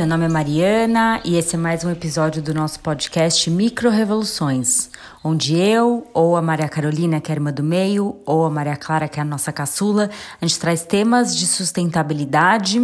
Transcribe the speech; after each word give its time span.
Meu 0.00 0.08
nome 0.08 0.24
é 0.24 0.28
Mariana 0.30 1.20
e 1.26 1.36
esse 1.36 1.56
é 1.56 1.58
mais 1.58 1.84
um 1.84 1.90
episódio 1.90 2.40
do 2.40 2.54
nosso 2.54 2.80
podcast 2.80 3.50
Micro 3.50 3.90
Revoluções, 3.90 4.88
onde 5.22 5.54
eu, 5.54 6.08
ou 6.14 6.36
a 6.36 6.42
Maria 6.42 6.70
Carolina, 6.70 7.20
que 7.20 7.30
é 7.30 7.34
a 7.34 7.36
irmã 7.36 7.52
do 7.52 7.62
meio, 7.62 8.18
ou 8.24 8.46
a 8.46 8.50
Maria 8.50 8.78
Clara, 8.78 9.06
que 9.06 9.20
é 9.20 9.22
a 9.22 9.26
nossa 9.26 9.52
caçula, 9.52 10.08
a 10.40 10.46
gente 10.46 10.58
traz 10.58 10.82
temas 10.84 11.36
de 11.36 11.46
sustentabilidade, 11.46 12.80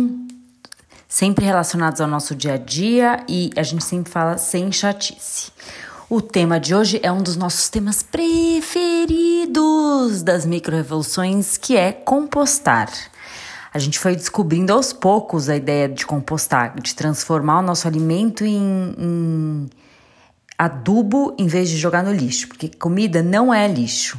sempre 1.08 1.46
relacionados 1.46 2.02
ao 2.02 2.06
nosso 2.06 2.34
dia 2.34 2.52
a 2.52 2.58
dia 2.58 3.24
e 3.26 3.50
a 3.56 3.62
gente 3.62 3.82
sempre 3.82 4.12
fala 4.12 4.36
sem 4.36 4.70
chatice. 4.70 5.50
O 6.10 6.20
tema 6.20 6.60
de 6.60 6.74
hoje 6.74 7.00
é 7.02 7.10
um 7.10 7.22
dos 7.22 7.34
nossos 7.34 7.70
temas 7.70 8.02
preferidos 8.02 9.42
das 10.22 10.44
micro-revoluções, 10.44 11.56
que 11.56 11.78
é 11.78 11.92
compostar. 11.92 12.90
A 13.76 13.78
gente 13.78 13.98
foi 13.98 14.16
descobrindo 14.16 14.72
aos 14.72 14.90
poucos 14.90 15.50
a 15.50 15.54
ideia 15.54 15.86
de 15.86 16.06
compostar, 16.06 16.80
de 16.80 16.94
transformar 16.94 17.58
o 17.58 17.62
nosso 17.62 17.86
alimento 17.86 18.42
em, 18.42 18.94
em 18.98 19.70
adubo 20.56 21.36
em 21.38 21.46
vez 21.46 21.68
de 21.68 21.76
jogar 21.76 22.02
no 22.02 22.10
lixo, 22.10 22.48
porque 22.48 22.70
comida 22.70 23.22
não 23.22 23.52
é 23.52 23.68
lixo. 23.68 24.16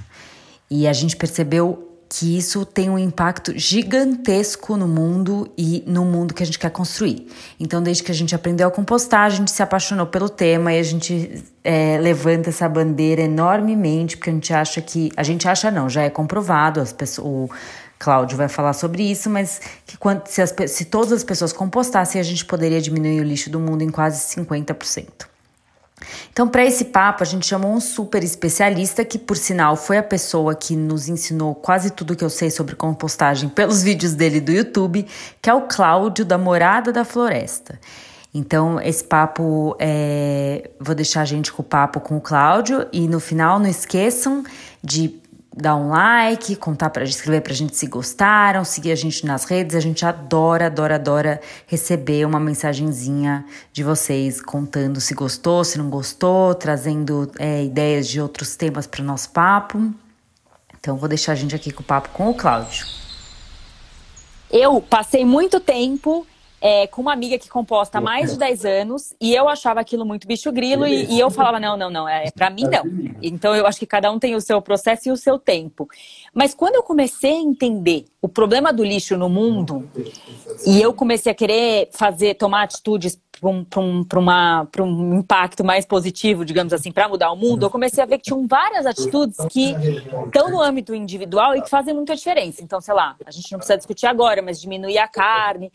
E 0.69 0.87
a 0.87 0.93
gente 0.93 1.15
percebeu 1.15 1.91
que 2.07 2.37
isso 2.37 2.63
tem 2.67 2.87
um 2.87 2.99
impacto 2.99 3.51
gigantesco 3.57 4.77
no 4.77 4.87
mundo 4.87 5.51
e 5.57 5.83
no 5.87 6.05
mundo 6.05 6.35
que 6.35 6.43
a 6.43 6.45
gente 6.45 6.59
quer 6.59 6.69
construir. 6.69 7.27
Então, 7.59 7.81
desde 7.81 8.03
que 8.03 8.11
a 8.11 8.15
gente 8.15 8.35
aprendeu 8.35 8.67
a 8.67 8.71
compostar, 8.71 9.21
a 9.21 9.29
gente 9.29 9.49
se 9.49 9.63
apaixonou 9.63 10.05
pelo 10.05 10.29
tema 10.29 10.71
e 10.71 10.79
a 10.79 10.83
gente 10.83 11.43
é, 11.63 11.97
levanta 11.97 12.49
essa 12.49 12.69
bandeira 12.69 13.23
enormemente, 13.23 14.17
porque 14.17 14.29
a 14.29 14.33
gente 14.33 14.53
acha 14.53 14.81
que. 14.81 15.11
A 15.17 15.23
gente 15.23 15.47
acha 15.47 15.71
não, 15.71 15.89
já 15.89 16.03
é 16.03 16.11
comprovado, 16.11 16.79
as 16.79 16.93
pessoas. 16.93 17.27
O 17.27 17.49
Cláudio 17.99 18.37
vai 18.37 18.47
falar 18.47 18.73
sobre 18.73 19.03
isso, 19.03 19.29
mas 19.29 19.59
que 19.85 19.97
quando, 19.97 20.27
se, 20.27 20.41
as, 20.41 20.53
se 20.67 20.85
todas 20.85 21.11
as 21.11 21.23
pessoas 21.23 21.51
compostassem, 21.51 22.19
a 22.21 22.23
gente 22.23 22.45
poderia 22.45 22.81
diminuir 22.81 23.19
o 23.21 23.23
lixo 23.23 23.49
do 23.49 23.59
mundo 23.59 23.81
em 23.81 23.89
quase 23.89 24.35
50%. 24.35 25.27
Então, 26.31 26.47
para 26.47 26.63
esse 26.63 26.85
papo, 26.85 27.23
a 27.23 27.25
gente 27.25 27.47
chamou 27.47 27.73
um 27.73 27.79
super 27.79 28.23
especialista 28.23 29.03
que, 29.03 29.17
por 29.17 29.35
sinal, 29.35 29.75
foi 29.75 29.97
a 29.97 30.03
pessoa 30.03 30.53
que 30.53 30.75
nos 30.75 31.09
ensinou 31.09 31.55
quase 31.55 31.89
tudo 31.89 32.15
que 32.15 32.23
eu 32.23 32.29
sei 32.29 32.51
sobre 32.51 32.75
compostagem 32.75 33.49
pelos 33.49 33.81
vídeos 33.83 34.13
dele 34.13 34.39
do 34.39 34.51
YouTube, 34.51 35.07
que 35.41 35.49
é 35.49 35.53
o 35.53 35.61
Cláudio 35.61 36.23
da 36.23 36.37
Morada 36.37 36.91
da 36.91 37.03
Floresta. 37.03 37.79
Então, 38.31 38.79
esse 38.79 39.03
papo, 39.03 39.75
é... 39.79 40.69
vou 40.79 40.93
deixar 40.93 41.21
a 41.21 41.25
gente 41.25 41.51
com 41.51 41.63
o 41.63 41.65
papo 41.65 41.99
com 41.99 42.17
o 42.17 42.21
Cláudio 42.21 42.85
e 42.93 43.07
no 43.07 43.19
final 43.19 43.57
não 43.57 43.67
esqueçam 43.67 44.43
de 44.83 45.19
dar 45.57 45.75
um 45.75 45.89
like, 45.89 46.55
contar 46.55 46.91
para 46.91 47.03
escrever 47.03 47.41
pra 47.41 47.53
gente 47.53 47.75
se 47.75 47.87
gostaram, 47.87 48.63
seguir 48.63 48.91
a 48.91 48.95
gente 48.95 49.25
nas 49.25 49.43
redes. 49.43 49.75
A 49.75 49.79
gente 49.79 50.05
adora, 50.05 50.67
adora, 50.67 50.95
adora 50.95 51.41
receber 51.65 52.25
uma 52.25 52.39
mensagenzinha 52.39 53.43
de 53.73 53.83
vocês 53.83 54.39
contando 54.39 55.01
se 55.01 55.13
gostou, 55.15 55.63
se 55.63 55.77
não 55.77 55.89
gostou, 55.89 56.53
trazendo 56.53 57.31
é, 57.39 57.63
ideias 57.63 58.07
de 58.07 58.21
outros 58.21 58.55
temas 58.55 58.85
para 58.85 59.01
o 59.01 59.05
nosso 59.05 59.31
papo. 59.31 59.93
Então 60.79 60.95
vou 60.95 61.09
deixar 61.09 61.31
a 61.31 61.35
gente 61.35 61.55
aqui 61.55 61.71
com 61.71 61.81
o 61.81 61.85
papo 61.85 62.09
com 62.09 62.29
o 62.29 62.33
Cláudio. 62.33 62.85
Eu 64.49 64.79
passei 64.79 65.25
muito 65.25 65.59
tempo 65.59 66.25
é, 66.59 66.87
com 66.87 67.01
uma 67.01 67.13
amiga 67.13 67.37
que 67.37 67.47
composta 67.49 67.99
há 67.99 68.01
mais 68.01 68.31
de 68.31 68.39
10 68.39 68.65
anos 68.65 69.13
e 69.21 69.33
eu 69.33 69.47
achava 69.47 69.79
aquilo 69.79 70.05
muito 70.05 70.27
bicho 70.27 70.51
grilo 70.51 70.87
e, 70.87 71.05
e 71.05 71.19
eu 71.19 71.29
falava, 71.29 71.59
não, 71.59 71.77
não, 71.77 71.89
não, 71.89 72.09
é 72.09 72.31
para 72.31 72.49
mim 72.49 72.63
não. 72.63 72.83
Então 73.21 73.55
eu 73.55 73.67
acho 73.67 73.79
que 73.79 73.85
cada 73.85 74.11
um 74.11 74.17
tem 74.17 74.35
o 74.35 74.41
seu 74.41 74.61
processo 74.61 75.09
e 75.09 75.11
o 75.11 75.17
seu 75.17 75.37
tempo. 75.37 75.87
Mas 76.33 76.53
quando 76.53 76.75
eu 76.75 76.83
comecei 76.83 77.31
a 77.31 77.41
entender 77.41 78.05
o 78.21 78.27
problema 78.27 78.73
do 78.73 78.83
lixo 78.83 79.15
no 79.15 79.29
mundo 79.29 79.87
e 80.65 80.81
eu 80.81 80.93
comecei 80.93 81.31
a 81.31 81.35
querer 81.35 81.89
fazer, 81.91 82.35
tomar 82.35 82.63
atitudes 82.63 83.19
para 83.39 83.49
um, 83.49 83.65
um, 84.81 85.19
impacto 85.19 85.63
mais 85.63 85.85
positivo, 85.85 86.43
digamos 86.43 86.73
assim, 86.73 86.91
para 86.91 87.07
mudar 87.07 87.31
o 87.31 87.35
mundo, 87.35 87.65
eu 87.65 87.69
comecei 87.69 88.03
a 88.03 88.07
ver 88.07 88.17
que 88.17 88.25
tinham 88.25 88.45
várias 88.47 88.85
atitudes 88.85 89.37
que 89.49 89.75
estão 90.25 90.49
no 90.49 90.61
âmbito 90.61 90.93
individual 90.93 91.55
e 91.55 91.61
que 91.61 91.69
fazem 91.69 91.93
muita 91.93 92.15
diferença. 92.15 92.63
Então, 92.63 92.81
sei 92.81 92.93
lá, 92.93 93.15
a 93.25 93.31
gente 93.31 93.51
não 93.51 93.59
precisa 93.59 93.77
discutir 93.77 94.07
agora, 94.07 94.41
mas 94.41 94.59
diminuir 94.59 94.97
a 94.97 95.07
carne. 95.07 95.71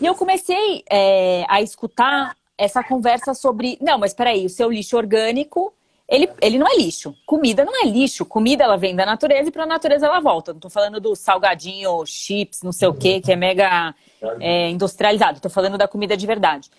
E 0.00 0.06
eu 0.06 0.14
comecei 0.14 0.84
é, 0.90 1.44
a 1.48 1.60
escutar 1.60 2.36
essa 2.58 2.82
conversa 2.82 3.34
sobre, 3.34 3.78
não, 3.80 3.98
mas 3.98 4.14
peraí, 4.14 4.46
o 4.46 4.50
seu 4.50 4.70
lixo 4.70 4.96
orgânico 4.96 5.72
ele, 6.08 6.28
ele 6.40 6.58
não 6.58 6.68
é 6.68 6.76
lixo. 6.76 7.14
Comida 7.26 7.64
não 7.64 7.82
é 7.82 7.86
lixo. 7.86 8.24
Comida 8.24 8.62
ela 8.62 8.76
vem 8.76 8.94
da 8.94 9.04
natureza 9.04 9.48
e 9.48 9.52
para 9.52 9.64
a 9.64 9.66
natureza 9.66 10.06
ela 10.06 10.20
volta. 10.20 10.52
Não 10.52 10.58
estou 10.58 10.70
falando 10.70 11.00
do 11.00 11.16
salgadinho, 11.16 12.04
chips, 12.06 12.62
não 12.62 12.70
sei 12.72 12.86
o 12.86 12.94
que, 12.94 13.20
que 13.20 13.32
é 13.32 13.36
mega 13.36 13.94
é, 14.40 14.70
industrializado. 14.70 15.38
Estou 15.38 15.50
falando 15.50 15.76
da 15.76 15.88
comida 15.88 16.16
de 16.16 16.26
verdade. 16.26 16.70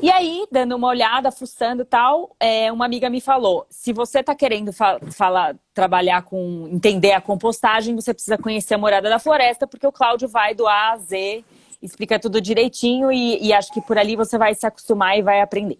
E 0.00 0.10
aí, 0.10 0.46
dando 0.50 0.76
uma 0.76 0.88
olhada, 0.88 1.30
fuçando 1.30 1.84
tal, 1.84 2.34
é, 2.38 2.70
uma 2.72 2.84
amiga 2.84 3.08
me 3.08 3.20
falou: 3.20 3.66
se 3.70 3.92
você 3.92 4.20
está 4.20 4.34
querendo 4.34 4.72
fa 4.72 4.98
falar, 5.12 5.56
trabalhar 5.74 6.22
com 6.22 6.68
entender 6.70 7.12
a 7.12 7.20
compostagem, 7.20 7.94
você 7.94 8.12
precisa 8.12 8.38
conhecer 8.38 8.74
a 8.74 8.78
morada 8.78 9.08
da 9.08 9.18
floresta, 9.18 9.66
porque 9.66 9.86
o 9.86 9.92
Cláudio 9.92 10.28
vai 10.28 10.54
do 10.54 10.66
A 10.66 10.92
a 10.92 10.96
Z, 10.98 11.44
explica 11.80 12.18
tudo 12.18 12.40
direitinho 12.40 13.12
e, 13.12 13.44
e 13.44 13.52
acho 13.52 13.72
que 13.72 13.80
por 13.80 13.98
ali 13.98 14.16
você 14.16 14.36
vai 14.36 14.54
se 14.54 14.66
acostumar 14.66 15.18
e 15.18 15.22
vai 15.22 15.40
aprender. 15.40 15.78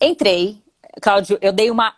Entrei, 0.00 0.62
Cláudio, 1.00 1.38
eu 1.40 1.52
dei 1.52 1.70
uma 1.70 1.94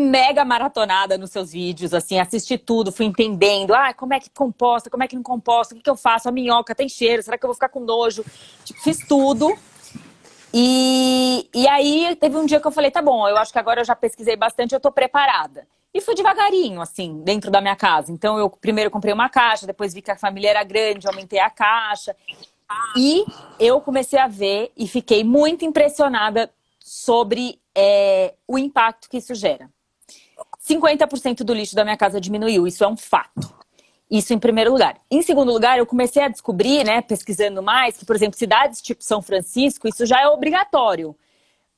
mega 0.00 0.44
maratonada 0.44 1.16
nos 1.18 1.30
seus 1.30 1.52
vídeos, 1.52 1.94
assim, 1.94 2.18
assisti 2.18 2.56
tudo, 2.58 2.90
fui 2.90 3.06
entendendo, 3.06 3.74
ah, 3.74 3.92
como 3.94 4.14
é 4.14 4.20
que 4.20 4.30
composta, 4.30 4.90
como 4.90 5.02
é 5.02 5.08
que 5.08 5.14
não 5.14 5.22
composta, 5.22 5.74
o 5.74 5.76
que, 5.76 5.84
que 5.84 5.90
eu 5.90 5.96
faço, 5.96 6.28
a 6.28 6.32
minhoca 6.32 6.74
tem 6.74 6.88
cheiro, 6.88 7.22
será 7.22 7.38
que 7.38 7.44
eu 7.44 7.48
vou 7.48 7.54
ficar 7.54 7.68
com 7.68 7.80
nojo? 7.80 8.24
Tipo, 8.64 8.80
fiz 8.80 8.98
tudo. 9.06 9.56
E, 10.52 11.48
e 11.54 11.68
aí 11.68 12.16
teve 12.16 12.36
um 12.36 12.44
dia 12.44 12.60
que 12.60 12.66
eu 12.66 12.72
falei, 12.72 12.90
tá 12.90 13.00
bom, 13.00 13.28
eu 13.28 13.36
acho 13.36 13.52
que 13.52 13.58
agora 13.58 13.80
eu 13.80 13.84
já 13.84 13.94
pesquisei 13.94 14.36
bastante, 14.36 14.74
eu 14.74 14.80
tô 14.80 14.90
preparada. 14.90 15.66
E 15.92 16.00
fui 16.00 16.14
devagarinho, 16.14 16.80
assim, 16.80 17.20
dentro 17.22 17.50
da 17.50 17.60
minha 17.60 17.76
casa. 17.76 18.12
Então 18.12 18.38
eu 18.38 18.48
primeiro 18.48 18.90
comprei 18.90 19.12
uma 19.12 19.28
caixa, 19.28 19.66
depois 19.66 19.92
vi 19.92 20.02
que 20.02 20.10
a 20.10 20.16
família 20.16 20.50
era 20.50 20.64
grande, 20.64 21.06
aumentei 21.06 21.40
a 21.40 21.50
caixa. 21.50 22.14
E 22.96 23.24
eu 23.58 23.80
comecei 23.80 24.18
a 24.18 24.28
ver 24.28 24.72
e 24.76 24.86
fiquei 24.86 25.24
muito 25.24 25.64
impressionada 25.64 26.50
sobre 26.78 27.60
é, 27.74 28.34
o 28.46 28.58
impacto 28.58 29.08
que 29.08 29.18
isso 29.18 29.34
gera. 29.34 29.68
50% 30.68 31.42
do 31.42 31.54
lixo 31.54 31.74
da 31.74 31.84
minha 31.84 31.96
casa 31.96 32.20
diminuiu, 32.20 32.66
isso 32.66 32.84
é 32.84 32.88
um 32.88 32.96
fato. 32.96 33.52
Isso 34.10 34.34
em 34.34 34.38
primeiro 34.38 34.72
lugar. 34.72 34.98
Em 35.10 35.22
segundo 35.22 35.52
lugar, 35.52 35.78
eu 35.78 35.86
comecei 35.86 36.22
a 36.22 36.28
descobrir, 36.28 36.84
né, 36.84 37.00
pesquisando 37.00 37.62
mais, 37.62 37.96
que, 37.96 38.04
por 38.04 38.16
exemplo, 38.16 38.38
cidades 38.38 38.82
tipo 38.82 39.04
São 39.04 39.22
Francisco, 39.22 39.88
isso 39.88 40.04
já 40.04 40.20
é 40.20 40.26
obrigatório. 40.26 41.16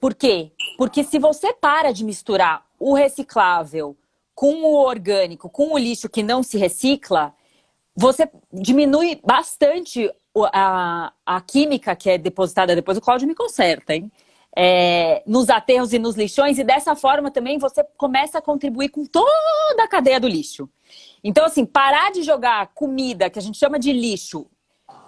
Por 0.01 0.15
quê? 0.15 0.51
Porque 0.79 1.05
se 1.05 1.19
você 1.19 1.53
para 1.53 1.93
de 1.93 2.05
misturar 2.05 2.65
o 2.79 2.95
reciclável 2.95 3.97
com 4.35 4.63
o 4.63 4.75
orgânico, 4.75 5.49
com 5.49 5.75
o 5.75 5.79
lixo 5.79 6.09
que 6.09 6.23
não 6.23 6.43
se 6.43 6.59
recicla, 6.59 7.35
você 7.95 8.29
diminui 8.53 9.21
bastante 9.25 10.11
a, 10.53 11.13
a 11.25 11.41
química 11.43 11.95
que 11.95 12.11
é 12.11 12.19
depositada 12.19 12.75
depois. 12.75 12.97
O 12.97 13.01
Cláudio 13.03 13.29
me 13.29 13.35
conserta, 13.35 13.95
hein? 13.95 14.11
É, 14.57 15.23
nos 15.27 15.49
aterros 15.49 15.93
e 15.93 15.99
nos 15.99 16.15
lixões, 16.15 16.59
e 16.59 16.65
dessa 16.65 16.95
forma 16.95 17.31
também 17.31 17.59
você 17.59 17.83
começa 17.97 18.39
a 18.39 18.43
contribuir 18.43 18.91
com 18.91 19.05
toda 19.05 19.83
a 19.83 19.89
cadeia 19.89 20.21
do 20.21 20.29
lixo. 20.29 20.69
Então, 21.25 21.45
assim, 21.45 21.65
parar 21.65 22.11
de 22.13 22.23
jogar 22.23 22.69
comida, 22.75 23.31
que 23.31 23.39
a 23.39 23.43
gente 23.43 23.59
chama 23.59 23.79
de 23.79 23.93
lixo, 23.93 24.47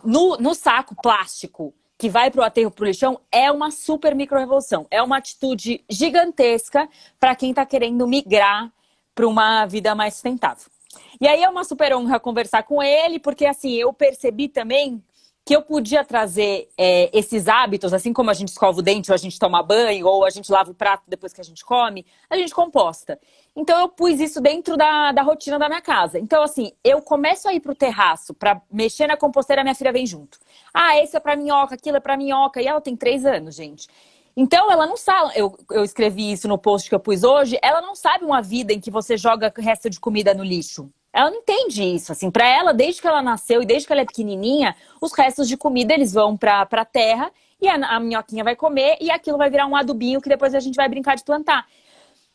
no, 0.02 0.36
no 0.36 0.54
saco 0.54 0.94
plástico 0.94 1.74
que 1.96 2.08
vai 2.08 2.30
para 2.30 2.40
o 2.40 2.44
aterro, 2.44 2.70
para 2.70 2.82
o 2.82 2.86
lixão, 2.86 3.20
é 3.30 3.50
uma 3.50 3.70
super 3.70 4.14
micro-revolução. 4.14 4.86
É 4.90 5.02
uma 5.02 5.16
atitude 5.16 5.84
gigantesca 5.88 6.88
para 7.20 7.34
quem 7.34 7.50
está 7.50 7.64
querendo 7.64 8.06
migrar 8.06 8.72
para 9.14 9.26
uma 9.26 9.64
vida 9.66 9.94
mais 9.94 10.14
sustentável. 10.14 10.66
E 11.20 11.28
aí 11.28 11.42
é 11.42 11.48
uma 11.48 11.64
super 11.64 11.94
honra 11.94 12.18
conversar 12.18 12.64
com 12.64 12.82
ele, 12.82 13.18
porque 13.18 13.46
assim, 13.46 13.72
eu 13.72 13.92
percebi 13.92 14.48
também 14.48 15.02
que 15.44 15.54
eu 15.54 15.60
podia 15.60 16.02
trazer 16.02 16.70
é, 16.78 17.10
esses 17.12 17.48
hábitos, 17.48 17.92
assim 17.92 18.14
como 18.14 18.30
a 18.30 18.34
gente 18.34 18.48
escova 18.48 18.78
o 18.78 18.82
dente 18.82 19.10
ou 19.10 19.14
a 19.14 19.18
gente 19.18 19.38
toma 19.38 19.62
banho, 19.62 20.06
ou 20.06 20.24
a 20.24 20.30
gente 20.30 20.50
lava 20.50 20.70
o 20.70 20.74
prato 20.74 21.02
depois 21.06 21.34
que 21.34 21.40
a 21.40 21.44
gente 21.44 21.62
come, 21.64 22.06
a 22.30 22.36
gente 22.36 22.54
composta. 22.54 23.18
Então 23.54 23.78
eu 23.78 23.88
pus 23.88 24.20
isso 24.20 24.40
dentro 24.40 24.76
da, 24.76 25.12
da 25.12 25.22
rotina 25.22 25.58
da 25.58 25.68
minha 25.68 25.82
casa. 25.82 26.18
Então, 26.18 26.42
assim, 26.42 26.72
eu 26.82 27.02
começo 27.02 27.46
a 27.46 27.52
ir 27.52 27.60
pro 27.60 27.74
terraço 27.74 28.32
para 28.32 28.60
mexer 28.72 29.06
na 29.06 29.16
composteira, 29.16 29.62
minha 29.62 29.74
filha 29.74 29.92
vem 29.92 30.06
junto. 30.06 30.38
Ah, 30.72 30.98
esse 30.98 31.14
é 31.16 31.20
pra 31.20 31.36
minhoca, 31.36 31.74
aquilo 31.74 31.98
é 31.98 32.00
pra 32.00 32.16
minhoca. 32.16 32.62
E 32.62 32.66
ela 32.66 32.80
tem 32.80 32.96
três 32.96 33.26
anos, 33.26 33.54
gente. 33.54 33.86
Então, 34.36 34.72
ela 34.72 34.86
não 34.86 34.96
sabe, 34.96 35.32
eu, 35.36 35.56
eu 35.70 35.84
escrevi 35.84 36.32
isso 36.32 36.48
no 36.48 36.58
post 36.58 36.88
que 36.88 36.94
eu 36.94 36.98
pus 36.98 37.22
hoje, 37.22 37.56
ela 37.62 37.80
não 37.80 37.94
sabe 37.94 38.24
uma 38.24 38.42
vida 38.42 38.72
em 38.72 38.80
que 38.80 38.90
você 38.90 39.16
joga 39.16 39.52
resto 39.56 39.88
de 39.88 40.00
comida 40.00 40.34
no 40.34 40.42
lixo. 40.42 40.90
Ela 41.14 41.30
não 41.30 41.38
entende 41.38 41.84
isso, 41.84 42.10
assim, 42.10 42.28
para 42.28 42.44
ela, 42.44 42.74
desde 42.74 43.00
que 43.00 43.06
ela 43.06 43.22
nasceu 43.22 43.62
e 43.62 43.66
desde 43.66 43.86
que 43.86 43.92
ela 43.92 44.02
é 44.02 44.04
pequenininha, 44.04 44.74
os 45.00 45.12
restos 45.12 45.46
de 45.46 45.56
comida 45.56 45.94
eles 45.94 46.12
vão 46.12 46.36
para 46.36 46.66
a 46.68 46.84
terra 46.84 47.30
e 47.62 47.68
a, 47.68 47.74
a 47.74 48.00
minhoquinha 48.00 48.42
vai 48.42 48.56
comer 48.56 48.96
e 49.00 49.12
aquilo 49.12 49.38
vai 49.38 49.48
virar 49.48 49.66
um 49.66 49.76
adubinho 49.76 50.20
que 50.20 50.28
depois 50.28 50.56
a 50.56 50.58
gente 50.58 50.74
vai 50.74 50.88
brincar 50.88 51.14
de 51.14 51.22
plantar. 51.22 51.68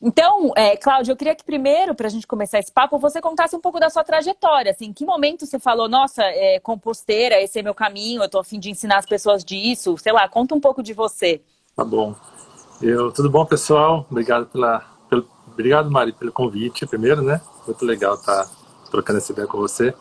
Então, 0.01 0.53
é, 0.55 0.77
Cláudia, 0.77 1.11
eu 1.11 1.17
queria 1.17 1.35
que 1.35 1.43
primeiro, 1.43 1.93
para 1.93 2.07
a 2.07 2.09
gente 2.09 2.25
começar 2.25 2.57
esse 2.57 2.71
papo, 2.71 2.97
você 2.97 3.19
contasse 3.19 3.53
um 3.53 3.59
pouco 3.59 3.81
da 3.81 3.89
sua 3.89 4.01
trajetória. 4.01 4.71
Assim, 4.71 4.85
em 4.85 4.93
que 4.93 5.03
momento 5.03 5.45
você 5.45 5.59
falou, 5.59 5.89
nossa, 5.89 6.23
é, 6.23 6.57
composteira, 6.61 7.41
esse 7.41 7.59
é 7.59 7.61
meu 7.61 7.75
caminho, 7.75 8.21
eu 8.21 8.27
estou 8.27 8.39
a 8.39 8.45
fim 8.45 8.61
de 8.61 8.69
ensinar 8.69 8.99
as 8.99 9.05
pessoas 9.05 9.43
disso? 9.43 9.97
Sei 9.97 10.13
lá, 10.13 10.29
conta 10.29 10.55
um 10.55 10.59
pouco 10.61 10.81
de 10.81 10.93
você. 10.93 11.41
Tá 11.75 11.83
bom. 11.83 12.15
Eu, 12.81 13.11
tudo 13.11 13.29
bom, 13.29 13.45
pessoal? 13.45 14.07
Obrigado 14.09 14.45
pela, 14.45 14.85
pelo, 15.09 15.27
obrigado, 15.51 15.91
Mari, 15.91 16.13
pelo 16.13 16.31
convite, 16.31 16.87
primeiro, 16.87 17.21
né? 17.21 17.41
Muito 17.67 17.83
legal 17.83 18.13
estar 18.13 18.45
tá 18.45 18.58
trocando 18.89 19.17
essa 19.19 19.31
ideia 19.31 19.47
com 19.47 19.57
você. 19.57 19.93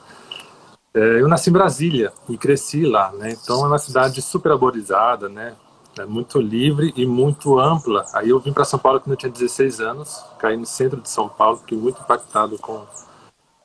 É, 0.95 1.21
eu 1.21 1.29
nasci 1.29 1.51
em 1.51 1.53
Brasília 1.53 2.13
e 2.29 2.37
cresci 2.37 2.85
lá, 2.85 3.13
né? 3.13 3.31
Então 3.33 3.65
é 3.65 3.69
uma 3.69 3.79
cidade 3.79 4.21
super 4.23 4.53
arborizada, 4.53 5.29
né? 5.29 5.55
É 5.99 6.05
muito 6.05 6.41
livre 6.41 6.93
e 6.97 7.07
muito 7.07 7.59
ampla. 7.59 8.05
Aí 8.15 8.31
eu 8.31 8.41
vim 8.41 8.53
para 8.53 8.65
São 8.65 8.79
Paulo 8.79 9.01
quando 9.01 9.13
eu 9.13 9.17
tinha 9.17 9.33
16 9.33 9.81
anos, 9.81 10.25
caí 10.39 10.57
no 10.57 10.67
centro 10.67 11.01
de 11.01 11.09
São 11.09 11.29
Paulo, 11.29 11.59
fiquei 11.59 11.77
muito 11.77 12.01
impactado 12.01 12.59
com 12.59 12.87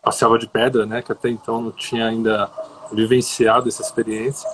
a 0.03 0.11
selva 0.11 0.37
de 0.37 0.47
pedra, 0.47 0.85
né? 0.85 1.01
Que 1.01 1.11
até 1.11 1.29
então 1.29 1.61
não 1.61 1.71
tinha 1.71 2.07
ainda 2.07 2.51
vivenciado 2.91 3.69
essa 3.69 3.81
experiência. 3.81 4.49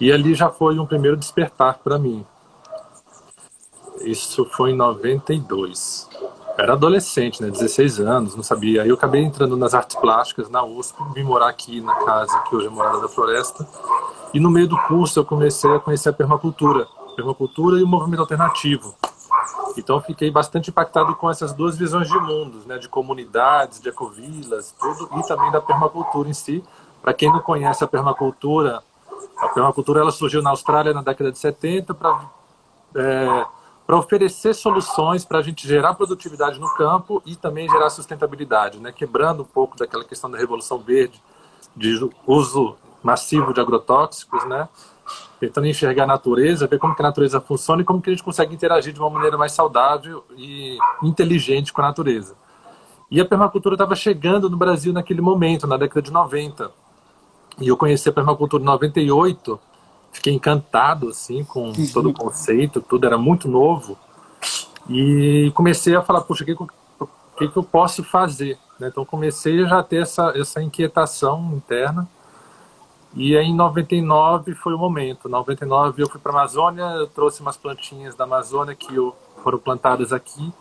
E 0.00 0.10
ali 0.10 0.34
já 0.34 0.48
foi 0.50 0.78
um 0.78 0.86
primeiro 0.86 1.16
despertar 1.16 1.78
para 1.78 1.98
mim. 1.98 2.24
Isso 4.00 4.46
foi 4.46 4.70
em 4.70 4.76
92. 4.76 6.08
Era 6.62 6.74
adolescente, 6.74 7.42
né? 7.42 7.50
16 7.50 8.00
anos, 8.00 8.36
não 8.36 8.42
sabia. 8.42 8.82
Aí 8.82 8.88
eu 8.90 8.94
acabei 8.94 9.22
entrando 9.22 9.56
nas 9.56 9.72
artes 9.72 9.96
plásticas 9.96 10.50
na 10.50 10.62
USP, 10.62 10.96
vim 11.14 11.22
morar 11.22 11.48
aqui 11.48 11.80
na 11.80 11.94
casa 12.04 12.38
que 12.40 12.54
hoje 12.54 12.66
é 12.66 12.70
Morada 12.70 13.00
da 13.00 13.08
Floresta. 13.08 13.66
E 14.34 14.38
no 14.38 14.50
meio 14.50 14.68
do 14.68 14.76
curso 14.82 15.18
eu 15.18 15.24
comecei 15.24 15.74
a 15.74 15.80
conhecer 15.80 16.10
a 16.10 16.12
permacultura 16.12 16.86
permacultura 17.16 17.78
e 17.78 17.82
o 17.82 17.86
movimento 17.86 18.20
alternativo. 18.20 18.94
Então 19.76 20.00
fiquei 20.00 20.30
bastante 20.30 20.70
impactado 20.70 21.14
com 21.14 21.30
essas 21.30 21.52
duas 21.52 21.76
visões 21.76 22.08
de 22.08 22.18
mundos, 22.18 22.66
né, 22.66 22.78
de 22.78 22.88
comunidades, 22.88 23.80
de 23.80 23.88
ecovilas, 23.88 24.74
tudo 24.78 25.08
e 25.18 25.26
também 25.26 25.50
da 25.50 25.60
permacultura 25.60 26.28
em 26.28 26.34
si. 26.34 26.64
Para 27.00 27.14
quem 27.14 27.30
não 27.32 27.40
conhece 27.40 27.82
a 27.82 27.86
permacultura, 27.86 28.82
a 29.38 29.48
permacultura 29.48 30.00
ela 30.00 30.12
surgiu 30.12 30.42
na 30.42 30.50
Austrália 30.50 30.92
na 30.92 31.02
década 31.02 31.30
de 31.32 31.38
70 31.38 31.94
para 31.94 32.30
é, 32.96 33.46
para 33.90 33.98
oferecer 33.98 34.54
soluções 34.54 35.24
para 35.24 35.40
a 35.40 35.42
gente 35.42 35.66
gerar 35.66 35.94
produtividade 35.94 36.60
no 36.60 36.72
campo 36.74 37.20
e 37.26 37.34
também 37.34 37.68
gerar 37.68 37.90
sustentabilidade, 37.90 38.78
né, 38.78 38.92
quebrando 38.92 39.42
um 39.42 39.44
pouco 39.44 39.76
daquela 39.76 40.04
questão 40.04 40.30
da 40.30 40.38
revolução 40.38 40.78
verde, 40.78 41.20
de 41.76 42.08
uso 42.24 42.76
massivo 43.02 43.52
de 43.52 43.60
agrotóxicos, 43.60 44.46
né, 44.46 44.68
tentando 45.40 45.66
enxergar 45.66 46.04
a 46.04 46.06
natureza, 46.06 46.68
ver 46.68 46.78
como 46.78 46.94
que 46.94 47.02
a 47.02 47.06
natureza 47.06 47.40
funciona 47.40 47.82
e 47.82 47.84
como 47.84 48.00
que 48.00 48.10
a 48.10 48.12
gente 48.12 48.22
consegue 48.22 48.54
interagir 48.54 48.92
de 48.92 49.00
uma 49.00 49.10
maneira 49.10 49.36
mais 49.36 49.50
saudável 49.50 50.24
e 50.36 50.78
inteligente 51.02 51.72
com 51.72 51.80
a 51.82 51.86
natureza. 51.86 52.36
E 53.10 53.20
a 53.20 53.24
permacultura 53.24 53.74
estava 53.74 53.96
chegando 53.96 54.48
no 54.48 54.56
Brasil 54.56 54.92
naquele 54.92 55.20
momento, 55.20 55.66
na 55.66 55.76
década 55.76 56.00
de 56.00 56.12
90. 56.12 56.70
E 57.60 57.66
eu 57.66 57.76
conheci 57.76 58.08
a 58.08 58.12
permacultura 58.12 58.62
em 58.62 58.66
98, 58.66 59.58
fiquei 60.12 60.32
encantado 60.32 61.08
assim 61.08 61.44
com 61.44 61.72
todo 61.92 62.10
o 62.10 62.14
conceito, 62.14 62.80
tudo 62.80 63.06
era 63.06 63.18
muito 63.18 63.48
novo. 63.48 63.98
E 64.88 65.52
comecei 65.54 65.94
a 65.94 66.02
falar, 66.02 66.22
puxa, 66.22 66.42
o 66.42 66.46
que, 66.46 66.56
que, 67.38 67.48
que 67.48 67.56
eu 67.56 67.62
posso 67.62 68.02
fazer? 68.02 68.58
Né? 68.78 68.88
Então 68.88 69.04
comecei 69.04 69.64
já 69.66 69.78
a 69.78 69.82
ter 69.82 70.02
essa, 70.02 70.32
essa 70.36 70.62
inquietação 70.62 71.52
interna 71.54 72.08
e 73.14 73.36
aí, 73.36 73.46
em 73.46 73.54
99 73.54 74.54
foi 74.54 74.74
o 74.74 74.78
momento. 74.78 75.26
Em 75.26 75.30
99 75.30 76.02
eu 76.02 76.08
fui 76.08 76.20
para 76.20 76.32
a 76.32 76.34
Amazônia, 76.36 76.84
eu 76.96 77.08
trouxe 77.08 77.40
umas 77.40 77.56
plantinhas 77.56 78.14
da 78.14 78.24
Amazônia 78.24 78.74
que 78.74 78.94
eu, 78.94 79.16
foram 79.42 79.58
plantadas 79.58 80.12
aqui, 80.12 80.52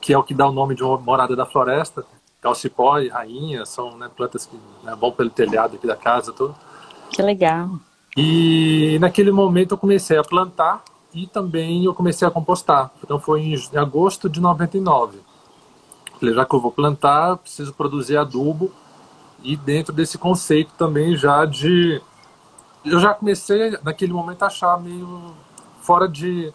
que 0.00 0.12
é 0.12 0.18
o 0.18 0.22
que 0.22 0.32
dá 0.32 0.46
o 0.46 0.52
nome 0.52 0.74
de 0.74 0.84
uma 0.84 0.98
morada 0.98 1.34
da 1.34 1.44
floresta. 1.44 2.04
Calcipó 2.40 2.98
e 3.00 3.08
rainha 3.08 3.66
são 3.66 3.96
né, 3.96 4.08
plantas 4.14 4.46
que 4.46 4.56
né, 4.84 4.94
vão 4.94 5.10
pelo 5.10 5.30
telhado 5.30 5.76
aqui 5.76 5.86
da 5.86 5.96
casa. 5.96 6.32
Tudo. 6.32 6.54
Que 7.10 7.22
legal. 7.22 7.70
E 8.16 8.98
naquele 8.98 9.30
momento 9.30 9.72
eu 9.72 9.78
comecei 9.78 10.16
a 10.16 10.24
plantar 10.24 10.82
e 11.12 11.26
também 11.26 11.84
eu 11.84 11.94
comecei 11.94 12.26
a 12.26 12.30
compostar. 12.30 12.90
Então 13.04 13.20
foi 13.20 13.42
em 13.42 13.76
agosto 13.76 14.28
de 14.28 14.40
99. 14.40 15.18
Falei, 16.18 16.34
já 16.34 16.44
que 16.46 16.54
eu 16.54 16.60
vou 16.60 16.72
plantar, 16.72 17.36
preciso 17.36 17.74
produzir 17.74 18.16
adubo 18.16 18.72
e 19.42 19.54
dentro 19.54 19.92
desse 19.92 20.16
conceito 20.16 20.72
também 20.78 21.14
já 21.14 21.44
de 21.44 22.00
eu 22.84 23.00
já 23.00 23.12
comecei 23.12 23.76
naquele 23.82 24.12
momento 24.12 24.42
a 24.44 24.46
achar 24.46 24.80
meio 24.80 25.34
fora 25.80 26.08
de 26.08 26.52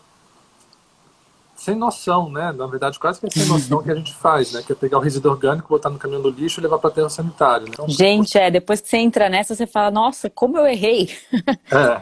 sem 1.61 1.75
noção, 1.75 2.27
né? 2.27 2.51
Na 2.51 2.65
verdade, 2.65 2.97
quase 2.97 3.19
que 3.19 3.27
é 3.27 3.29
sem 3.29 3.45
noção 3.45 3.83
que 3.83 3.91
a 3.91 3.93
gente 3.93 4.11
faz, 4.15 4.51
né? 4.51 4.63
Que 4.65 4.71
é 4.71 4.75
pegar 4.75 4.97
o 4.97 4.99
resíduo 4.99 5.31
orgânico, 5.31 5.69
botar 5.69 5.91
no 5.91 5.99
caminhão 5.99 6.19
do 6.19 6.31
lixo 6.31 6.59
e 6.59 6.63
levar 6.63 6.79
para 6.79 6.89
aterro 6.89 7.07
sanitário. 7.07 7.67
Né? 7.67 7.73
Então, 7.73 7.87
gente, 7.87 8.35
é, 8.35 8.49
depois 8.49 8.81
que 8.81 8.89
você 8.89 8.97
entra 8.97 9.29
nessa, 9.29 9.53
você 9.53 9.67
fala, 9.67 9.91
nossa, 9.91 10.27
como 10.27 10.57
eu 10.57 10.65
errei. 10.65 11.09
É, 11.71 12.01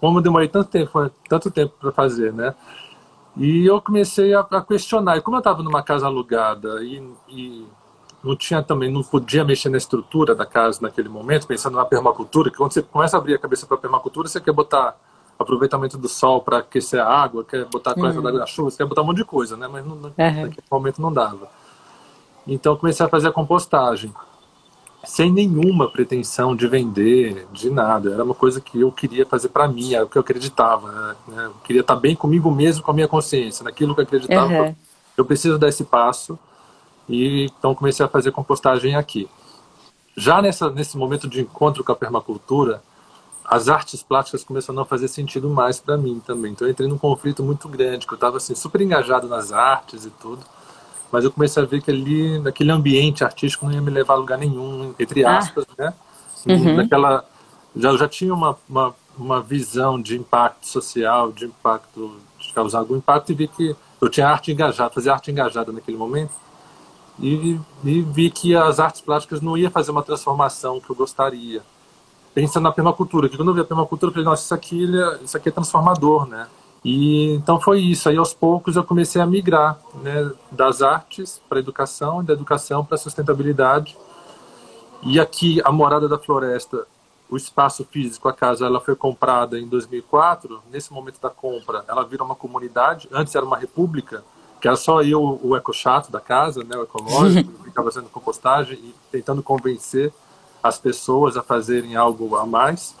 como 0.00 0.18
eu 0.18 0.22
demorei 0.22 0.48
tanto 0.48 0.68
tempo, 0.68 1.10
tanto 1.28 1.50
tempo 1.50 1.74
para 1.80 1.92
fazer, 1.92 2.32
né? 2.32 2.54
E 3.36 3.64
eu 3.64 3.80
comecei 3.80 4.34
a, 4.34 4.40
a, 4.40 4.62
questionar. 4.62 5.16
E 5.16 5.20
como 5.20 5.36
eu 5.36 5.40
estava 5.40 5.62
numa 5.62 5.82
casa 5.82 6.06
alugada 6.06 6.82
e, 6.82 7.02
e 7.28 7.66
não 8.24 8.36
tinha 8.36 8.62
também, 8.62 8.92
não 8.92 9.02
podia 9.02 9.44
mexer 9.44 9.68
na 9.68 9.78
estrutura 9.78 10.34
da 10.34 10.44
casa 10.44 10.80
naquele 10.82 11.08
momento, 11.08 11.46
pensando 11.46 11.76
na 11.76 11.84
permacultura, 11.84 12.50
que 12.50 12.56
quando 12.56 12.72
você 12.72 12.82
começa 12.82 13.16
a 13.16 13.20
abrir 13.20 13.34
a 13.34 13.38
cabeça 13.38 13.66
para 13.66 13.76
a 13.76 13.80
permacultura, 13.80 14.28
você 14.28 14.40
quer 14.40 14.52
botar 14.52 14.96
aproveitamento 15.38 15.98
do 15.98 16.08
sol 16.08 16.40
para 16.40 16.58
aquecer 16.58 17.00
a 17.00 17.06
água, 17.06 17.44
quer 17.44 17.64
botar 17.66 17.92
a 17.92 17.94
coleta 17.94 18.18
uhum. 18.18 18.38
da 18.38 18.46
chuva, 18.46 18.70
quer 18.76 18.86
botar 18.86 19.02
um 19.02 19.06
monte 19.06 19.18
de 19.18 19.24
coisa, 19.24 19.56
né? 19.56 19.68
Mas 19.68 19.84
não, 19.84 19.94
uhum. 19.94 20.12
naquele 20.16 20.62
momento 20.70 21.02
não 21.02 21.12
dava. 21.12 21.48
Então 22.46 22.76
comecei 22.76 23.04
a 23.04 23.08
fazer 23.08 23.28
a 23.28 23.32
compostagem, 23.32 24.12
sem 25.04 25.30
nenhuma 25.30 25.90
pretensão 25.90 26.54
de 26.56 26.66
vender, 26.66 27.46
de 27.52 27.70
nada. 27.70 28.12
Era 28.12 28.24
uma 28.24 28.34
coisa 28.34 28.60
que 28.60 28.80
eu 28.80 28.90
queria 28.90 29.26
fazer 29.26 29.48
para 29.48 29.68
mim, 29.68 29.94
era 29.94 30.04
o 30.04 30.08
que 30.08 30.16
eu 30.16 30.22
acreditava. 30.22 31.16
Né? 31.28 31.46
Eu 31.46 31.54
queria 31.64 31.80
estar 31.80 31.96
bem 31.96 32.16
comigo 32.16 32.50
mesmo, 32.50 32.82
com 32.82 32.90
a 32.90 32.94
minha 32.94 33.08
consciência, 33.08 33.64
naquilo 33.64 33.94
que 33.94 34.00
eu 34.00 34.04
acreditava. 34.04 34.52
Uhum. 34.52 34.74
Eu 35.16 35.24
preciso 35.24 35.58
dar 35.58 35.68
esse 35.68 35.84
passo 35.84 36.38
e 37.08 37.44
então 37.44 37.74
comecei 37.74 38.04
a 38.04 38.08
fazer 38.08 38.32
compostagem 38.32 38.96
aqui. 38.96 39.28
Já 40.16 40.40
nessa, 40.40 40.70
nesse 40.70 40.96
momento 40.96 41.28
de 41.28 41.40
encontro 41.40 41.84
com 41.84 41.92
a 41.92 41.96
permacultura, 41.96 42.82
as 43.48 43.68
artes 43.68 44.02
plásticas 44.02 44.42
começaram 44.42 44.78
a 44.78 44.80
não 44.80 44.84
fazer 44.84 45.08
sentido 45.08 45.48
mais 45.48 45.78
para 45.78 45.96
mim 45.96 46.20
também. 46.24 46.52
Então 46.52 46.66
eu 46.66 46.72
entrei 46.72 46.88
num 46.88 46.98
conflito 46.98 47.42
muito 47.42 47.68
grande, 47.68 48.06
que 48.06 48.12
eu 48.12 48.16
estava 48.16 48.38
assim, 48.38 48.54
super 48.54 48.80
engajado 48.80 49.28
nas 49.28 49.52
artes 49.52 50.04
e 50.04 50.10
tudo, 50.10 50.44
mas 51.12 51.24
eu 51.24 51.30
comecei 51.30 51.62
a 51.62 51.66
ver 51.66 51.80
que 51.80 51.90
ali, 51.90 52.38
naquele 52.40 52.72
ambiente 52.72 53.22
artístico, 53.22 53.66
não 53.66 53.72
ia 53.72 53.80
me 53.80 53.90
levar 53.90 54.14
a 54.14 54.16
lugar 54.16 54.38
nenhum, 54.38 54.94
entre 54.98 55.24
ah. 55.24 55.38
aspas, 55.38 55.64
ah. 55.78 55.84
né? 55.84 55.94
Uhum. 56.48 56.76
Naquela, 56.76 57.24
já, 57.74 57.96
já 57.96 58.08
tinha 58.08 58.34
uma, 58.34 58.56
uma, 58.68 58.94
uma 59.16 59.40
visão 59.40 60.00
de 60.00 60.16
impacto 60.16 60.66
social, 60.66 61.30
de 61.32 61.46
impacto, 61.46 62.16
de 62.38 62.52
causar 62.52 62.80
algum 62.80 62.96
impacto, 62.96 63.30
e 63.30 63.34
vi 63.34 63.48
que 63.48 63.76
eu 64.00 64.08
tinha 64.08 64.28
arte 64.28 64.52
engajada, 64.52 64.90
fazia 64.90 65.12
arte 65.12 65.30
engajada 65.30 65.72
naquele 65.72 65.96
momento, 65.96 66.32
e, 67.18 67.58
e, 67.84 68.02
vi 68.02 68.30
que 68.30 68.54
as 68.54 68.78
artes 68.78 69.00
plásticas 69.00 69.40
não 69.40 69.56
ia 69.56 69.70
fazer 69.70 69.90
uma 69.90 70.02
transformação 70.02 70.80
que 70.80 70.90
eu 70.90 70.96
gostaria. 70.96 71.62
Pensando 72.36 72.64
na 72.64 72.70
permacultura, 72.70 73.30
que 73.30 73.36
quando 73.38 73.48
eu 73.48 73.54
vi 73.54 73.62
a 73.62 73.64
permacultura, 73.64 74.10
eu 74.10 74.12
falei, 74.12 74.26
nossa, 74.26 74.42
isso 74.42 74.52
aqui, 74.52 74.84
é, 74.94 75.24
isso 75.24 75.34
aqui 75.34 75.48
é 75.48 75.52
transformador, 75.52 76.28
né? 76.28 76.46
E 76.84 77.32
então 77.32 77.58
foi 77.58 77.80
isso. 77.80 78.10
Aí 78.10 78.18
aos 78.18 78.34
poucos 78.34 78.76
eu 78.76 78.84
comecei 78.84 79.22
a 79.22 79.24
migrar 79.24 79.78
né, 80.02 80.30
das 80.52 80.82
artes 80.82 81.40
para 81.48 81.56
a 81.56 81.60
educação, 81.60 82.22
da 82.22 82.34
educação 82.34 82.84
para 82.84 82.96
a 82.96 82.98
sustentabilidade. 82.98 83.96
E 85.02 85.18
aqui 85.18 85.62
a 85.64 85.72
Morada 85.72 86.06
da 86.10 86.18
Floresta, 86.18 86.86
o 87.30 87.38
espaço 87.38 87.86
físico, 87.90 88.28
a 88.28 88.34
casa, 88.34 88.66
ela 88.66 88.82
foi 88.82 88.94
comprada 88.94 89.58
em 89.58 89.66
2004. 89.66 90.60
Nesse 90.70 90.92
momento 90.92 91.18
da 91.18 91.30
compra, 91.30 91.86
ela 91.88 92.04
vira 92.04 92.22
uma 92.22 92.34
comunidade. 92.34 93.08
Antes 93.10 93.34
era 93.34 93.46
uma 93.46 93.56
república 93.56 94.22
que 94.60 94.68
era 94.68 94.76
só 94.76 95.00
eu, 95.00 95.40
o 95.42 95.56
eco 95.56 95.72
chato 95.72 96.12
da 96.12 96.20
casa, 96.20 96.62
né, 96.62 96.76
o 96.76 96.82
ecológico, 96.82 97.50
ficava 97.64 97.90
fazendo 97.90 98.10
compostagem 98.10 98.76
e 98.76 98.94
tentando 99.10 99.42
convencer 99.42 100.12
as 100.68 100.78
pessoas 100.78 101.36
a 101.36 101.42
fazerem 101.42 101.96
algo 101.96 102.36
a 102.36 102.46
mais. 102.46 102.94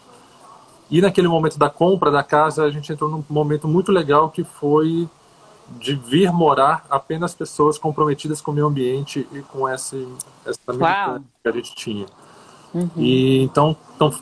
E 0.90 1.00
naquele 1.00 1.28
momento 1.28 1.58
da 1.58 1.68
compra 1.68 2.10
da 2.10 2.22
casa, 2.22 2.64
a 2.64 2.70
gente 2.70 2.92
entrou 2.92 3.10
num 3.10 3.24
momento 3.28 3.66
muito 3.66 3.90
legal 3.90 4.30
que 4.30 4.44
foi 4.44 5.08
de 5.78 5.94
vir 5.94 6.32
morar 6.32 6.86
apenas 6.88 7.34
pessoas 7.34 7.76
comprometidas 7.76 8.40
com 8.40 8.52
o 8.52 8.54
meio 8.54 8.66
ambiente 8.66 9.26
e 9.32 9.40
com 9.40 9.68
esse, 9.68 10.06
essa 10.44 10.60
militância 10.68 11.22
que 11.42 11.48
a 11.48 11.52
gente 11.52 11.74
tinha. 11.74 12.06
Uhum. 12.72 12.88
E 12.96 13.42
então, 13.42 13.76
então, 13.96 14.14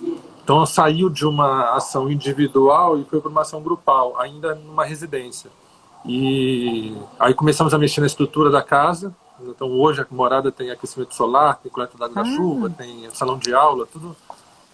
então 0.42 0.66
saiu 0.66 1.10
de 1.10 1.26
uma 1.26 1.74
ação 1.74 2.10
individual 2.10 2.98
e 2.98 3.04
foi 3.04 3.20
para 3.20 3.30
uma 3.30 3.42
ação 3.42 3.62
grupal, 3.62 4.18
ainda 4.18 4.54
numa 4.54 4.84
residência. 4.84 5.50
E 6.06 6.96
aí 7.18 7.34
começamos 7.34 7.72
a 7.72 7.78
mexer 7.78 8.00
na 8.00 8.06
estrutura 8.06 8.50
da 8.50 8.62
casa. 8.62 9.14
Então 9.50 9.70
hoje 9.70 10.00
a 10.00 10.06
morada 10.10 10.50
tem 10.52 10.70
aquecimento 10.70 11.14
solar, 11.14 11.58
tem 11.58 11.70
coleta 11.70 11.96
d'água 11.96 12.20
ah. 12.20 12.22
da 12.22 12.28
chuva, 12.28 12.70
tem 12.70 13.08
salão 13.12 13.38
de 13.38 13.54
aula, 13.54 13.86
tudo 13.86 14.16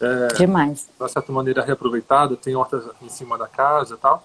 é, 0.00 0.29
Demais. 0.35 0.89
de 0.99 1.12
certa 1.12 1.31
maneira 1.31 1.62
reaproveitado, 1.62 2.35
tem 2.37 2.57
hortas 2.57 2.85
em 3.03 3.09
cima 3.09 3.37
da 3.37 3.47
casa 3.47 3.95
e 3.95 3.99
tal. 3.99 4.25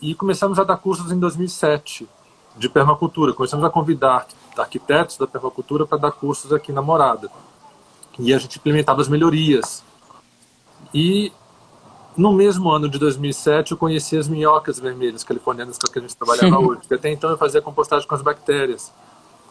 E 0.00 0.14
começamos 0.14 0.58
a 0.58 0.64
dar 0.64 0.76
cursos 0.76 1.10
em 1.10 1.18
2007. 1.18 2.08
de 2.56 2.70
permacultura. 2.70 3.34
Começamos 3.34 3.64
a 3.66 3.70
convidar 3.70 4.26
arquitetos 4.56 5.18
da 5.18 5.26
permacultura 5.26 5.84
para 5.84 5.98
dar 5.98 6.12
cursos 6.12 6.54
aqui 6.54 6.72
na 6.72 6.80
Morada. 6.80 7.30
E 8.18 8.32
a 8.32 8.38
gente 8.38 8.58
implementava 8.58 9.02
as 9.02 9.08
melhorias. 9.08 9.84
E 10.94 11.30
no 12.16 12.32
mesmo 12.32 12.70
ano 12.70 12.88
de 12.88 12.98
2007, 12.98 13.72
eu 13.72 13.76
conheci 13.76 14.16
as 14.16 14.26
minhocas 14.26 14.80
vermelhas 14.80 15.22
californianas 15.22 15.76
com 15.76 15.92
que 15.92 15.98
a 15.98 16.02
gente 16.02 16.16
trabalhava 16.16 16.58
hoje. 16.58 16.80
Porque 16.80 16.94
até 16.94 17.10
então 17.10 17.28
eu 17.28 17.36
fazia 17.36 17.60
compostagem 17.60 18.08
com 18.08 18.14
as 18.14 18.22
bactérias, 18.22 18.90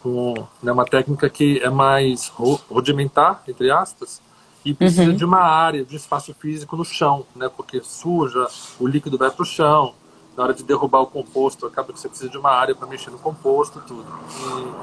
com 0.06 0.46
né, 0.62 0.70
uma 0.70 0.84
técnica 0.84 1.28
que 1.28 1.58
é 1.58 1.68
mais 1.68 2.28
rudimentar, 2.28 3.42
entre 3.48 3.72
aspas, 3.72 4.22
e 4.64 4.72
precisa 4.72 5.10
uhum. 5.10 5.16
de 5.16 5.24
uma 5.24 5.40
área, 5.40 5.84
de 5.84 5.96
espaço 5.96 6.32
físico 6.34 6.76
no 6.76 6.84
chão, 6.84 7.26
né? 7.34 7.48
Porque 7.48 7.80
suja, 7.82 8.46
o 8.78 8.86
líquido 8.86 9.18
vai 9.18 9.32
para 9.32 9.42
o 9.42 9.46
chão. 9.46 9.94
Na 10.36 10.44
hora 10.44 10.54
de 10.54 10.62
derrubar 10.62 11.00
o 11.00 11.06
composto, 11.06 11.66
acaba 11.66 11.92
que 11.92 11.98
você 11.98 12.08
precisa 12.08 12.30
de 12.30 12.38
uma 12.38 12.50
área 12.50 12.74
para 12.74 12.86
mexer 12.86 13.10
no 13.10 13.18
composto, 13.18 13.80
tudo. 13.80 14.06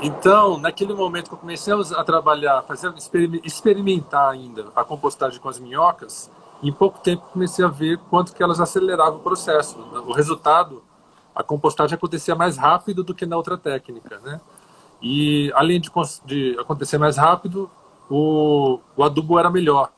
E, 0.01 0.07
então, 0.07 0.57
naquele 0.57 0.93
momento 0.93 1.29
que 1.29 1.35
eu 1.35 1.37
comecei 1.37 1.73
a 1.73 2.03
trabalhar, 2.03 2.61
fazer 2.63 2.93
experimentar 3.43 4.31
ainda 4.31 4.65
a 4.75 4.83
compostagem 4.83 5.39
com 5.39 5.47
as 5.47 5.59
minhocas, 5.59 6.29
em 6.61 6.71
pouco 6.71 6.99
tempo 6.99 7.23
comecei 7.31 7.63
a 7.63 7.69
ver 7.69 7.97
quanto 8.09 8.33
que 8.33 8.43
elas 8.43 8.59
aceleravam 8.59 9.19
o 9.19 9.21
processo. 9.21 9.77
O 10.05 10.11
resultado, 10.11 10.83
a 11.35 11.43
compostagem 11.43 11.95
acontecia 11.95 12.35
mais 12.35 12.57
rápido 12.57 13.03
do 13.03 13.13
que 13.13 13.25
na 13.25 13.37
outra 13.37 13.57
técnica, 13.57 14.19
né? 14.23 14.41
E 15.03 15.51
além 15.53 15.81
de, 15.81 15.91
de 16.25 16.57
acontecer 16.57 16.97
mais 16.97 17.17
rápido, 17.17 17.69
o, 18.09 18.79
o 18.95 19.03
adubo 19.03 19.37
era 19.37 19.49
melhor. 19.49 19.91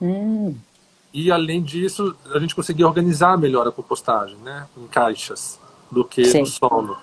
Hum. 0.00 0.54
E 1.12 1.32
além 1.32 1.62
disso, 1.62 2.14
a 2.32 2.38
gente 2.38 2.54
conseguia 2.54 2.86
organizar 2.86 3.36
melhor 3.36 3.66
a 3.66 3.72
compostagem, 3.72 4.36
né? 4.44 4.68
Em 4.76 4.86
caixas, 4.86 5.58
do 5.90 6.04
que 6.04 6.24
Sim. 6.26 6.40
no 6.40 6.46
solo. 6.46 6.96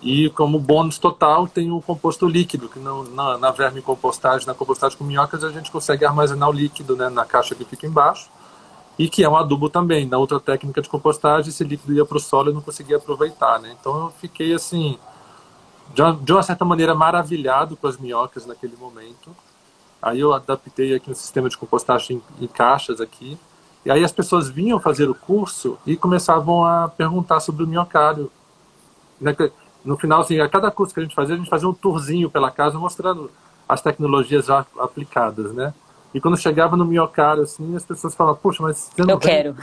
E 0.00 0.30
como 0.30 0.60
bônus 0.60 0.98
total 0.98 1.48
tem 1.48 1.72
o 1.72 1.80
composto 1.80 2.26
líquido, 2.28 2.68
que 2.68 2.78
na, 2.78 3.36
na 3.38 3.50
verme 3.50 3.82
compostagem, 3.82 4.46
na 4.46 4.54
compostagem 4.54 4.96
com 4.96 5.02
minhocas, 5.02 5.42
a 5.42 5.50
gente 5.50 5.72
consegue 5.72 6.04
armazenar 6.04 6.48
o 6.48 6.52
líquido 6.52 6.94
né, 6.94 7.08
na 7.08 7.24
caixa 7.24 7.56
que 7.56 7.64
fica 7.64 7.86
embaixo, 7.86 8.30
e 8.96 9.08
que 9.08 9.24
é 9.24 9.28
um 9.28 9.36
adubo 9.36 9.68
também. 9.68 10.06
Na 10.06 10.18
outra 10.18 10.38
técnica 10.38 10.80
de 10.80 10.88
compostagem, 10.88 11.50
esse 11.50 11.64
líquido 11.64 11.92
ia 11.94 12.04
para 12.04 12.16
o 12.16 12.20
solo 12.20 12.50
e 12.50 12.54
não 12.54 12.60
conseguia 12.60 12.98
aproveitar. 12.98 13.58
Né? 13.58 13.74
Então 13.80 13.96
eu 14.04 14.12
fiquei 14.20 14.52
assim, 14.52 14.98
de 15.94 16.32
uma, 16.32 16.42
certa 16.42 16.64
maneira, 16.64 16.94
maravilhado 16.94 17.76
com 17.76 17.86
as 17.86 17.96
minhocas 17.96 18.46
naquele 18.46 18.76
momento. 18.76 19.34
Aí 20.00 20.20
eu 20.20 20.32
adaptei 20.32 20.94
aqui 20.94 21.10
um 21.10 21.14
sistema 21.14 21.48
de 21.48 21.56
compostagem 21.56 22.22
em, 22.40 22.44
em 22.44 22.46
caixas 22.46 23.00
aqui, 23.00 23.38
e 23.84 23.90
aí 23.90 24.04
as 24.04 24.12
pessoas 24.12 24.48
vinham 24.48 24.78
fazer 24.78 25.08
o 25.08 25.14
curso 25.14 25.78
e 25.86 25.96
começavam 25.96 26.64
a 26.64 26.88
perguntar 26.88 27.40
sobre 27.40 27.64
o 27.64 27.66
minhocário. 27.66 28.30
Né? 29.20 29.34
no 29.84 29.96
final, 29.96 30.20
assim, 30.20 30.38
a 30.38 30.48
cada 30.48 30.70
curso 30.70 30.92
que 30.92 31.00
a 31.00 31.02
gente 31.02 31.14
fazia, 31.14 31.34
a 31.34 31.38
gente 31.38 31.48
fazia 31.48 31.68
um 31.68 31.72
tourzinho 31.72 32.30
pela 32.30 32.50
casa 32.50 32.78
mostrando 32.78 33.30
as 33.68 33.80
tecnologias 33.80 34.46
já 34.46 34.66
aplicadas, 34.78 35.52
né? 35.52 35.72
E 36.12 36.20
quando 36.20 36.36
chegava 36.36 36.76
no 36.76 36.84
miocário, 36.84 37.42
assim, 37.42 37.76
as 37.76 37.84
pessoas 37.84 38.14
falavam, 38.14 38.40
poxa, 38.42 38.62
mas 38.62 38.90
você 38.94 39.02
não 39.02 39.14
Eu 39.14 39.18
vem? 39.18 39.28
quero. 39.28 39.56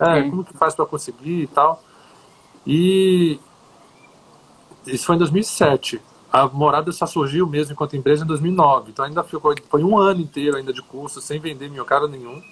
É, 0.00 0.22
como 0.22 0.44
que 0.44 0.56
faz 0.56 0.74
para 0.74 0.84
conseguir 0.86 1.42
e 1.42 1.46
tal? 1.46 1.82
E 2.66 3.40
isso 4.86 5.06
foi 5.06 5.16
em 5.16 5.18
2007. 5.18 6.00
A 6.32 6.46
morada 6.46 6.90
só 6.92 7.06
surgiu 7.06 7.46
mesmo 7.46 7.72
enquanto 7.72 7.96
empresa 7.96 8.24
em 8.24 8.26
2009. 8.26 8.90
Então 8.90 9.04
ainda 9.04 9.22
ficou, 9.22 9.54
foi 9.68 9.84
um 9.84 9.98
ano 9.98 10.20
inteiro 10.20 10.56
ainda 10.56 10.72
de 10.72 10.82
curso, 10.82 11.20
sem 11.20 11.38
vender 11.38 11.70
miocário 11.70 12.08
nenhum. 12.08 12.42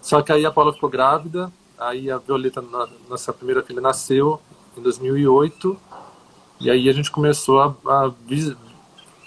Só 0.00 0.20
que 0.22 0.32
aí 0.32 0.44
a 0.44 0.50
Paula 0.50 0.72
ficou 0.72 0.88
grávida, 0.88 1.52
aí 1.78 2.10
a 2.10 2.18
Violeta, 2.18 2.62
nossa 3.08 3.32
primeira 3.32 3.62
filha, 3.62 3.80
nasceu 3.80 4.40
em 4.76 4.82
2008 4.82 5.76
e 6.60 6.70
aí 6.70 6.88
a 6.88 6.92
gente 6.92 7.10
começou 7.10 7.60
a, 7.60 7.74
a, 7.86 8.12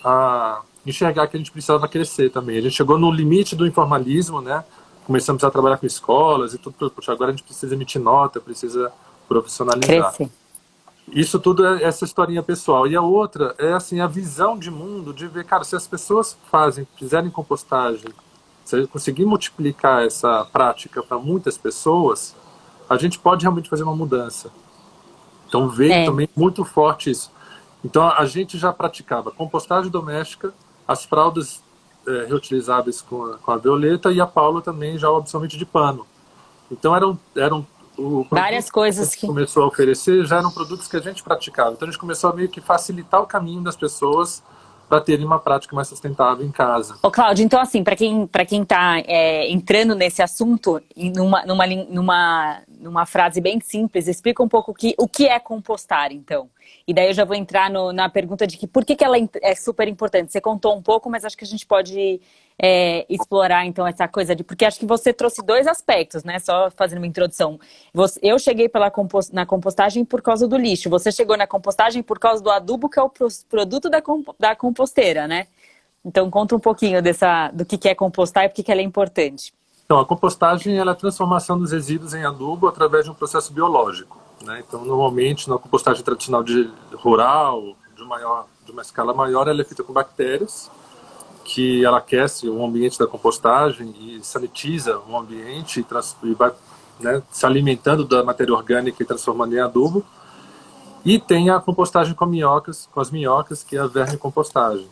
a, 0.04 0.62
enxergar 0.86 1.28
que 1.28 1.38
a 1.38 1.40
gente 1.40 1.52
precisava 1.52 1.88
crescer 1.88 2.30
também. 2.30 2.58
A 2.58 2.62
gente 2.62 2.76
chegou 2.76 2.98
no 2.98 3.10
limite 3.10 3.56
do 3.56 3.66
informalismo, 3.66 4.42
né? 4.42 4.64
Começamos 5.06 5.44
a 5.44 5.52
trabalhar 5.52 5.78
com 5.78 5.86
escolas 5.86 6.54
e 6.54 6.58
tudo. 6.58 6.92
Puxa, 6.92 7.12
agora 7.12 7.32
a 7.32 7.34
gente 7.34 7.44
precisa 7.44 7.74
emitir 7.74 8.02
nota, 8.02 8.40
precisa 8.40 8.92
profissionalizar. 9.28 10.14
Isso 11.10 11.40
tudo 11.40 11.66
é 11.66 11.84
essa 11.84 12.06
historinha 12.06 12.42
pessoal. 12.42 12.88
E 12.88 12.96
a 12.96 13.02
outra 13.02 13.56
é 13.58 13.74
assim 13.74 14.00
a 14.00 14.08
visão 14.08 14.58
de 14.58 14.72
mundo 14.72 15.14
de 15.14 15.28
ver, 15.28 15.46
cara, 15.46 15.64
se 15.64 15.76
as 15.76 15.88
pessoas 15.88 16.38
fazem, 16.50 16.88
fizerem 16.98 17.30
compostagem, 17.30 18.10
se 18.64 18.88
conseguir 18.88 19.26
multiplicar 19.26 20.06
essa 20.06 20.46
prática 20.46 21.04
para 21.04 21.18
muitas 21.18 21.58
pessoas, 21.58 22.36
a 22.90 22.98
gente 22.98 23.20
pode 23.20 23.44
realmente 23.44 23.70
fazer 23.70 23.84
uma 23.84 23.96
mudança. 23.96 24.52
Então 25.48 25.68
veio 25.68 25.92
é. 25.92 26.06
também 26.06 26.30
muito 26.36 26.64
forte 26.64 27.10
isso. 27.10 27.32
Então 27.84 28.08
a 28.08 28.26
gente 28.26 28.58
já 28.58 28.72
praticava 28.72 29.32
compostagem 29.32 29.92
doméstica, 29.92 30.54
as 30.88 31.04
fraldas 31.04 31.62
é, 32.08 32.26
reutilizáveis 32.26 33.02
com 33.02 33.26
a, 33.26 33.38
com 33.38 33.52
a 33.52 33.58
Violeta 33.58 34.12
e 34.12 34.22
a 34.22 34.28
Paula 34.28 34.62
também 34.62 34.98
já 34.98 35.10
o 35.10 35.18
absorvente 35.18 35.58
de 35.58 35.66
pano. 35.66 36.06
Então 36.72 36.96
eram, 36.96 37.20
eram 37.36 37.68
várias 38.30 38.70
coisas 38.70 39.16
que, 39.16 39.28
começou 39.28 39.64
a 39.64 39.68
oferecer 39.68 40.26
já 40.26 40.38
eram 40.38 40.52
produtos 40.52 40.88
que 40.88 40.98
a 40.98 41.02
gente 41.02 41.24
praticava. 41.24 41.72
Então 41.72 41.88
a 41.88 41.92
gente 41.92 42.00
começou 42.00 42.30
a 42.30 42.34
meio 42.34 42.50
que 42.50 42.62
facilitar 42.62 43.22
o 43.22 43.28
caminho 43.28 43.62
das 43.62 43.76
pessoas 43.76 44.44
para 44.92 45.00
terem 45.00 45.26
uma 45.26 45.40
prática 45.40 45.74
mais 45.74 45.88
sustentável 45.88 46.46
em 46.46 46.52
casa. 46.52 46.98
Ô, 47.02 47.10
Cláudio, 47.10 47.46
então 47.46 47.62
assim, 47.62 47.82
para 47.82 47.96
quem 47.96 48.28
para 48.28 48.46
quem 48.46 48.62
está 48.64 49.00
é, 49.00 49.50
entrando 49.50 49.96
nesse 49.96 50.22
assunto, 50.22 50.82
numa, 50.98 51.46
numa, 51.46 51.66
numa, 51.68 52.62
numa 52.78 53.06
frase 53.06 53.40
bem 53.40 53.62
simples, 53.62 54.10
explica 54.10 54.44
um 54.44 54.50
pouco 54.50 54.72
o 54.72 54.74
que, 54.74 54.94
o 54.98 55.08
que 55.08 55.28
é 55.28 55.40
compostar, 55.40 56.12
então. 56.12 56.50
E 56.86 56.94
daí 56.94 57.08
eu 57.08 57.14
já 57.14 57.24
vou 57.24 57.38
entrar 57.38 57.70
no, 57.70 57.94
na 57.94 58.10
pergunta 58.10 58.46
de 58.46 58.58
que 58.58 58.68
por 58.68 58.84
que, 58.84 58.98
que 58.98 59.04
ela 59.04 59.16
é 59.42 59.56
super 59.56 59.88
importante. 59.88 60.30
Você 60.30 60.42
contou 60.42 60.76
um 60.76 60.82
pouco, 60.82 61.10
mas 61.10 61.24
acho 61.24 61.38
que 61.38 61.46
a 61.46 61.48
gente 61.48 61.66
pode 61.66 62.20
é, 62.64 63.08
explorar 63.10 63.66
então 63.66 63.88
essa 63.88 64.08
coisa 64.08 64.36
de. 64.36 64.44
Porque 64.44 64.64
acho 64.64 64.80
que 64.80 64.86
você 64.86 65.12
trouxe 65.12 65.42
dois 65.44 65.66
aspectos, 65.66 66.24
né? 66.24 66.38
Só 66.38 66.70
fazendo 66.70 67.00
uma 67.00 67.08
introdução. 67.08 67.60
Você, 67.92 68.20
eu 68.22 68.38
cheguei 68.38 68.70
pela 68.70 68.92
compost, 68.92 69.34
na 69.34 69.48
compostagem 69.48 70.06
por 70.06 70.22
causa 70.22 70.48
do 70.48 70.56
lixo. 70.56 70.88
Você 70.92 71.12
chegou 71.12 71.36
na 71.36 71.48
compostagem 71.48 72.04
por 72.04 72.20
causa 72.20 72.44
do 72.44 72.52
adubo, 72.52 72.88
que 72.88 73.00
é 73.00 73.02
o 73.02 73.12
produto 73.50 73.90
da, 73.90 74.04
da 74.40 74.56
composteira, 74.56 75.28
né? 75.28 75.48
Então 76.06 76.30
conta 76.30 76.56
um 76.56 76.60
pouquinho 76.60 77.02
dessa, 77.02 77.50
do 77.50 77.66
que, 77.66 77.90
é 77.90 77.96
compostar 77.96 78.46
e 78.46 78.50
por 78.50 78.64
que 78.64 78.72
ela 78.72 78.82
é 78.82 78.84
importante. 78.84 79.52
Então, 79.84 80.00
a 80.00 80.06
compostagem 80.06 80.78
é 80.78 80.82
a 80.82 80.96
transformação 80.96 81.58
dos 81.58 81.72
resíduos 81.72 82.14
em 82.14 82.24
adubo 82.24 82.68
através 82.68 83.06
de 83.06 83.12
um 83.12 83.14
processo 83.14 83.52
biológico. 83.52 84.18
Né? 84.42 84.64
Então, 84.66 84.86
normalmente, 84.86 85.50
na 85.50 85.58
compostagem 85.58 86.02
tradicional 86.04 86.44
de 86.44 86.70
rural, 86.94 87.76
de, 87.96 88.04
maior, 88.06 88.48
de 88.66 88.72
uma 88.72 88.84
escala 88.84 89.14
maior, 89.14 89.48
ela 89.48 89.62
é 89.62 89.66
feita 89.66 89.84
com 89.84 89.92
bactérias, 89.92 90.72
que 91.54 91.84
ela 91.84 91.98
aquece 91.98 92.48
o 92.48 92.66
ambiente 92.66 92.98
da 92.98 93.06
compostagem 93.06 93.94
e 94.00 94.24
sanitiza 94.24 95.00
o 95.00 95.18
ambiente 95.18 95.86
e, 96.24 96.34
vai 96.34 96.54
né, 96.98 97.22
se 97.30 97.46
alimentando 97.46 98.06
da 98.06 98.24
matéria 98.24 98.54
orgânica 98.54 99.04
e 99.04 99.06
transformando 99.06 99.54
em 99.54 99.60
adubo. 99.60 100.02
E 101.04 101.20
tem 101.20 101.50
a 101.50 101.60
compostagem 101.60 102.14
com 102.14 102.26
minhocas, 102.26 102.88
com 102.94 103.02
as 103.02 103.12
minhocas, 103.12 103.64
que 103.64 103.76
é 103.76 103.82
a 103.82 103.88
vermicompostagem. 103.88 104.88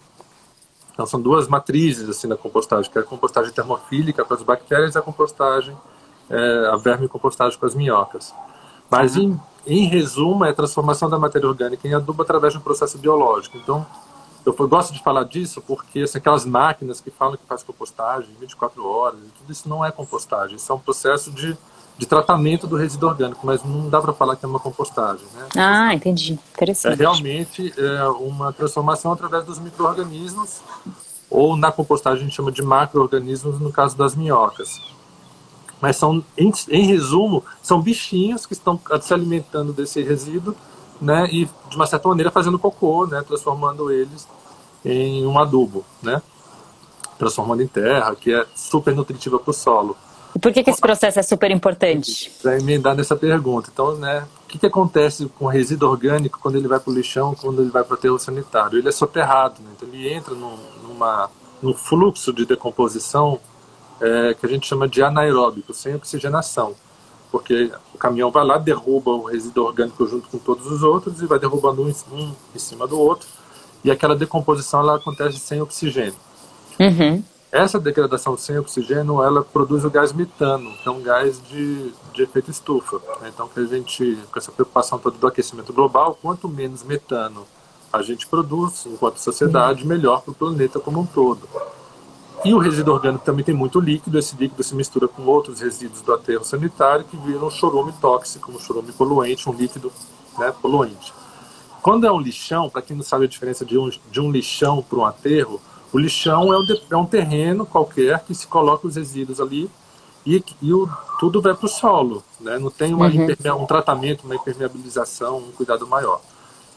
Então 0.91 1.05
são 1.05 1.21
duas 1.21 1.47
matrizes 1.47 2.09
assim 2.09 2.27
na 2.27 2.35
compostagem, 2.35 2.91
que 2.91 2.97
é 2.97 3.01
a 3.01 3.05
compostagem 3.05 3.53
termofílica 3.53 4.25
para 4.25 4.35
as 4.35 4.43
bactérias 4.43 4.95
e 4.95 4.97
a 4.97 5.01
compostagem, 5.01 5.77
é, 6.29 6.69
a 6.73 6.75
vermicompostagem 6.75 7.57
com 7.57 7.65
as 7.65 7.73
minhocas. 7.73 8.35
Mas, 8.91 9.15
em, 9.15 9.39
em 9.65 9.85
resumo, 9.85 10.43
é 10.43 10.49
a 10.49 10.53
transformação 10.53 11.09
da 11.09 11.17
matéria 11.17 11.47
orgânica 11.47 11.87
em 11.87 11.93
adubo 11.93 12.21
através 12.21 12.51
de 12.51 12.59
um 12.59 12.61
processo 12.61 12.97
biológico. 12.97 13.57
Então, 13.57 13.87
eu 14.57 14.67
gosto 14.67 14.93
de 14.93 15.01
falar 15.03 15.23
disso 15.23 15.61
porque 15.61 15.99
assim, 15.99 16.17
aquelas 16.17 16.45
máquinas 16.45 17.01
que 17.01 17.11
falam 17.11 17.37
que 17.37 17.45
faz 17.45 17.63
compostagem 17.63 18.29
24 18.39 18.85
horas, 18.85 19.19
tudo 19.37 19.51
isso 19.51 19.67
não 19.67 19.83
é 19.83 19.91
compostagem, 19.91 20.55
isso 20.55 20.71
é 20.71 20.75
um 20.75 20.79
processo 20.79 21.31
de, 21.31 21.57
de 21.97 22.05
tratamento 22.05 22.65
do 22.67 22.75
resíduo 22.75 23.09
orgânico, 23.09 23.45
mas 23.45 23.63
não 23.63 23.89
dá 23.89 24.01
para 24.01 24.13
falar 24.13 24.35
que 24.35 24.45
é 24.45 24.47
uma 24.47 24.59
compostagem. 24.59 25.25
Né? 25.33 25.47
Ah, 25.57 25.93
entendi. 25.93 26.39
Interessante. 26.53 26.93
É 26.93 26.95
realmente 26.95 27.73
é 27.77 28.03
uma 28.09 28.53
transformação 28.53 29.11
através 29.11 29.43
dos 29.45 29.59
micro-organismos, 29.59 30.61
ou 31.29 31.55
na 31.55 31.71
compostagem 31.71 32.21
a 32.21 32.23
gente 32.25 32.35
chama 32.35 32.51
de 32.51 32.61
macro-organismos, 32.61 33.59
no 33.59 33.71
caso 33.71 33.95
das 33.97 34.15
minhocas. 34.15 34.81
Mas 35.81 35.95
são, 35.95 36.23
em, 36.37 36.51
em 36.69 36.85
resumo, 36.85 37.43
são 37.61 37.81
bichinhos 37.81 38.45
que 38.45 38.53
estão 38.53 38.79
se 39.01 39.13
alimentando 39.13 39.71
desse 39.71 40.01
resíduo, 40.01 40.55
né, 41.01 41.27
e 41.31 41.45
de 41.69 41.75
uma 41.75 41.87
certa 41.87 42.09
maneira 42.09 42.31
fazendo 42.31 42.59
cocô, 42.59 43.07
né, 43.07 43.23
transformando 43.25 43.91
eles 43.91 44.27
em 44.83 45.25
um 45.25 45.37
adubo, 45.37 45.85
né, 46.01 46.21
transformando 47.17 47.61
em 47.61 47.67
terra, 47.67 48.15
que 48.15 48.33
é 48.33 48.45
super 48.55 48.95
nutritiva 48.95 49.39
para 49.39 49.51
o 49.51 49.53
solo. 49.53 49.97
E 50.35 50.39
por 50.39 50.53
que, 50.53 50.63
que 50.63 50.69
esse 50.69 50.79
processo 50.79 51.19
é 51.19 51.23
super 51.23 51.49
importante? 51.49 52.31
Para 52.41 52.59
emendar 52.59 52.95
nessa 52.95 53.15
pergunta. 53.15 53.69
Então, 53.73 53.95
né, 53.95 54.27
o 54.45 54.47
que, 54.47 54.59
que 54.59 54.65
acontece 54.65 55.27
com 55.37 55.45
o 55.45 55.47
resíduo 55.47 55.89
orgânico 55.89 56.39
quando 56.39 56.55
ele 56.55 56.67
vai 56.67 56.79
para 56.79 56.91
o 56.91 56.93
lixão, 56.93 57.35
quando 57.35 57.61
ele 57.61 57.71
vai 57.71 57.83
para 57.83 57.95
o 57.95 57.97
aterro 57.97 58.19
sanitário? 58.19 58.77
Ele 58.77 58.87
é 58.87 58.91
soterrado, 58.91 59.61
né? 59.61 59.69
então 59.75 59.89
ele 59.89 60.07
entra 60.07 60.35
num, 60.35 60.57
numa, 60.83 61.29
num 61.61 61.73
fluxo 61.73 62.31
de 62.31 62.45
decomposição 62.45 63.39
é, 63.99 64.33
que 64.33 64.45
a 64.45 64.49
gente 64.49 64.67
chama 64.67 64.87
de 64.87 65.01
anaeróbico, 65.01 65.73
sem 65.73 65.95
oxigenação. 65.95 66.75
porque 67.31 67.71
o 67.93 67.97
caminhão 67.97 68.31
vai 68.31 68.45
lá, 68.45 68.57
derruba 68.57 69.11
o 69.11 69.25
resíduo 69.25 69.65
orgânico 69.65 70.07
junto 70.07 70.29
com 70.29 70.37
todos 70.37 70.67
os 70.67 70.83
outros 70.83 71.21
e 71.21 71.25
vai 71.25 71.39
derrubando 71.39 71.83
um, 71.83 71.93
um 72.11 72.33
em 72.55 72.59
cima 72.59 72.87
do 72.87 72.99
outro, 72.99 73.27
e 73.83 73.91
aquela 73.91 74.15
decomposição 74.15 74.79
ela 74.81 74.95
acontece 74.95 75.39
sem 75.39 75.61
oxigênio. 75.61 76.15
Uhum. 76.79 77.23
Essa 77.51 77.79
degradação 77.79 78.37
sem 78.37 78.59
oxigênio, 78.59 79.23
ela 79.23 79.43
produz 79.43 79.83
o 79.83 79.89
gás 79.89 80.13
metano, 80.13 80.71
que 80.77 80.87
é 80.87 80.91
um 80.91 81.01
gás 81.01 81.41
de, 81.49 81.91
de 82.13 82.21
efeito 82.21 82.51
estufa. 82.51 83.01
Então, 83.27 83.47
que 83.47 83.59
a 83.59 83.65
gente, 83.65 84.19
com 84.31 84.37
essa 84.37 84.51
preocupação 84.51 84.99
toda 84.99 85.17
do 85.17 85.27
aquecimento 85.27 85.73
global, 85.73 86.17
quanto 86.21 86.47
menos 86.47 86.83
metano 86.83 87.47
a 87.91 88.03
gente 88.03 88.27
produz, 88.27 88.85
enquanto 88.85 89.17
sociedade, 89.17 89.85
melhor 89.85 90.21
para 90.21 90.31
o 90.31 90.35
planeta 90.35 90.79
como 90.79 90.99
um 90.99 91.05
todo. 91.07 91.49
E 92.45 92.53
o 92.53 92.59
resíduo 92.59 92.93
orgânico 92.93 93.25
também 93.25 93.43
tem 93.43 93.53
muito 93.53 93.79
líquido, 93.79 94.17
esse 94.17 94.35
líquido 94.35 94.63
se 94.63 94.73
mistura 94.75 95.07
com 95.07 95.23
outros 95.23 95.59
resíduos 95.59 96.01
do 96.01 96.13
aterro 96.13 96.45
sanitário 96.45 97.03
que 97.03 97.17
viram 97.17 97.47
um 97.47 97.51
chorume 97.51 97.91
tóxico, 97.99 98.51
um 98.51 98.59
chorume 98.59 98.91
poluente, 98.93 99.49
um 99.49 99.53
líquido 99.53 99.91
né, 100.37 100.53
poluente. 100.61 101.13
Quando 101.89 102.05
é 102.05 102.11
um 102.11 102.19
lixão, 102.19 102.69
para 102.69 102.83
quem 102.83 102.95
não 102.95 103.01
sabe 103.01 103.25
a 103.25 103.27
diferença 103.27 103.65
de 103.65 103.75
um, 103.75 103.89
de 103.89 104.21
um 104.21 104.29
lixão 104.29 104.79
para 104.79 104.99
um 104.99 105.05
aterro, 105.05 105.59
o 105.91 105.97
lixão 105.97 106.53
é 106.53 106.55
um, 106.55 106.63
é 106.91 106.95
um 106.95 107.03
terreno 107.03 107.65
qualquer 107.65 108.19
que 108.19 108.35
se 108.35 108.45
coloca 108.45 108.85
os 108.85 108.95
resíduos 108.95 109.41
ali 109.41 109.67
e, 110.23 110.43
e 110.61 110.71
o, 110.71 110.87
tudo 111.19 111.41
vai 111.41 111.55
para 111.55 111.65
o 111.65 111.67
solo. 111.67 112.23
Né? 112.39 112.59
Não 112.59 112.69
tem 112.69 112.93
uma 112.93 113.07
uhum. 113.07 113.63
um 113.63 113.65
tratamento, 113.65 114.23
uma 114.23 114.35
impermeabilização, 114.35 115.39
um 115.39 115.51
cuidado 115.51 115.87
maior. 115.87 116.21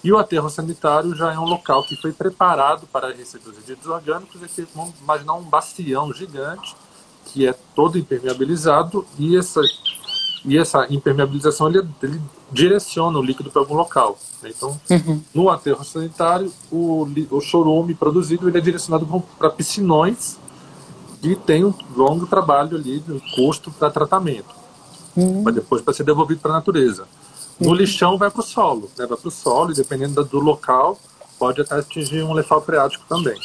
E 0.02 0.10
o 0.10 0.16
aterro 0.16 0.48
sanitário 0.48 1.14
já 1.14 1.30
é 1.30 1.38
um 1.38 1.44
local 1.44 1.82
que 1.82 1.94
foi 1.96 2.12
preparado 2.14 2.86
para 2.86 3.12
receber 3.12 3.50
os 3.50 3.56
resíduos 3.58 3.88
orgânicos. 3.88 4.40
E 4.40 4.66
vamos 4.74 4.98
imaginar 4.98 5.34
um 5.34 5.42
bastião 5.42 6.10
gigante 6.10 6.74
que 7.26 7.46
é 7.46 7.54
todo 7.74 7.98
impermeabilizado 7.98 9.06
e 9.18 9.36
essa 9.36 9.60
e 10.44 10.58
essa 10.58 10.86
impermeabilização 10.90 11.68
ele, 11.68 11.86
ele 12.02 12.20
direciona 12.50 13.18
o 13.18 13.22
líquido 13.22 13.50
para 13.50 13.62
algum 13.62 13.74
local. 13.74 14.18
Né? 14.42 14.50
Então, 14.54 14.80
uhum. 14.90 15.20
no 15.32 15.48
aterro 15.48 15.84
sanitário, 15.84 16.52
o, 16.70 17.06
o 17.30 17.40
chorume 17.40 17.94
produzido 17.94 18.48
ele 18.48 18.58
é 18.58 18.60
direcionado 18.60 19.06
para 19.38 19.50
piscinões 19.50 20.38
e 21.22 21.36
tem 21.36 21.64
um 21.64 21.72
longo 21.96 22.26
trabalho 22.26 22.76
ali, 22.76 23.02
um 23.08 23.20
custo 23.36 23.70
para 23.70 23.90
tratamento, 23.90 24.54
uhum. 25.16 25.42
mas 25.42 25.54
depois 25.54 25.80
para 25.80 25.94
ser 25.94 26.04
devolvido 26.04 26.40
para 26.40 26.50
a 26.50 26.54
natureza. 26.54 27.06
No 27.60 27.68
uhum. 27.68 27.74
lixão 27.74 28.18
vai 28.18 28.30
para 28.30 28.40
o 28.40 28.44
solo, 28.44 28.90
né? 28.98 29.06
vai 29.06 29.16
para 29.16 29.28
o 29.28 29.30
solo 29.30 29.70
e 29.70 29.74
dependendo 29.74 30.24
do 30.24 30.40
local 30.40 30.98
pode 31.38 31.60
até 31.60 31.76
atingir 31.76 32.22
um 32.22 32.32
lençol 32.32 32.60
freático 32.60 33.04
também. 33.08 33.36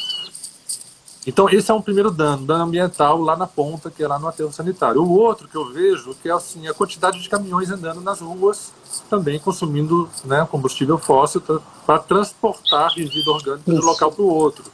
Então, 1.26 1.48
esse 1.50 1.70
é 1.70 1.74
um 1.74 1.82
primeiro 1.82 2.10
dano, 2.10 2.46
dano 2.46 2.64
ambiental 2.64 3.20
lá 3.20 3.36
na 3.36 3.46
ponta, 3.46 3.90
que 3.90 4.02
é 4.02 4.08
lá 4.08 4.18
no 4.18 4.28
aterro 4.28 4.52
sanitário. 4.52 5.02
O 5.02 5.10
outro 5.10 5.46
que 5.46 5.56
eu 5.56 5.70
vejo 5.70 6.14
que 6.22 6.28
é 6.28 6.32
assim, 6.32 6.66
a 6.66 6.72
quantidade 6.72 7.20
de 7.20 7.28
caminhões 7.28 7.70
andando 7.70 8.00
nas 8.00 8.20
ruas, 8.20 8.72
também 9.10 9.38
consumindo 9.38 10.08
né, 10.24 10.46
combustível 10.50 10.96
fóssil 10.96 11.42
para 11.84 11.98
transportar 11.98 12.92
resíduo 12.92 13.34
orgânico 13.34 13.70
de 13.70 13.78
um 13.78 13.84
local 13.84 14.10
para 14.10 14.22
o 14.22 14.32
outro. 14.32 14.64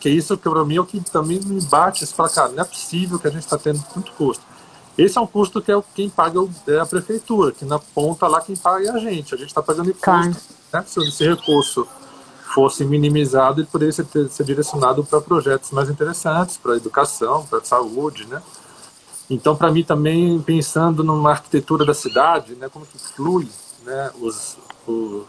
Que 0.00 0.10
isso, 0.10 0.36
para 0.36 0.64
mim, 0.64 0.76
é 0.76 0.80
o 0.80 0.84
que 0.84 1.00
também 1.00 1.40
me 1.40 1.60
bate 1.62 2.06
para 2.08 2.28
cá. 2.28 2.48
Não 2.48 2.62
é 2.62 2.64
possível 2.64 3.18
que 3.18 3.28
a 3.28 3.30
gente 3.30 3.44
está 3.44 3.56
tendo 3.56 3.82
muito 3.94 4.12
custo. 4.12 4.44
Esse 4.96 5.18
é 5.18 5.20
um 5.20 5.26
custo 5.26 5.60
que 5.60 5.72
é 5.72 5.82
quem 5.94 6.08
paga 6.08 6.40
é 6.68 6.78
a 6.78 6.86
prefeitura, 6.86 7.52
que 7.52 7.64
na 7.64 7.78
ponta 7.78 8.28
lá 8.28 8.40
quem 8.40 8.56
paga 8.56 8.86
é 8.86 8.90
a 8.90 8.98
gente. 8.98 9.34
A 9.34 9.38
gente 9.38 9.48
está 9.48 9.62
pagando 9.62 9.90
imposto. 9.90 10.02
Claro. 10.02 10.36
Né? 10.72 10.84
Se 10.86 11.00
esse 11.00 11.28
recurso 11.28 11.86
fosse 12.52 12.84
minimizado 12.84 13.60
e 13.60 13.64
poderia 13.64 13.92
ser, 13.92 14.06
ser 14.28 14.44
direcionado 14.44 15.04
para 15.04 15.20
projetos 15.20 15.70
mais 15.70 15.88
interessantes, 15.88 16.56
para 16.56 16.76
educação, 16.76 17.46
para 17.46 17.64
saúde, 17.64 18.26
né? 18.26 18.42
Então, 19.28 19.56
para 19.56 19.72
mim 19.72 19.82
também, 19.82 20.40
pensando 20.40 21.02
numa 21.02 21.30
arquitetura 21.30 21.84
da 21.84 21.94
cidade, 21.94 22.54
né, 22.56 22.68
como 22.68 22.84
que 22.84 22.98
flui, 22.98 23.48
né, 23.82 24.10
os, 24.20 24.58
o, 24.86 25.24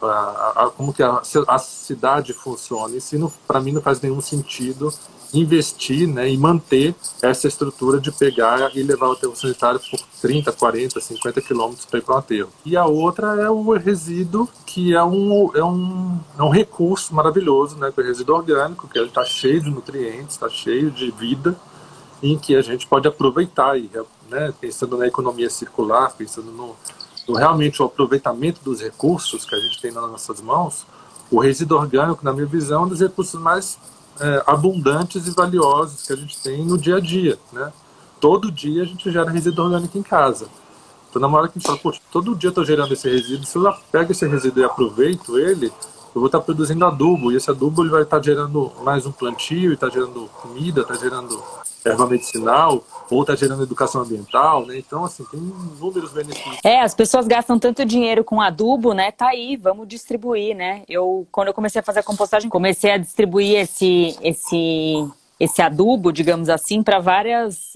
a, 0.00 0.52
a, 0.56 0.70
como 0.70 0.92
que 0.92 1.02
a, 1.02 1.20
a 1.48 1.58
cidade 1.58 2.32
funciona, 2.32 2.96
isso 2.96 3.32
para 3.46 3.60
mim 3.60 3.72
não 3.72 3.82
faz 3.82 4.00
nenhum 4.00 4.20
sentido 4.20 4.92
investir 5.32 6.06
né, 6.06 6.30
e 6.30 6.36
manter 6.36 6.94
essa 7.22 7.48
estrutura 7.48 7.98
de 7.98 8.12
pegar 8.12 8.70
e 8.76 8.82
levar 8.82 9.08
o 9.08 9.12
aterro 9.12 9.34
sanitário 9.34 9.80
por 9.90 9.98
30, 10.20 10.52
40, 10.52 11.00
50 11.00 11.40
quilômetros 11.40 11.86
para 11.86 11.98
ir 11.98 12.02
para 12.02 12.14
o 12.14 12.18
aterro. 12.18 12.48
E 12.64 12.76
a 12.76 12.84
outra 12.84 13.40
é 13.40 13.48
o 13.48 13.72
resíduo, 13.72 14.48
que 14.66 14.94
é 14.94 15.02
um, 15.02 15.50
é 15.54 15.64
um, 15.64 16.20
é 16.38 16.42
um 16.42 16.50
recurso 16.50 17.14
maravilhoso, 17.14 17.76
né, 17.76 17.90
que 17.90 18.00
é 18.00 18.04
o 18.04 18.06
resíduo 18.06 18.36
orgânico, 18.36 18.86
que 18.88 18.98
está 18.98 19.24
cheio 19.24 19.62
de 19.62 19.70
nutrientes, 19.70 20.34
está 20.34 20.48
cheio 20.48 20.90
de 20.90 21.10
vida, 21.10 21.56
em 22.22 22.38
que 22.38 22.54
a 22.54 22.62
gente 22.62 22.86
pode 22.86 23.08
aproveitar, 23.08 23.78
e, 23.78 23.90
né, 24.28 24.52
pensando 24.60 24.96
na 24.98 25.06
economia 25.06 25.48
circular, 25.48 26.14
pensando 26.16 26.52
no, 26.52 26.76
no 27.26 27.34
realmente 27.34 27.82
o 27.82 27.86
aproveitamento 27.86 28.60
dos 28.62 28.80
recursos 28.80 29.44
que 29.44 29.54
a 29.54 29.58
gente 29.58 29.80
tem 29.80 29.90
nas 29.90 30.08
nossas 30.10 30.40
mãos, 30.40 30.86
o 31.30 31.40
resíduo 31.40 31.78
orgânico, 31.78 32.22
na 32.22 32.32
minha 32.32 32.46
visão, 32.46 32.82
é 32.82 32.84
um 32.84 32.88
dos 32.88 33.00
recursos 33.00 33.40
mais 33.40 33.78
é, 34.22 34.42
abundantes 34.46 35.26
e 35.26 35.32
valiosos 35.32 36.06
que 36.06 36.12
a 36.12 36.16
gente 36.16 36.40
tem 36.40 36.64
no 36.64 36.78
dia 36.78 36.96
a 36.96 37.00
dia, 37.00 37.38
né? 37.52 37.72
Todo 38.20 38.52
dia 38.52 38.82
a 38.82 38.86
gente 38.86 39.10
gera 39.10 39.30
resíduo 39.30 39.64
orgânico 39.64 39.98
em 39.98 40.02
casa. 40.02 40.46
Então, 41.10 41.20
na 41.20 41.28
hora 41.28 41.48
que 41.48 41.58
a 41.58 41.58
gente 41.58 41.66
fala, 41.66 41.78
poxa, 41.78 42.00
todo 42.10 42.34
dia 42.36 42.48
eu 42.48 42.52
estou 42.52 42.64
gerando 42.64 42.92
esse 42.92 43.10
resíduo, 43.10 43.44
se 43.44 43.58
eu 43.58 43.74
pego 43.90 44.12
esse 44.12 44.26
resíduo 44.26 44.62
e 44.62 44.64
aproveito 44.64 45.38
ele, 45.38 45.66
eu 45.66 46.20
vou 46.20 46.26
estar 46.26 46.40
produzindo 46.40 46.86
adubo, 46.86 47.32
e 47.32 47.36
esse 47.36 47.50
adubo 47.50 47.82
ele 47.82 47.90
vai 47.90 48.02
estar 48.02 48.22
gerando 48.22 48.72
mais 48.82 49.04
um 49.04 49.12
plantio, 49.12 49.72
está 49.72 49.90
gerando 49.90 50.30
comida, 50.40 50.82
está 50.82 50.94
gerando 50.94 51.42
erva 51.84 52.06
medicinal, 52.06 52.84
ou 53.10 53.22
está 53.22 53.34
gerando 53.34 53.62
educação 53.62 54.02
ambiental, 54.02 54.66
né? 54.66 54.78
Então, 54.78 55.04
assim, 55.04 55.24
tem 55.24 55.40
inúmeros 55.40 56.12
benefícios. 56.12 56.58
É, 56.64 56.80
as 56.80 56.94
pessoas 56.94 57.26
gastam 57.26 57.58
tanto 57.58 57.84
dinheiro 57.84 58.24
com 58.24 58.40
adubo, 58.40 58.92
né? 58.92 59.10
Tá 59.10 59.28
aí, 59.28 59.56
vamos 59.56 59.88
distribuir, 59.88 60.56
né? 60.56 60.82
Eu, 60.88 61.26
quando 61.30 61.48
eu 61.48 61.54
comecei 61.54 61.80
a 61.80 61.84
fazer 61.84 62.00
a 62.00 62.04
compostagem, 62.04 62.48
comecei 62.48 62.92
a 62.92 62.98
distribuir 62.98 63.58
esse, 63.58 64.16
esse, 64.22 65.08
esse 65.38 65.62
adubo, 65.62 66.12
digamos 66.12 66.48
assim, 66.48 66.82
para 66.82 66.98
várias 66.98 67.72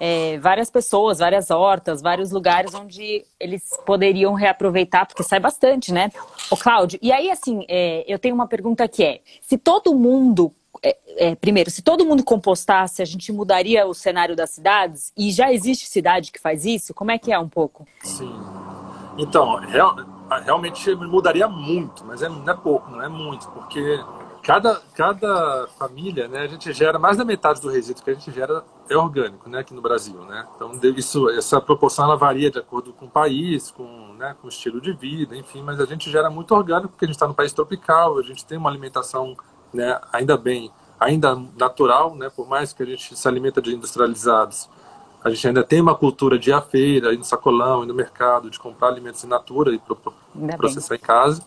é, 0.00 0.38
várias 0.38 0.70
pessoas, 0.70 1.18
várias 1.18 1.50
hortas, 1.50 2.02
vários 2.02 2.32
lugares 2.32 2.74
onde 2.74 3.24
eles 3.38 3.62
poderiam 3.86 4.34
reaproveitar, 4.34 5.06
porque 5.06 5.22
sai 5.22 5.38
bastante, 5.38 5.92
né? 5.92 6.10
Ô, 6.50 6.56
Cláudio, 6.56 6.98
e 7.00 7.12
aí, 7.12 7.30
assim, 7.30 7.64
é, 7.68 8.04
eu 8.12 8.18
tenho 8.18 8.34
uma 8.34 8.48
pergunta 8.48 8.88
que 8.88 9.04
é: 9.04 9.20
se 9.40 9.56
todo 9.56 9.94
mundo 9.94 10.52
é, 10.82 10.98
é, 11.16 11.34
primeiro, 11.34 11.70
se 11.70 11.80
todo 11.80 12.04
mundo 12.04 12.24
compostasse, 12.24 13.00
a 13.00 13.04
gente 13.04 13.32
mudaria 13.32 13.86
o 13.86 13.94
cenário 13.94 14.34
das 14.34 14.50
cidades? 14.50 15.12
E 15.16 15.30
já 15.30 15.52
existe 15.52 15.88
cidade 15.88 16.32
que 16.32 16.40
faz 16.40 16.64
isso? 16.64 16.92
Como 16.92 17.10
é 17.10 17.18
que 17.18 17.32
é 17.32 17.38
um 17.38 17.48
pouco? 17.48 17.86
Sim. 18.02 18.32
Então, 19.16 19.56
real, 19.56 19.94
realmente 20.44 20.94
mudaria 20.94 21.46
muito, 21.46 22.04
mas 22.04 22.22
é, 22.22 22.28
não 22.28 22.48
é 22.48 22.56
pouco, 22.56 22.90
não 22.90 23.02
é 23.02 23.08
muito, 23.08 23.48
porque 23.50 24.00
cada, 24.42 24.80
cada 24.94 25.68
família, 25.78 26.26
né, 26.28 26.40
a 26.40 26.46
gente 26.46 26.72
gera 26.72 26.98
mais 26.98 27.16
da 27.16 27.24
metade 27.24 27.60
do 27.60 27.68
resíduo 27.68 28.02
que 28.02 28.10
a 28.10 28.14
gente 28.14 28.32
gera 28.32 28.64
é 28.88 28.96
orgânico, 28.96 29.48
né, 29.48 29.60
aqui 29.60 29.74
no 29.74 29.82
Brasil, 29.82 30.18
né. 30.24 30.46
Então 30.56 30.72
isso, 30.96 31.28
essa 31.30 31.60
proporção 31.60 32.06
ela 32.06 32.16
varia 32.16 32.50
de 32.50 32.58
acordo 32.58 32.92
com 32.92 33.04
o 33.04 33.10
país, 33.10 33.70
com, 33.70 34.14
né, 34.14 34.34
com 34.40 34.46
o 34.46 34.50
estilo 34.50 34.80
de 34.80 34.92
vida, 34.92 35.36
enfim, 35.36 35.62
mas 35.62 35.78
a 35.78 35.84
gente 35.84 36.10
gera 36.10 36.30
muito 36.30 36.54
orgânico 36.54 36.88
porque 36.88 37.04
a 37.04 37.08
gente 37.08 37.16
está 37.16 37.28
no 37.28 37.34
país 37.34 37.52
tropical, 37.52 38.18
a 38.18 38.22
gente 38.22 38.44
tem 38.44 38.58
uma 38.58 38.70
alimentação 38.70 39.36
né, 39.72 40.00
ainda 40.12 40.36
bem, 40.36 40.70
ainda 40.98 41.40
natural, 41.56 42.14
né, 42.14 42.30
por 42.34 42.48
mais 42.48 42.72
que 42.72 42.82
a 42.82 42.86
gente 42.86 43.16
se 43.16 43.28
alimenta 43.28 43.60
de 43.60 43.74
industrializados, 43.74 44.68
a 45.24 45.30
gente 45.30 45.46
ainda 45.46 45.62
tem 45.62 45.80
uma 45.80 45.94
cultura 45.94 46.38
de 46.38 46.50
ir 46.50 46.52
à 46.52 46.60
feira, 46.60 47.12
ir 47.12 47.18
no 47.18 47.24
sacolão, 47.24 47.84
ir 47.84 47.86
no 47.86 47.94
mercado, 47.94 48.50
de 48.50 48.58
comprar 48.58 48.88
alimentos 48.88 49.22
in 49.22 49.28
natura 49.28 49.72
e 49.72 49.78
pro, 49.78 49.96
processar 50.56 50.90
bem. 50.90 50.98
em 50.98 51.06
casa. 51.06 51.42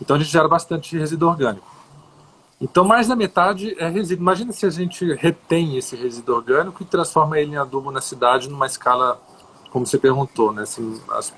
Então 0.00 0.16
a 0.16 0.18
gente 0.18 0.30
gera 0.30 0.48
bastante 0.48 0.98
resíduo 0.98 1.28
orgânico. 1.28 1.70
Então 2.60 2.84
mais 2.84 3.06
da 3.06 3.14
metade 3.14 3.74
é 3.78 3.88
resíduo. 3.88 4.22
Imagina 4.22 4.52
se 4.52 4.66
a 4.66 4.70
gente 4.70 5.14
retém 5.14 5.76
esse 5.76 5.94
resíduo 5.94 6.36
orgânico 6.36 6.82
e 6.82 6.86
transforma 6.86 7.38
ele 7.38 7.52
em 7.52 7.56
adubo 7.56 7.92
na 7.92 8.00
cidade 8.00 8.48
numa 8.48 8.66
escala, 8.66 9.20
como 9.70 9.86
você 9.86 9.96
perguntou, 9.96 10.52
né? 10.52 10.66
Se, 10.66 11.00
as, 11.12 11.32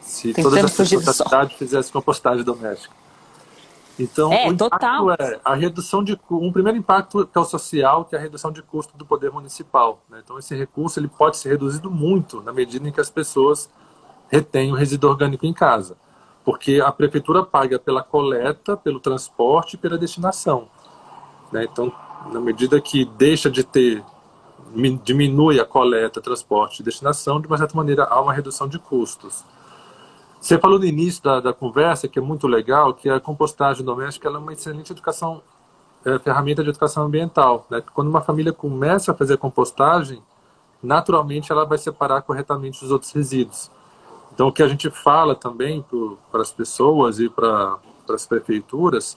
se 0.00 0.34
todas 0.34 0.64
as 0.64 0.76
pessoas 0.76 1.04
da 1.04 1.12
cidade 1.12 1.56
fizessem 1.56 1.92
compostagem 1.92 2.44
doméstica. 2.44 2.94
Então, 4.02 4.32
é, 4.32 4.48
o 4.48 4.56
total. 4.56 5.12
é 5.12 5.40
a 5.44 5.54
redução 5.54 6.02
de 6.02 6.18
um 6.30 6.50
primeiro 6.50 6.76
impacto 6.76 7.26
que 7.26 7.38
é 7.38 7.40
o 7.40 7.44
social, 7.44 8.04
que 8.04 8.16
é 8.16 8.18
a 8.18 8.20
redução 8.20 8.50
de 8.50 8.62
custo 8.62 8.96
do 8.96 9.06
poder 9.06 9.30
municipal. 9.30 10.02
Né? 10.08 10.20
Então, 10.24 10.38
esse 10.38 10.54
recurso 10.56 10.98
ele 10.98 11.08
pode 11.08 11.36
ser 11.36 11.50
reduzido 11.50 11.90
muito 11.90 12.42
na 12.42 12.52
medida 12.52 12.88
em 12.88 12.92
que 12.92 13.00
as 13.00 13.10
pessoas 13.10 13.70
retêm 14.28 14.72
o 14.72 14.74
resíduo 14.74 15.10
orgânico 15.10 15.46
em 15.46 15.52
casa, 15.52 15.96
porque 16.44 16.80
a 16.84 16.90
prefeitura 16.90 17.44
paga 17.44 17.78
pela 17.78 18.02
coleta, 18.02 18.76
pelo 18.76 18.98
transporte 18.98 19.74
e 19.74 19.76
pela 19.76 19.96
destinação. 19.96 20.68
Né? 21.52 21.64
Então, 21.70 21.92
na 22.32 22.40
medida 22.40 22.80
que 22.80 23.04
deixa 23.04 23.50
de 23.50 23.62
ter 23.62 24.02
diminui 25.04 25.60
a 25.60 25.66
coleta, 25.66 26.20
transporte 26.20 26.80
e 26.80 26.82
destinação, 26.82 27.40
de 27.40 27.46
uma 27.46 27.58
certa 27.58 27.76
maneira 27.76 28.04
há 28.04 28.20
uma 28.20 28.32
redução 28.32 28.66
de 28.66 28.78
custos. 28.78 29.44
Você 30.42 30.58
falou 30.58 30.76
no 30.76 30.84
início 30.84 31.22
da, 31.22 31.38
da 31.38 31.52
conversa, 31.52 32.08
que 32.08 32.18
é 32.18 32.22
muito 32.22 32.48
legal, 32.48 32.92
que 32.92 33.08
a 33.08 33.20
compostagem 33.20 33.84
doméstica 33.84 34.28
é 34.28 34.32
uma 34.32 34.52
excelente 34.52 34.90
educação, 34.90 35.40
é, 36.04 36.18
ferramenta 36.18 36.64
de 36.64 36.70
educação 36.70 37.04
ambiental. 37.04 37.64
Né? 37.70 37.80
Quando 37.94 38.08
uma 38.08 38.20
família 38.20 38.52
começa 38.52 39.12
a 39.12 39.14
fazer 39.14 39.36
compostagem, 39.36 40.20
naturalmente 40.82 41.52
ela 41.52 41.64
vai 41.64 41.78
separar 41.78 42.22
corretamente 42.22 42.84
os 42.84 42.90
outros 42.90 43.12
resíduos. 43.12 43.70
Então, 44.34 44.48
o 44.48 44.52
que 44.52 44.64
a 44.64 44.66
gente 44.66 44.90
fala 44.90 45.36
também 45.36 45.84
para 46.32 46.42
as 46.42 46.50
pessoas 46.50 47.20
e 47.20 47.28
para 47.28 47.78
as 48.10 48.26
prefeituras, 48.26 49.16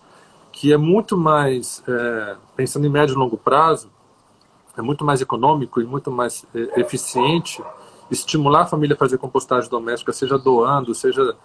que 0.52 0.72
é 0.72 0.78
muito 0.78 1.18
mais, 1.18 1.82
é, 1.88 2.36
pensando 2.56 2.86
em 2.86 2.90
médio 2.90 3.14
e 3.14 3.18
longo 3.18 3.36
prazo, 3.36 3.90
é 4.78 4.82
muito 4.84 5.04
mais 5.04 5.22
econômico 5.22 5.82
e 5.82 5.86
muito 5.86 6.12
mais 6.12 6.46
é, 6.54 6.80
eficiente 6.80 7.64
estimular 8.10 8.62
a 8.62 8.66
família 8.66 8.96
a 8.96 8.98
fazer 8.98 9.18
compostagem 9.18 9.70
doméstica, 9.70 10.14
seja 10.14 10.38
doando, 10.38 10.94
seja 10.94 11.36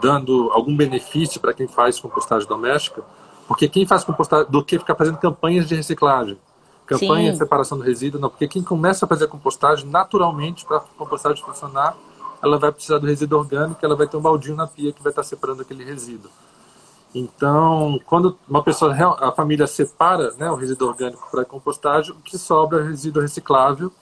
dando 0.00 0.50
algum 0.52 0.76
benefício 0.76 1.40
para 1.40 1.52
quem 1.52 1.66
faz 1.66 1.98
compostagem 2.00 2.48
doméstica, 2.48 3.02
porque 3.46 3.68
quem 3.68 3.86
faz 3.86 4.04
compostagem, 4.04 4.50
do 4.50 4.64
que 4.64 4.78
ficar 4.78 4.94
fazendo 4.94 5.18
campanhas 5.18 5.68
de 5.68 5.74
reciclagem, 5.74 6.38
campanha 6.86 7.26
Sim. 7.26 7.32
de 7.32 7.38
separação 7.38 7.78
do 7.78 7.84
resíduo, 7.84 8.20
não, 8.20 8.28
porque 8.28 8.48
quem 8.48 8.62
começa 8.62 9.04
a 9.04 9.08
fazer 9.08 9.28
compostagem, 9.28 9.88
naturalmente, 9.88 10.64
para 10.64 10.78
a 10.78 10.80
compostagem 10.80 11.42
funcionar, 11.42 11.96
ela 12.42 12.58
vai 12.58 12.72
precisar 12.72 12.98
do 12.98 13.06
resíduo 13.06 13.38
orgânico, 13.38 13.78
ela 13.82 13.94
vai 13.94 14.06
ter 14.06 14.16
um 14.16 14.20
baldinho 14.20 14.56
na 14.56 14.66
pia 14.66 14.92
que 14.92 15.02
vai 15.02 15.12
estar 15.12 15.22
separando 15.22 15.62
aquele 15.62 15.84
resíduo. 15.84 16.30
Então, 17.14 18.00
quando 18.06 18.38
uma 18.48 18.62
pessoa, 18.62 18.94
a 19.20 19.30
família 19.30 19.66
separa 19.66 20.32
né, 20.38 20.50
o 20.50 20.56
resíduo 20.56 20.88
orgânico 20.88 21.28
para 21.30 21.44
compostagem, 21.44 22.12
o 22.12 22.16
que 22.16 22.38
sobra 22.38 22.80
é 22.80 22.82
o 22.82 22.86
resíduo 22.86 23.22
reciclável, 23.22 23.92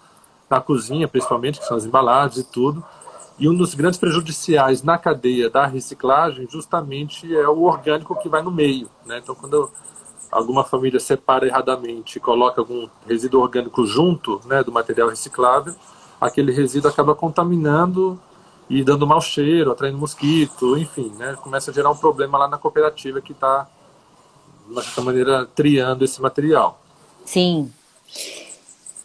na 0.50 0.60
cozinha 0.60 1.06
principalmente, 1.06 1.60
que 1.60 1.64
são 1.64 1.76
as 1.76 1.84
embalagens 1.84 2.38
e 2.38 2.44
tudo. 2.44 2.84
E 3.38 3.48
um 3.48 3.54
dos 3.54 3.74
grandes 3.74 3.98
prejudiciais 3.98 4.82
na 4.82 4.98
cadeia 4.98 5.48
da 5.48 5.64
reciclagem, 5.64 6.46
justamente, 6.50 7.34
é 7.34 7.48
o 7.48 7.62
orgânico 7.62 8.14
que 8.20 8.28
vai 8.28 8.42
no 8.42 8.50
meio. 8.50 8.90
Né? 9.06 9.18
Então, 9.22 9.34
quando 9.34 9.70
alguma 10.30 10.62
família 10.64 11.00
separa 11.00 11.46
erradamente 11.46 12.16
e 12.16 12.20
coloca 12.20 12.60
algum 12.60 12.88
resíduo 13.06 13.40
orgânico 13.40 13.86
junto 13.86 14.40
né, 14.44 14.62
do 14.62 14.70
material 14.70 15.08
reciclável, 15.08 15.74
aquele 16.20 16.52
resíduo 16.52 16.90
acaba 16.90 17.14
contaminando 17.14 18.20
e 18.68 18.84
dando 18.84 19.06
mau 19.06 19.20
cheiro, 19.20 19.72
atraindo 19.72 19.98
mosquito, 19.98 20.76
enfim, 20.76 21.10
né? 21.18 21.36
Começa 21.42 21.70
a 21.70 21.74
gerar 21.74 21.90
um 21.90 21.96
problema 21.96 22.38
lá 22.38 22.46
na 22.46 22.56
cooperativa 22.56 23.20
que 23.20 23.32
está, 23.32 23.66
de 24.68 24.82
certa 24.84 25.00
maneira, 25.00 25.44
triando 25.46 26.04
esse 26.04 26.22
material. 26.22 26.80
Sim. 27.24 27.72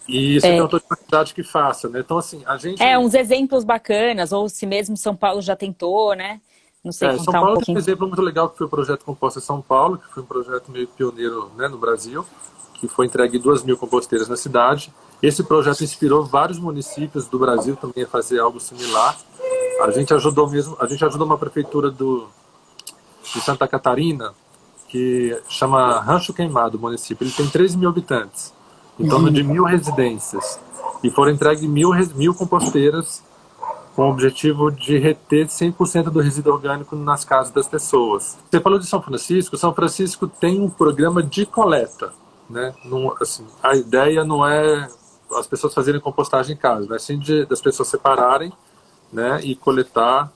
E 0.08 0.36
isso 0.36 0.46
é, 0.46 0.58
é 0.58 0.63
uma 0.63 0.80
cidade 0.98 1.34
que 1.34 1.44
faça, 1.44 1.89
né? 1.89 2.00
Então, 2.00 2.18
assim, 2.18 2.44
a 2.46 2.58
gente... 2.58 2.82
É, 2.82 2.98
uns 2.98 3.13
exemplos 3.13 3.63
bacanas, 3.63 4.32
ou 4.32 4.48
se 4.48 4.65
mesmo 4.65 4.96
São 4.96 5.15
Paulo 5.15 5.41
já 5.41 5.56
tentou, 5.56 6.15
né? 6.15 6.39
Não 6.84 6.91
sei, 6.91 7.10
é, 7.10 7.18
São 7.18 7.34
Paulo 7.34 7.58
um 7.58 7.62
tem 7.62 7.76
um 7.76 7.80
exemplo 7.80 8.08
muito 8.08 8.22
legal 8.22 8.48
que 8.48 8.58
foi 8.58 8.68
o 8.68 8.70
projeto 8.70 9.04
Composta 9.04 9.39
São 9.39 9.60
Paulo, 9.60 9.98
que 9.98 10.08
foi 10.13 10.22
um 10.22 10.26
projeto 10.26 10.70
meio 10.70 10.88
pioneiro 10.88 11.52
né, 11.58 11.68
no 11.68 11.80
Brasil, 11.80 12.24
que 12.76 12.88
foi 12.88 13.08
entregue 13.08 13.39
duas 13.39 13.63
mil 13.63 13.76
composteiras 13.76 14.30
na 14.30 14.38
cidade. 14.38 14.94
Esse 15.22 15.44
projeto 15.44 15.84
inspirou 15.84 16.24
vários 16.24 16.60
municípios 16.60 17.28
do 17.28 17.39
Brasil 17.39 17.76
também 17.76 18.04
a 18.04 18.08
fazer 18.08 18.39
algo 18.39 18.60
similar. 18.60 19.18
A 19.82 19.89
gente 19.89 20.13
ajudou 20.13 20.48
mesmo, 20.48 20.78
a 20.80 20.86
gente 20.86 21.04
ajudou 21.04 21.26
uma 21.26 21.39
prefeitura 21.39 21.89
do, 21.89 22.28
de 23.34 23.41
Santa 23.41 23.68
Catarina 23.68 24.34
que 24.88 25.41
chama 25.50 26.00
Rancho 26.00 26.34
Queimado, 26.34 26.78
o 26.78 26.82
município. 26.82 27.26
Ele 27.26 27.34
tem 27.34 27.50
13 27.50 27.78
mil 27.78 27.89
habitantes, 27.89 28.54
em 28.99 29.08
torno 29.08 29.31
de 29.31 29.43
mil 29.43 29.63
residências. 29.63 30.60
E 31.03 31.10
foram 31.10 31.31
entregues 31.31 31.63
mil, 31.63 31.91
mil 32.15 32.34
composteiras 32.34 33.23
com 33.95 34.10
o 34.10 34.12
objetivo 34.12 34.69
de 34.69 34.97
reter 34.97 35.47
100% 35.47 36.05
do 36.10 36.19
resíduo 36.19 36.53
orgânico 36.53 36.95
nas 36.95 37.23
casas 37.23 37.53
das 37.53 37.67
pessoas. 37.67 38.38
Você 38.49 38.60
falou 38.60 38.77
de 38.77 38.86
São 38.86 39.01
Francisco. 39.01 39.58
São 39.58 39.73
Francisco 39.73 40.27
tem 40.27 40.60
um 40.60 40.69
programa 40.69 41.23
de 41.23 41.45
coleta. 41.45 42.12
Né? 42.49 42.73
Não, 42.84 43.15
assim, 43.21 43.45
a 43.63 43.75
ideia 43.75 44.23
não 44.23 44.45
é 44.45 44.88
as 45.34 45.47
pessoas 45.47 45.73
fazerem 45.73 45.99
compostagem 45.99 46.55
em 46.55 46.58
casa, 46.58 46.88
né? 46.88 46.99
sim 46.99 47.17
de, 47.17 47.45
das 47.45 47.60
pessoas 47.60 47.88
separarem 47.88 48.53
né, 49.12 49.39
e 49.43 49.55
coletar, 49.55 50.31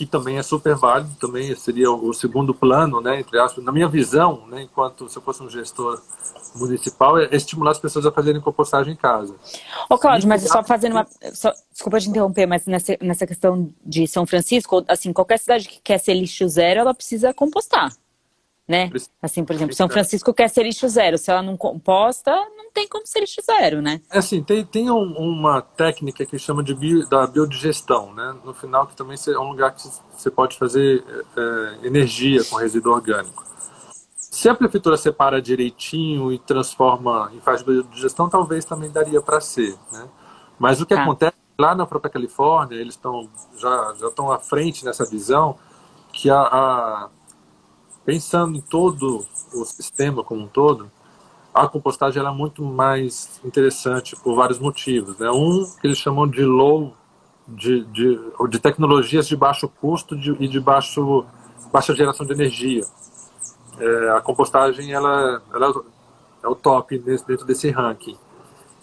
que 0.00 0.06
também 0.06 0.38
é 0.38 0.42
super 0.42 0.74
válido, 0.74 1.14
também 1.20 1.54
seria 1.54 1.90
o 1.92 2.10
segundo 2.14 2.54
plano, 2.54 3.02
né, 3.02 3.20
entre 3.20 3.38
aspas, 3.38 3.62
na 3.62 3.70
minha 3.70 3.86
visão, 3.86 4.46
né, 4.46 4.62
enquanto 4.62 5.06
se 5.10 5.18
eu 5.18 5.20
fosse 5.20 5.42
um 5.42 5.50
gestor 5.50 6.00
municipal, 6.56 7.18
é 7.18 7.28
estimular 7.36 7.72
as 7.72 7.78
pessoas 7.78 8.06
a 8.06 8.10
fazerem 8.10 8.40
compostagem 8.40 8.94
em 8.94 8.96
casa. 8.96 9.34
Ô 9.90 9.98
Cláudio, 9.98 10.26
mas 10.26 10.42
só 10.48 10.64
fazendo 10.64 10.92
uma... 10.92 11.06
Só, 11.34 11.52
desculpa 11.70 12.00
te 12.00 12.08
interromper, 12.08 12.46
mas 12.46 12.64
nessa, 12.64 12.96
nessa 13.02 13.26
questão 13.26 13.70
de 13.84 14.08
São 14.08 14.24
Francisco, 14.24 14.82
assim, 14.88 15.12
qualquer 15.12 15.38
cidade 15.38 15.68
que 15.68 15.82
quer 15.82 15.98
ser 15.98 16.14
lixo 16.14 16.48
zero, 16.48 16.80
ela 16.80 16.94
precisa 16.94 17.34
compostar 17.34 17.92
né? 18.70 18.88
Assim, 19.20 19.44
por 19.44 19.52
exemplo, 19.52 19.74
São 19.74 19.88
Francisco 19.88 20.32
quer 20.32 20.48
ser 20.48 20.62
lixo 20.62 20.88
zero. 20.88 21.18
Se 21.18 21.28
ela 21.28 21.42
não 21.42 21.56
composta, 21.56 22.30
não 22.56 22.70
tem 22.70 22.86
como 22.86 23.04
ser 23.04 23.18
lixo 23.18 23.42
zero, 23.42 23.82
né? 23.82 24.00
É 24.08 24.18
assim, 24.18 24.44
tem, 24.44 24.64
tem 24.64 24.88
um, 24.88 25.12
uma 25.18 25.60
técnica 25.60 26.24
que 26.24 26.38
chama 26.38 26.62
de 26.62 26.72
bio, 26.72 27.04
da 27.08 27.26
biodigestão, 27.26 28.14
né? 28.14 28.36
No 28.44 28.54
final, 28.54 28.86
que 28.86 28.94
também 28.94 29.16
é 29.26 29.38
um 29.40 29.48
lugar 29.48 29.74
que 29.74 29.82
você 30.16 30.30
pode 30.30 30.56
fazer 30.56 31.04
é, 31.36 31.84
energia 31.84 32.44
com 32.44 32.54
resíduo 32.54 32.92
orgânico. 32.92 33.44
Se 34.14 34.48
a 34.48 34.54
prefeitura 34.54 34.96
separa 34.96 35.42
direitinho 35.42 36.32
e 36.32 36.38
transforma 36.38 37.32
em 37.34 37.40
faz 37.40 37.62
biodigestão, 37.62 38.28
talvez 38.28 38.64
também 38.64 38.88
daria 38.88 39.20
para 39.20 39.40
ser, 39.40 39.76
né? 39.90 40.08
Mas 40.60 40.80
o 40.80 40.86
que 40.86 40.94
ah. 40.94 41.02
acontece 41.02 41.34
lá 41.58 41.74
na 41.74 41.86
própria 41.86 42.08
Califórnia, 42.08 42.76
eles 42.76 42.94
estão 42.94 43.28
já 43.56 43.94
já 43.98 44.06
estão 44.06 44.30
à 44.30 44.38
frente 44.38 44.84
nessa 44.84 45.04
visão 45.04 45.58
que 46.12 46.30
a, 46.30 46.40
a 46.40 47.08
pensando 48.04 48.56
em 48.56 48.60
todo 48.60 49.26
o 49.52 49.64
sistema 49.64 50.22
como 50.22 50.42
um 50.42 50.48
todo, 50.48 50.90
a 51.52 51.66
compostagem 51.68 52.24
é 52.24 52.30
muito 52.30 52.64
mais 52.64 53.40
interessante 53.44 54.16
por 54.16 54.34
vários 54.34 54.58
motivos. 54.58 55.18
Né? 55.18 55.30
Um 55.30 55.64
que 55.80 55.86
eles 55.86 55.98
chamam 55.98 56.26
de 56.26 56.44
low, 56.44 56.94
de, 57.46 57.84
de, 57.86 58.18
de 58.48 58.58
tecnologias 58.58 59.26
de 59.26 59.36
baixo 59.36 59.68
custo 59.68 60.16
de, 60.16 60.36
e 60.38 60.46
de 60.46 60.60
baixo, 60.60 61.24
baixa 61.72 61.94
geração 61.94 62.24
de 62.24 62.32
energia. 62.32 62.84
É, 63.78 64.10
a 64.10 64.20
compostagem 64.20 64.92
ela, 64.92 65.42
ela 65.52 65.84
é 66.42 66.48
o 66.48 66.54
top 66.54 66.98
dentro 66.98 67.44
desse 67.44 67.70
ranking. 67.70 68.16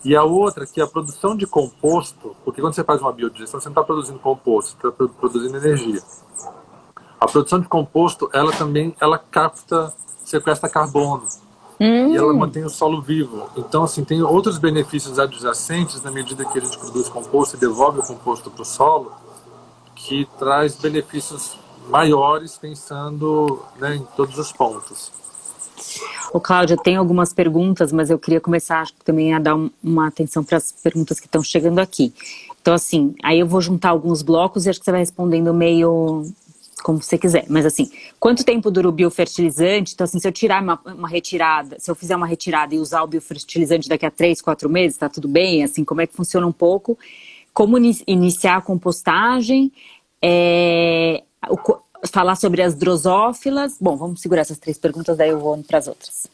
E 0.04 0.16
a 0.16 0.24
outra, 0.24 0.66
que 0.66 0.80
é 0.80 0.84
a 0.84 0.88
produção 0.88 1.36
de 1.36 1.48
composto, 1.48 2.36
porque 2.46 2.62
quando 2.62 2.74
você 2.74 2.84
faz 2.84 3.02
uma 3.02 3.12
biodigestão, 3.12 3.60
você 3.60 3.68
não 3.68 3.74
está 3.74 3.84
produzindo 3.84 4.20
composto, 4.20 4.76
está 4.76 5.08
produzindo 5.20 5.58
energia. 5.58 6.02
A 7.20 7.26
produção 7.28 7.60
de 7.60 7.68
composto, 7.68 8.30
ela 8.34 8.52
também, 8.52 8.96
ela 9.00 9.18
capta, 9.18 9.94
sequestra 10.24 10.70
carbono. 10.70 11.24
Hum. 11.80 12.14
E 12.14 12.18
ela 12.18 12.34
hum. 12.34 12.38
mantém 12.38 12.64
o 12.64 12.70
solo 12.70 13.02
vivo. 13.02 13.50
Então, 13.56 13.84
assim, 13.84 14.04
tem 14.04 14.22
outros 14.22 14.58
benefícios 14.58 15.20
adjacentes 15.20 16.02
na 16.02 16.12
medida 16.12 16.46
que 16.46 16.58
a 16.58 16.62
gente 16.62 16.78
produz 16.78 17.08
composto 17.10 17.56
e 17.56 17.60
devolve 17.60 18.00
o 18.00 18.04
composto 18.04 18.50
para 18.50 18.62
o 18.62 18.66
solo, 18.66 19.12
que 19.96 20.28
traz 20.38 20.76
benefícios 20.76 21.58
maiores 21.90 22.58
pensando 22.58 23.62
né, 23.80 23.96
em 23.96 24.04
todos 24.16 24.38
os 24.38 24.52
pontos. 24.52 25.12
O 26.34 26.40
Cláudio, 26.40 26.78
tem 26.78 26.96
algumas 26.96 27.32
perguntas, 27.34 27.92
mas 27.92 28.10
eu 28.10 28.20
queria 28.20 28.42
começar 28.42 28.88
também 29.06 29.34
a 29.34 29.40
dar 29.40 29.56
uma 29.82 30.08
atenção 30.08 30.44
para 30.44 30.58
as 30.58 30.72
perguntas 30.72 31.20
que 31.20 31.26
estão 31.26 31.42
chegando 31.42 31.80
aqui. 31.80 32.14
Então, 32.62 32.74
assim, 32.74 33.16
aí 33.24 33.40
eu 33.40 33.48
vou 33.48 33.62
juntar 33.62 33.90
alguns 33.90 34.22
blocos 34.22 34.66
e 34.66 34.70
acho 34.70 34.80
que 34.80 34.86
você 34.86 34.92
vai 34.92 35.00
respondendo 35.00 35.54
meio 35.54 36.26
como 36.82 37.02
você 37.02 37.18
quiser. 37.18 37.46
Mas 37.50 37.66
assim, 37.66 37.90
quanto 38.20 38.44
tempo 38.44 38.72
dura 38.72 38.90
o 38.90 38.92
biofertilizante? 38.92 39.94
Então, 39.94 40.06
assim, 40.06 40.20
se 40.20 40.28
eu 40.28 40.32
tirar 40.32 40.62
uma, 40.62 40.80
uma, 40.86 41.08
retirada, 41.08 41.78
se 41.80 41.90
eu 41.90 41.96
fizer 41.96 42.16
uma 42.16 42.28
retirada 42.28 42.74
e 42.76 42.80
usar 42.80 43.04
o 43.04 43.08
biofertilizante 43.08 43.90
daqui 43.90 44.06
a 44.06 44.12
três, 44.12 44.42
quatro 44.42 44.70
meses, 44.70 44.98
tá 44.98 45.10
tudo 45.10 45.28
bem? 45.28 45.64
Assim, 45.64 45.84
como 45.84 46.02
é 46.02 46.08
que 46.08 46.16
funciona 46.16 46.46
um 46.46 46.52
pouco? 46.52 46.98
Como 47.54 47.78
iniciar 48.06 48.58
a 48.58 48.62
compostagem? 48.62 49.72
É, 50.22 51.24
o, 51.50 51.58
falar 52.06 52.36
sobre 52.36 52.62
as 52.62 52.76
drosófilas. 52.76 53.78
Bom, 53.80 53.98
vamos 53.98 54.22
segurar 54.22 54.42
essas 54.42 54.58
três 54.58 54.78
perguntas, 54.78 55.18
daí 55.18 55.30
eu 55.30 55.40
vou 55.40 55.58
para 55.64 55.80
as 55.80 55.88
outras. 55.88 56.28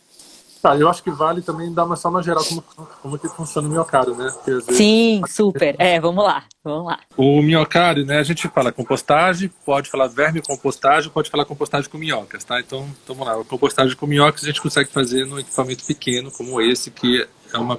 Tá, 0.63 0.77
eu 0.77 0.87
acho 0.87 1.03
que 1.03 1.11
vale 1.11 1.41
também 1.41 1.73
dar 1.73 1.83
uma 1.83 1.97
só 1.97 2.07
uma 2.07 2.23
geral 2.23 2.41
como, 2.45 2.63
como 3.01 3.19
que 3.19 3.27
funciona 3.27 3.67
o 3.67 3.71
miocárdio, 3.71 4.15
né? 4.15 4.33
Vezes... 4.45 4.77
Sim, 4.77 5.21
super. 5.27 5.75
É, 5.77 5.99
vamos 5.99 6.23
lá, 6.23 6.45
vamos 6.63 6.85
lá. 6.85 7.01
O 7.17 7.41
miocárdio, 7.41 8.05
né, 8.05 8.19
a 8.19 8.23
gente 8.23 8.47
fala 8.47 8.71
compostagem, 8.71 9.51
pode 9.65 9.89
falar 9.89 10.07
verme 10.07 10.41
compostagem, 10.41 11.11
pode 11.11 11.29
falar 11.29 11.43
compostagem 11.43 11.89
com 11.89 11.97
minhocas, 11.97 12.45
tá? 12.45 12.61
Então, 12.61 12.87
vamos 13.05 13.27
lá, 13.27 13.41
a 13.41 13.43
compostagem 13.43 13.93
com 13.97 14.07
minhocas 14.07 14.41
a 14.41 14.47
gente 14.47 14.61
consegue 14.61 14.89
fazer 14.89 15.25
num 15.25 15.37
equipamento 15.37 15.83
pequeno 15.83 16.31
como 16.31 16.61
esse, 16.61 16.89
que 16.91 17.27
é 17.53 17.57
uma, 17.57 17.77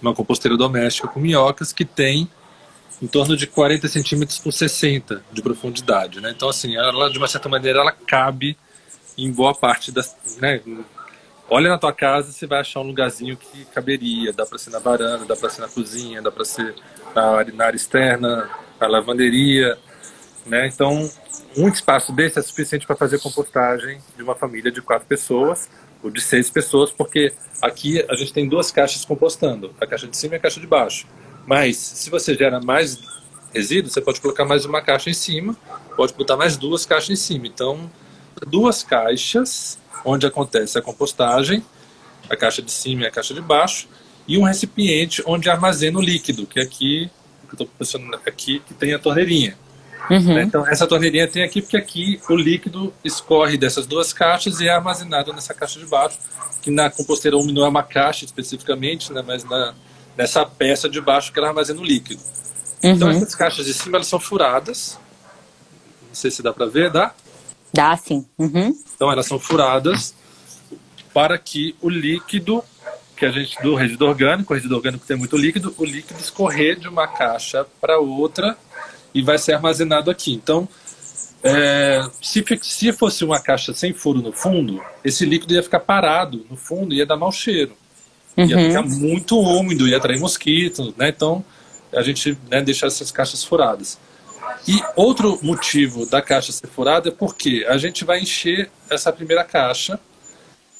uma 0.00 0.14
composteira 0.14 0.56
doméstica 0.56 1.08
com 1.08 1.18
minhocas 1.18 1.72
que 1.72 1.84
tem 1.84 2.30
em 3.02 3.08
torno 3.08 3.36
de 3.36 3.48
40 3.48 3.88
centímetros 3.88 4.38
por 4.38 4.52
60 4.52 5.20
de 5.32 5.42
profundidade, 5.42 6.20
né? 6.20 6.30
Então, 6.30 6.48
assim, 6.48 6.76
ela, 6.76 7.10
de 7.10 7.18
uma 7.18 7.26
certa 7.26 7.48
maneira, 7.48 7.80
ela 7.80 7.90
cabe 7.90 8.56
em 9.18 9.32
boa 9.32 9.52
parte 9.52 9.90
das, 9.90 10.16
né, 10.40 10.60
olha 11.48 11.68
na 11.70 11.78
tua 11.78 11.92
casa, 11.92 12.32
você 12.32 12.46
vai 12.46 12.60
achar 12.60 12.80
um 12.80 12.84
lugarzinho 12.84 13.36
que 13.36 13.64
caberia. 13.66 14.32
Dá 14.32 14.46
para 14.46 14.58
ser 14.58 14.70
na 14.70 14.78
varanda, 14.78 15.24
dá 15.24 15.36
para 15.36 15.50
ser 15.50 15.60
na 15.60 15.68
cozinha, 15.68 16.22
dá 16.22 16.30
para 16.30 16.44
ser 16.44 16.74
na, 17.14 17.64
área 17.64 17.76
externa, 17.76 18.50
na 18.80 18.86
lavanderia, 18.86 19.78
né? 20.46 20.66
Então, 20.66 21.10
um 21.56 21.68
espaço 21.68 22.12
desse 22.12 22.38
é 22.38 22.42
suficiente 22.42 22.86
para 22.86 22.96
fazer 22.96 23.20
compostagem 23.20 24.00
de 24.16 24.22
uma 24.22 24.34
família 24.34 24.70
de 24.70 24.82
quatro 24.82 25.06
pessoas 25.06 25.68
ou 26.02 26.10
de 26.10 26.20
seis 26.20 26.50
pessoas, 26.50 26.90
porque 26.90 27.32
aqui 27.62 28.04
a 28.10 28.14
gente 28.14 28.32
tem 28.32 28.48
duas 28.48 28.70
caixas 28.70 29.04
compostando, 29.04 29.74
a 29.80 29.86
caixa 29.86 30.06
de 30.06 30.16
cima 30.16 30.34
e 30.34 30.36
a 30.36 30.40
caixa 30.40 30.60
de 30.60 30.66
baixo. 30.66 31.06
Mas, 31.46 31.76
se 31.76 32.10
você 32.10 32.34
gera 32.34 32.60
mais 32.60 32.98
resíduo, 33.54 33.90
você 33.90 34.00
pode 34.00 34.20
colocar 34.20 34.44
mais 34.44 34.64
uma 34.64 34.82
caixa 34.82 35.08
em 35.08 35.14
cima, 35.14 35.56
pode 35.96 36.12
botar 36.14 36.36
mais 36.36 36.56
duas 36.56 36.84
caixas 36.84 37.10
em 37.10 37.16
cima. 37.16 37.46
Então, 37.46 37.90
duas 38.46 38.82
caixas 38.82 39.78
onde 40.04 40.26
acontece 40.26 40.78
a 40.78 40.82
compostagem, 40.82 41.64
a 42.28 42.36
caixa 42.36 42.62
de 42.62 42.70
cima 42.70 43.02
e 43.02 43.06
a 43.06 43.10
caixa 43.10 43.34
de 43.34 43.40
baixo, 43.40 43.88
e 44.26 44.38
um 44.38 44.42
recipiente 44.42 45.22
onde 45.26 45.48
armazena 45.50 45.98
o 45.98 46.02
líquido, 46.02 46.46
que 46.46 46.58
é 46.58 46.62
aqui, 46.62 47.10
que 47.48 47.54
estou 47.54 47.66
posicionando 47.66 48.18
aqui, 48.26 48.60
que 48.60 48.74
tem 48.74 48.94
a 48.94 48.98
torneirinha. 48.98 49.56
Uhum. 50.10 50.38
Então, 50.38 50.66
essa 50.66 50.86
torneirinha 50.86 51.26
tem 51.26 51.42
aqui, 51.42 51.62
porque 51.62 51.76
aqui 51.76 52.20
o 52.28 52.36
líquido 52.36 52.92
escorre 53.02 53.56
dessas 53.56 53.86
duas 53.86 54.12
caixas 54.12 54.60
e 54.60 54.68
é 54.68 54.70
armazenado 54.70 55.32
nessa 55.32 55.54
caixa 55.54 55.78
de 55.78 55.86
baixo, 55.86 56.18
que 56.62 56.70
na 56.70 56.90
composteira 56.90 57.36
úmida 57.36 57.60
não 57.60 57.66
é 57.66 57.68
uma 57.68 57.82
caixa 57.82 58.24
especificamente, 58.24 59.12
né? 59.12 59.22
mas 59.26 59.44
na, 59.44 59.74
nessa 60.16 60.44
peça 60.44 60.88
de 60.88 61.00
baixo 61.00 61.32
que 61.32 61.38
ela 61.38 61.48
armazena 61.48 61.80
o 61.80 61.84
líquido. 61.84 62.20
Então, 62.82 62.90
uhum. 62.90 62.96
Então, 62.96 63.10
essas 63.10 63.34
caixas 63.34 63.66
de 63.66 63.72
cima 63.72 63.96
elas 63.96 64.06
são 64.06 64.20
furadas. 64.20 64.98
Não 66.08 66.14
sei 66.14 66.30
se 66.30 66.42
dá 66.42 66.52
para 66.52 66.66
ver, 66.66 66.90
dá? 66.90 67.14
Dá, 67.74 67.96
sim. 67.96 68.24
Uhum. 68.38 68.72
Então, 68.94 69.10
elas 69.10 69.26
são 69.26 69.38
furadas 69.38 70.14
para 71.12 71.36
que 71.36 71.74
o 71.82 71.88
líquido 71.88 72.62
que 73.16 73.26
a 73.26 73.30
gente 73.30 73.60
do 73.62 73.74
resíduo 73.74 74.08
orgânico, 74.08 74.52
o 74.52 74.56
resíduo 74.56 74.76
orgânico 74.76 75.06
tem 75.06 75.16
muito 75.16 75.36
líquido, 75.36 75.74
o 75.76 75.84
líquido 75.84 76.18
escorrer 76.20 76.78
de 76.78 76.88
uma 76.88 77.06
caixa 77.06 77.66
para 77.80 77.98
outra 77.98 78.56
e 79.12 79.22
vai 79.22 79.38
ser 79.38 79.54
armazenado 79.54 80.10
aqui. 80.10 80.32
Então, 80.32 80.68
é, 81.42 82.08
se, 82.22 82.44
se 82.62 82.92
fosse 82.92 83.24
uma 83.24 83.40
caixa 83.40 83.74
sem 83.74 83.92
furo 83.92 84.22
no 84.22 84.32
fundo, 84.32 84.80
esse 85.04 85.24
líquido 85.24 85.54
ia 85.54 85.62
ficar 85.62 85.80
parado 85.80 86.46
no 86.48 86.56
fundo 86.56 86.94
e 86.94 86.98
ia 86.98 87.06
dar 87.06 87.16
mau 87.16 87.30
cheiro. 87.30 87.76
Uhum. 88.36 88.46
Ia 88.46 88.58
ficar 88.58 88.82
muito 88.82 89.38
úmido, 89.38 89.86
ia 89.88 89.96
atrair 89.96 90.18
mosquitos, 90.18 90.94
né? 90.96 91.08
Então, 91.08 91.44
a 91.92 92.02
gente 92.02 92.36
né, 92.50 92.60
deixa 92.62 92.86
essas 92.86 93.10
caixas 93.10 93.44
furadas. 93.44 93.98
E 94.66 94.82
outro 94.96 95.38
motivo 95.42 96.06
da 96.06 96.22
caixa 96.22 96.50
ser 96.50 96.66
furada 96.68 97.08
é 97.08 97.12
porque 97.12 97.66
a 97.68 97.76
gente 97.76 98.04
vai 98.04 98.20
encher 98.20 98.70
essa 98.90 99.12
primeira 99.12 99.44
caixa. 99.44 100.00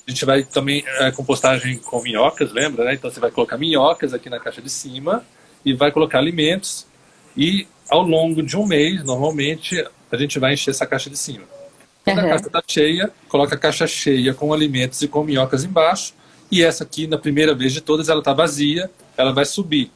A 0.06 0.10
gente 0.10 0.24
vai 0.24 0.42
também 0.42 0.82
é, 0.86 1.10
compostagem 1.10 1.78
com 1.78 2.02
minhocas, 2.02 2.52
lembra? 2.52 2.84
Né? 2.84 2.94
Então 2.94 3.10
você 3.10 3.20
vai 3.20 3.30
colocar 3.30 3.58
minhocas 3.58 4.14
aqui 4.14 4.30
na 4.30 4.40
caixa 4.40 4.62
de 4.62 4.70
cima 4.70 5.24
e 5.64 5.74
vai 5.74 5.90
colocar 5.90 6.18
alimentos. 6.18 6.86
E 7.36 7.66
ao 7.90 8.02
longo 8.02 8.42
de 8.42 8.56
um 8.56 8.66
mês, 8.66 9.04
normalmente, 9.04 9.84
a 10.10 10.16
gente 10.16 10.38
vai 10.38 10.54
encher 10.54 10.70
essa 10.70 10.86
caixa 10.86 11.10
de 11.10 11.18
cima. 11.18 11.44
Quando 12.04 12.18
uhum. 12.18 12.26
a 12.26 12.28
caixa 12.28 12.46
está 12.46 12.62
cheia, 12.66 13.10
coloca 13.28 13.54
a 13.54 13.58
caixa 13.58 13.86
cheia 13.86 14.32
com 14.34 14.52
alimentos 14.52 15.02
e 15.02 15.08
com 15.08 15.24
minhocas 15.24 15.64
embaixo. 15.64 16.14
E 16.50 16.62
essa 16.62 16.84
aqui, 16.84 17.06
na 17.06 17.18
primeira 17.18 17.54
vez 17.54 17.72
de 17.72 17.80
todas, 17.80 18.08
ela 18.08 18.20
está 18.20 18.32
vazia, 18.32 18.90
ela 19.16 19.32
vai 19.32 19.44
subir. 19.44 19.90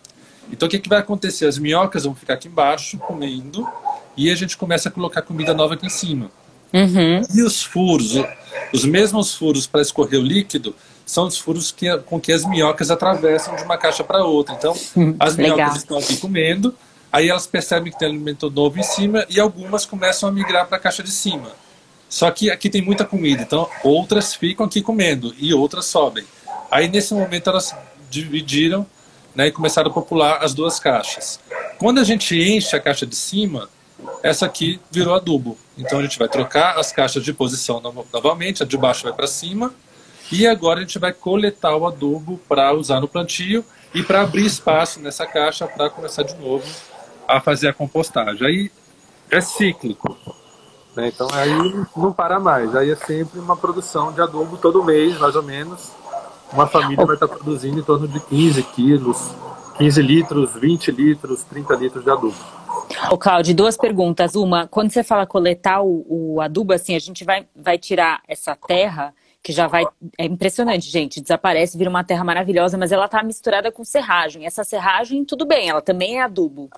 Então 0.52 0.66
o 0.66 0.70
que, 0.70 0.78
que 0.78 0.88
vai 0.88 0.98
acontecer? 0.98 1.46
As 1.46 1.58
minhocas 1.58 2.04
vão 2.04 2.14
ficar 2.14 2.34
aqui 2.34 2.48
embaixo 2.48 2.98
comendo 2.98 3.66
e 4.16 4.30
a 4.30 4.34
gente 4.34 4.56
começa 4.56 4.88
a 4.88 4.92
colocar 4.92 5.22
comida 5.22 5.54
nova 5.54 5.74
aqui 5.74 5.86
em 5.86 5.90
cima. 5.90 6.30
Uhum. 6.72 7.22
E 7.34 7.42
os 7.42 7.62
furos, 7.62 8.14
os 8.72 8.84
mesmos 8.84 9.34
furos 9.34 9.66
para 9.66 9.80
escorrer 9.80 10.20
o 10.20 10.22
líquido, 10.22 10.74
são 11.06 11.26
os 11.26 11.38
furos 11.38 11.72
que, 11.72 11.96
com 12.00 12.20
que 12.20 12.32
as 12.32 12.44
minhocas 12.44 12.90
atravessam 12.90 13.56
de 13.56 13.62
uma 13.62 13.78
caixa 13.78 14.04
para 14.04 14.22
outra. 14.24 14.54
Então, 14.54 14.74
hum, 14.96 15.16
as 15.18 15.36
minhocas 15.36 15.58
Legal. 15.58 15.76
estão 15.76 15.98
aqui 15.98 16.16
comendo, 16.18 16.74
aí 17.10 17.30
elas 17.30 17.46
percebem 17.46 17.90
que 17.90 17.98
tem 17.98 18.08
alimento 18.08 18.50
novo 18.50 18.78
em 18.78 18.82
cima 18.82 19.24
e 19.30 19.40
algumas 19.40 19.86
começam 19.86 20.28
a 20.28 20.32
migrar 20.32 20.66
para 20.66 20.76
a 20.76 20.80
caixa 20.80 21.02
de 21.02 21.10
cima. 21.10 21.50
Só 22.08 22.30
que 22.30 22.50
aqui 22.50 22.68
tem 22.68 22.82
muita 22.82 23.04
comida, 23.04 23.42
então 23.42 23.68
outras 23.82 24.34
ficam 24.34 24.66
aqui 24.66 24.82
comendo 24.82 25.34
e 25.38 25.52
outras 25.52 25.86
sobem. 25.86 26.24
Aí 26.70 26.88
nesse 26.88 27.14
momento 27.14 27.48
elas 27.48 27.74
dividiram 28.10 28.86
né, 29.38 29.46
e 29.46 29.52
começaram 29.52 29.88
a 29.88 29.94
popular 29.94 30.42
as 30.42 30.52
duas 30.52 30.80
caixas. 30.80 31.38
Quando 31.78 32.00
a 32.00 32.04
gente 32.04 32.36
enche 32.36 32.74
a 32.74 32.80
caixa 32.80 33.06
de 33.06 33.14
cima, 33.14 33.68
essa 34.20 34.46
aqui 34.46 34.80
virou 34.90 35.14
adubo. 35.14 35.56
Então 35.76 36.00
a 36.00 36.02
gente 36.02 36.18
vai 36.18 36.28
trocar 36.28 36.76
as 36.76 36.90
caixas 36.90 37.22
de 37.22 37.32
posição 37.32 37.80
novamente, 38.12 38.64
a 38.64 38.66
de 38.66 38.76
baixo 38.76 39.04
vai 39.04 39.12
para 39.12 39.28
cima, 39.28 39.72
e 40.32 40.44
agora 40.44 40.80
a 40.80 40.82
gente 40.82 40.98
vai 40.98 41.12
coletar 41.12 41.76
o 41.76 41.86
adubo 41.86 42.40
para 42.48 42.72
usar 42.72 43.00
no 43.00 43.06
plantio 43.06 43.64
e 43.94 44.02
para 44.02 44.22
abrir 44.22 44.44
espaço 44.44 44.98
nessa 44.98 45.24
caixa 45.24 45.68
para 45.68 45.88
começar 45.88 46.24
de 46.24 46.34
novo 46.34 46.64
a 47.28 47.40
fazer 47.40 47.68
a 47.68 47.72
compostagem. 47.72 48.44
Aí 48.44 48.72
é 49.30 49.40
cíclico. 49.40 50.18
Né? 50.96 51.12
Então 51.14 51.28
aí 51.32 51.86
não 51.96 52.12
para 52.12 52.40
mais. 52.40 52.74
Aí 52.74 52.90
é 52.90 52.96
sempre 52.96 53.38
uma 53.38 53.56
produção 53.56 54.10
de 54.12 54.20
adubo 54.20 54.56
todo 54.56 54.82
mês, 54.82 55.16
mais 55.16 55.36
ou 55.36 55.44
menos, 55.44 55.92
uma 56.52 56.66
família 56.66 57.04
vai 57.04 57.14
estar 57.14 57.28
produzindo 57.28 57.78
em 57.78 57.82
torno 57.82 58.08
de 58.08 58.20
15 58.20 58.62
quilos, 58.62 59.30
15 59.76 60.02
litros, 60.02 60.54
20 60.54 60.90
litros, 60.90 61.44
30 61.44 61.74
litros 61.76 62.04
de 62.04 62.10
adubo. 62.10 62.34
O 63.10 63.18
Claudio, 63.18 63.54
duas 63.54 63.76
perguntas. 63.76 64.34
Uma, 64.34 64.66
quando 64.66 64.90
você 64.90 65.04
fala 65.04 65.26
coletar 65.26 65.82
o, 65.82 66.04
o, 66.08 66.40
adubo, 66.40 66.72
assim, 66.72 66.96
a 66.96 66.98
gente 66.98 67.24
vai, 67.24 67.46
vai 67.54 67.78
tirar 67.78 68.22
essa 68.26 68.56
terra 68.56 69.14
que 69.42 69.52
já 69.52 69.66
vai. 69.66 69.84
É 70.16 70.24
impressionante, 70.24 70.90
gente. 70.90 71.20
Desaparece, 71.20 71.76
vira 71.76 71.90
uma 71.90 72.02
terra 72.02 72.24
maravilhosa, 72.24 72.78
mas 72.78 72.90
ela 72.90 73.04
está 73.04 73.22
misturada 73.22 73.70
com 73.70 73.84
serragem. 73.84 74.46
Essa 74.46 74.64
serragem, 74.64 75.24
tudo 75.24 75.46
bem, 75.46 75.68
ela 75.68 75.82
também 75.82 76.18
é 76.18 76.22
adubo. 76.22 76.70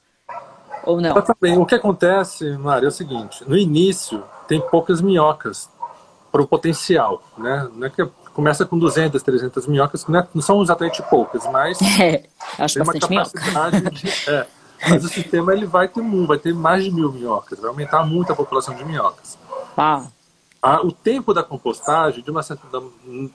Ou 0.85 1.01
não? 1.01 1.21
Também. 1.23 1.57
O 1.59 1.67
que 1.67 1.75
acontece, 1.75 2.57
Mário, 2.59 2.87
é 2.87 2.89
o 2.89 2.93
seguinte: 2.93 3.45
no 3.49 3.57
início 3.57 4.23
tem 4.49 4.61
poucas 4.61 5.01
minhocas 5.01 5.71
para 6.31 6.43
o 6.43 6.47
potencial, 6.47 7.23
né? 7.37 7.69
Não 7.75 7.87
é 7.87 7.91
que 7.91 8.03
começa 8.35 8.65
com 8.65 8.79
200, 8.79 9.23
300 9.23 9.67
minhocas, 9.67 10.05
que 10.05 10.11
não, 10.11 10.21
é, 10.21 10.27
são 10.41 10.63
exatamente 10.63 11.03
poucas, 11.05 11.45
mas 11.47 11.79
é, 12.01 12.25
acho 12.59 12.75
tem 12.75 12.83
uma 12.83 13.25
capacidade 13.25 13.91
de, 13.91 14.31
é, 14.31 14.47
mas 14.89 15.05
o 15.05 15.09
sistema 15.09 15.53
ele 15.53 15.67
vai 15.67 15.89
ter 15.89 16.03
vai 16.27 16.39
ter 16.39 16.55
mais 16.55 16.85
de 16.85 16.91
mil 16.91 17.13
minhocas, 17.13 17.59
vai 17.59 17.69
aumentar 17.69 18.05
muito 18.05 18.33
a 18.33 18.37
população 18.37 18.75
de 18.75 18.85
minhocas. 18.85 19.39
Ah. 19.77 20.07
Ah, 20.63 20.83
o 20.83 20.93
tempo 20.93 21.33
da 21.33 21.43
compostagem, 21.43 22.23
de 22.23 22.31
uma 22.31 22.43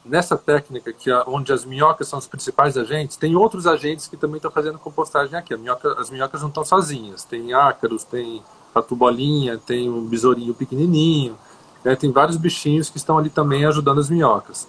nessa 0.05 0.37
técnica 0.37 0.93
que 0.93 1.11
onde 1.25 1.51
as 1.51 1.65
minhocas 1.65 2.07
são 2.07 2.19
os 2.19 2.27
principais 2.27 2.77
agentes, 2.77 3.17
tem 3.17 3.35
outros 3.35 3.65
agentes 3.65 4.07
que 4.07 4.15
também 4.15 4.35
estão 4.35 4.51
fazendo 4.51 4.77
compostagem 4.77 5.35
aqui. 5.35 5.57
Minhoca, 5.57 5.99
as 5.99 6.11
minhocas 6.11 6.41
não 6.41 6.49
estão 6.49 6.63
sozinhas. 6.63 7.23
Tem 7.23 7.51
ácaros, 7.51 8.03
tem 8.03 8.43
tatu 8.71 8.95
bolinha, 8.95 9.57
tem 9.57 9.89
um 9.89 10.05
besourinho 10.05 10.53
pequenininho, 10.53 11.35
né, 11.83 11.95
tem 11.95 12.11
vários 12.11 12.37
bichinhos 12.37 12.89
que 12.89 12.97
estão 12.97 13.17
ali 13.17 13.29
também 13.29 13.65
ajudando 13.65 13.99
as 13.99 14.09
minhocas. 14.09 14.67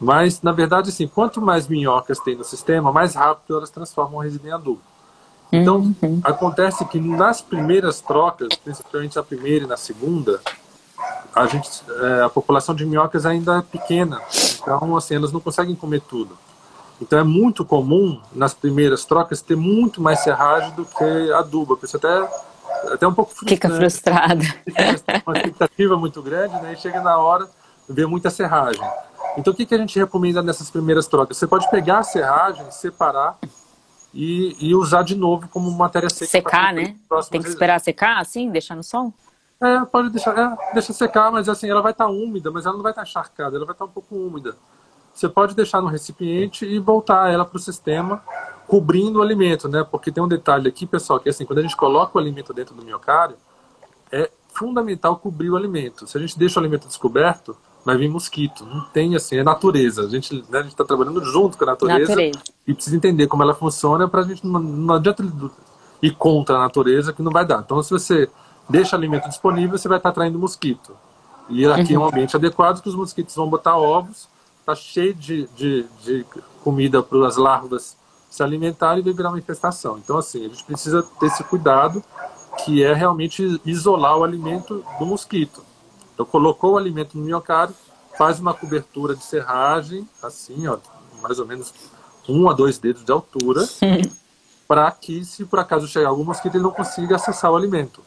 Mas, 0.00 0.42
na 0.42 0.52
verdade, 0.52 0.90
assim, 0.90 1.08
quanto 1.08 1.40
mais 1.40 1.66
minhocas 1.66 2.20
tem 2.20 2.36
no 2.36 2.44
sistema, 2.44 2.92
mais 2.92 3.14
rápido 3.14 3.56
elas 3.56 3.70
transformam 3.70 4.18
o 4.18 4.22
resíduo 4.22 4.48
em 4.48 4.52
adubo. 4.52 4.80
Então, 5.50 5.94
uhum. 6.02 6.20
acontece 6.22 6.84
que 6.84 7.00
nas 7.00 7.40
primeiras 7.40 8.00
trocas, 8.00 8.48
principalmente 8.62 9.18
a 9.18 9.22
primeira 9.22 9.64
e 9.64 9.68
na 9.68 9.76
segunda, 9.76 10.40
a, 11.34 11.46
gente, 11.46 11.68
é, 11.88 12.22
a 12.22 12.28
população 12.28 12.74
de 12.74 12.84
minhocas 12.84 13.24
ainda 13.24 13.58
é 13.58 13.62
pequena. 13.62 14.20
Então, 14.60 14.96
assim, 14.96 15.14
elas 15.14 15.32
não 15.32 15.40
conseguem 15.40 15.74
comer 15.74 16.02
tudo. 16.02 16.36
Então, 17.00 17.18
é 17.18 17.24
muito 17.24 17.64
comum, 17.64 18.20
nas 18.32 18.52
primeiras 18.52 19.04
trocas, 19.04 19.40
ter 19.40 19.56
muito 19.56 20.02
mais 20.02 20.20
serragem 20.20 20.72
do 20.74 20.84
que 20.84 21.32
adubo. 21.32 21.74
A 21.74 21.76
pessoa 21.76 21.98
até, 21.98 22.92
até 22.94 23.08
um 23.08 23.14
pouco 23.14 23.32
frustrada. 23.32 23.56
Fica 23.56 23.74
frustrada. 23.74 24.44
Uma 25.26 25.36
expectativa 25.36 25.96
muito 25.96 26.20
grande, 26.22 26.54
né? 26.56 26.74
E 26.74 26.76
chega 26.76 27.00
na 27.00 27.16
hora, 27.16 27.48
vê 27.88 28.04
muita 28.04 28.30
serragem. 28.30 28.82
Então, 29.38 29.52
o 29.52 29.56
que, 29.56 29.64
que 29.64 29.74
a 29.74 29.78
gente 29.78 29.96
recomenda 29.96 30.42
nessas 30.42 30.68
primeiras 30.68 31.06
trocas? 31.06 31.36
Você 31.36 31.46
pode 31.46 31.70
pegar 31.70 31.98
a 32.00 32.02
serragem, 32.02 32.68
separar 32.72 33.38
e, 34.12 34.56
e 34.58 34.74
usar 34.74 35.02
de 35.02 35.14
novo 35.14 35.48
como 35.48 35.70
matéria 35.70 36.10
seca. 36.10 36.26
Secar, 36.26 36.74
né? 36.74 36.96
Tem 37.30 37.40
que 37.40 37.48
esperar 37.48 37.78
secar, 37.78 38.20
assim, 38.20 38.50
deixar 38.50 38.74
no 38.74 38.82
sol? 38.82 39.14
É, 39.60 39.84
pode 39.84 40.10
deixar, 40.10 40.36
é, 40.36 40.72
deixa 40.74 40.92
secar, 40.92 41.30
mas 41.30 41.48
assim, 41.48 41.70
ela 41.70 41.80
vai 41.80 41.92
estar 41.92 42.06
tá 42.06 42.10
úmida, 42.10 42.50
mas 42.50 42.66
ela 42.66 42.74
não 42.74 42.82
vai 42.82 42.90
estar 42.90 43.02
tá 43.02 43.08
encharcada, 43.08 43.56
ela 43.56 43.64
vai 43.64 43.74
estar 43.74 43.84
tá 43.84 43.90
um 43.90 43.92
pouco 43.92 44.16
úmida. 44.16 44.56
Você 45.14 45.28
pode 45.28 45.54
deixar 45.54 45.80
no 45.80 45.88
recipiente 45.88 46.66
e 46.66 46.78
voltar 46.80 47.32
ela 47.32 47.44
para 47.44 47.56
o 47.56 47.60
sistema, 47.60 48.22
cobrindo 48.66 49.20
o 49.20 49.22
alimento, 49.22 49.68
né? 49.68 49.84
Porque 49.88 50.10
tem 50.10 50.22
um 50.22 50.28
detalhe 50.28 50.68
aqui, 50.68 50.84
pessoal, 50.84 51.20
que 51.20 51.28
assim, 51.28 51.44
quando 51.44 51.60
a 51.60 51.62
gente 51.62 51.76
coloca 51.76 52.18
o 52.18 52.20
alimento 52.20 52.52
dentro 52.52 52.74
do 52.74 52.84
miocárdio, 52.84 53.36
é 54.10 54.30
fundamental 54.48 55.16
cobrir 55.16 55.50
o 55.50 55.56
alimento. 55.56 56.08
Se 56.08 56.18
a 56.18 56.20
gente 56.20 56.36
deixa 56.36 56.58
o 56.58 56.62
alimento 56.62 56.88
descoberto, 56.88 57.56
vai 57.84 57.96
vir 57.96 58.08
mosquito. 58.08 58.64
Não 58.64 58.82
tem 58.92 59.14
assim, 59.14 59.36
é 59.36 59.42
natureza. 59.42 60.02
A 60.02 60.08
gente 60.08 60.44
né, 60.48 60.60
está 60.66 60.84
trabalhando 60.84 61.24
junto 61.24 61.56
com 61.56 61.64
a 61.64 61.68
natureza, 61.68 62.00
natureza, 62.00 62.42
e 62.66 62.74
precisa 62.74 62.96
entender 62.96 63.26
como 63.26 63.42
ela 63.42 63.54
funciona 63.54 64.08
para 64.08 64.20
a 64.20 64.24
gente 64.24 64.46
não, 64.46 64.60
não 64.60 64.94
adianta 64.94 65.24
ir 66.02 66.14
contra 66.14 66.56
a 66.56 66.60
natureza 66.60 67.12
que 67.12 67.22
não 67.22 67.32
vai 67.32 67.44
dar. 67.44 67.60
Então, 67.60 67.82
se 67.82 67.90
você 67.90 68.28
deixa 68.68 68.96
alimento 68.96 69.28
disponível, 69.28 69.78
você 69.78 69.88
vai 69.88 69.98
estar 69.98 70.10
tá 70.10 70.12
atraindo 70.12 70.38
mosquito. 70.38 70.94
E 71.48 71.64
aqui 71.66 71.96
uhum. 71.96 72.02
é 72.02 72.04
um 72.04 72.08
ambiente 72.08 72.36
adequado 72.36 72.82
que 72.82 72.88
os 72.88 72.94
mosquitos 72.94 73.34
vão 73.34 73.48
botar 73.48 73.76
ovos, 73.76 74.28
está 74.60 74.74
cheio 74.74 75.14
de, 75.14 75.48
de, 75.56 75.86
de 76.04 76.26
comida 76.62 77.02
para 77.02 77.26
as 77.26 77.36
larvas 77.36 77.96
se 78.28 78.42
alimentarem 78.42 79.00
e 79.00 79.02
vai 79.02 79.14
virar 79.14 79.30
uma 79.30 79.38
infestação. 79.38 79.98
Então, 79.98 80.18
assim, 80.18 80.44
a 80.44 80.48
gente 80.48 80.62
precisa 80.64 81.02
ter 81.18 81.26
esse 81.26 81.42
cuidado 81.44 82.04
que 82.64 82.82
é 82.82 82.92
realmente 82.92 83.60
isolar 83.64 84.18
o 84.18 84.24
alimento 84.24 84.84
do 84.98 85.06
mosquito. 85.06 85.62
Então, 86.18 86.26
colocou 86.26 86.72
o 86.72 86.76
alimento 86.76 87.16
no 87.16 87.24
miocárdio, 87.24 87.76
faz 88.16 88.40
uma 88.40 88.52
cobertura 88.52 89.14
de 89.14 89.22
serragem, 89.22 90.04
assim, 90.20 90.66
ó, 90.66 90.76
mais 91.22 91.38
ou 91.38 91.46
menos 91.46 91.72
um 92.28 92.50
a 92.50 92.52
dois 92.52 92.76
dedos 92.76 93.04
de 93.04 93.12
altura, 93.12 93.64
para 94.66 94.90
que, 94.90 95.24
se 95.24 95.44
por 95.44 95.60
acaso 95.60 95.86
chegar 95.86 96.08
algum 96.08 96.24
mosquito, 96.24 96.56
ele 96.56 96.64
não 96.64 96.72
consiga 96.72 97.14
acessar 97.14 97.52
o 97.52 97.56
alimento. 97.56 98.02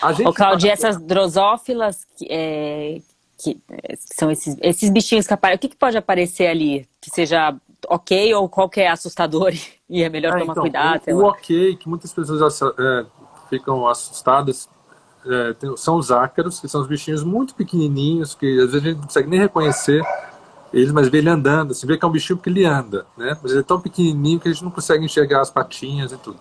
A 0.00 0.12
gente 0.12 0.28
Ô, 0.28 0.32
Claudia, 0.32 0.70
essas 0.70 0.96
drosófilas, 0.96 2.06
é, 2.30 3.02
que 3.36 3.60
são 3.96 4.30
esses, 4.30 4.56
esses 4.62 4.88
bichinhos 4.88 5.26
que 5.26 5.34
aparecem, 5.34 5.56
o 5.56 5.58
que, 5.58 5.70
que, 5.70 5.76
pode 5.76 5.96
aparecer 5.96 6.46
ali? 6.46 6.88
Que 7.00 7.10
seja 7.10 7.52
ok 7.88 8.32
ou 8.34 8.48
qual 8.48 8.68
que 8.68 8.80
é 8.80 8.88
assustador 8.88 9.52
e 9.90 10.04
é 10.04 10.08
melhor 10.08 10.36
é, 10.36 10.38
tomar 10.38 10.52
então, 10.52 10.62
cuidado? 10.62 11.02
O, 11.08 11.16
o 11.16 11.24
ok, 11.24 11.74
que 11.74 11.88
muitas 11.88 12.12
pessoas 12.12 12.62
é, 12.62 13.06
ficam 13.50 13.88
assustadas, 13.88 14.68
é, 15.26 15.76
são 15.76 15.96
os 15.96 16.10
ácaros, 16.10 16.60
que 16.60 16.68
são 16.68 16.80
os 16.80 16.86
bichinhos 16.86 17.22
muito 17.22 17.54
pequenininhos, 17.54 18.34
que 18.34 18.46
às 18.60 18.72
vezes 18.72 18.76
a 18.76 18.80
gente 18.80 18.96
não 18.96 19.04
consegue 19.04 19.28
nem 19.28 19.40
reconhecer 19.40 20.02
eles, 20.72 20.90
mas 20.90 21.08
vê 21.08 21.18
ele 21.18 21.28
andando, 21.28 21.72
assim, 21.72 21.86
vê 21.86 21.98
que 21.98 22.04
é 22.04 22.08
um 22.08 22.10
bichinho 22.10 22.38
porque 22.38 22.48
ele 22.48 22.64
anda, 22.64 23.06
né? 23.16 23.36
Mas 23.42 23.52
ele 23.52 23.60
é 23.60 23.64
tão 23.64 23.78
pequenininho 23.78 24.40
que 24.40 24.48
a 24.48 24.52
gente 24.52 24.64
não 24.64 24.70
consegue 24.70 25.04
enxergar 25.04 25.42
as 25.42 25.50
patinhas 25.50 26.12
e 26.12 26.16
tudo. 26.16 26.38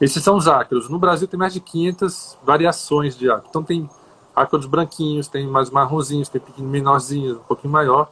Esses 0.00 0.22
são 0.22 0.36
os 0.36 0.46
ácaros. 0.46 0.88
No 0.90 0.98
Brasil 0.98 1.26
tem 1.26 1.38
mais 1.38 1.54
de 1.54 1.60
500 1.60 2.36
variações 2.44 3.16
de 3.16 3.30
ácaro. 3.30 3.46
Então 3.48 3.62
tem 3.62 3.88
ácaros 4.36 4.66
branquinhos, 4.66 5.28
tem 5.28 5.46
mais 5.46 5.70
marronzinhos, 5.70 6.28
tem 6.28 6.42
menorzinhos, 6.58 7.38
um 7.38 7.44
pouquinho 7.44 7.72
maior. 7.72 8.10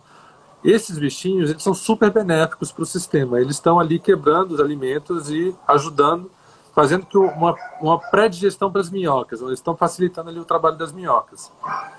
Esses 0.65 0.99
bichinhos, 0.99 1.51
eles 1.51 1.63
são 1.63 1.75
super 1.75 2.11
benéficos 2.11 2.71
para 2.71 2.85
o 2.85 2.87
sistema. 2.87 3.41
Eles 3.41 3.57
estão 3.57 3.81
ali 3.81 3.99
quebrando 3.99 4.53
os 4.53 4.61
alimentos 4.61 5.29
e 5.29 5.55
ajudando, 5.67 6.31
fazendo 6.75 7.07
que 7.07 7.17
uma, 7.17 7.55
uma 7.81 7.99
pré-digestão 7.99 8.71
para 8.71 8.81
as 8.81 8.91
minhocas. 8.91 9.41
Eles 9.41 9.59
estão 9.59 9.77
facilitando 9.77 10.31
ali 10.31 10.41
o 10.41 10.45
trabalho 10.45 10.77
das 10.77 10.93
minhocas. 10.93 11.51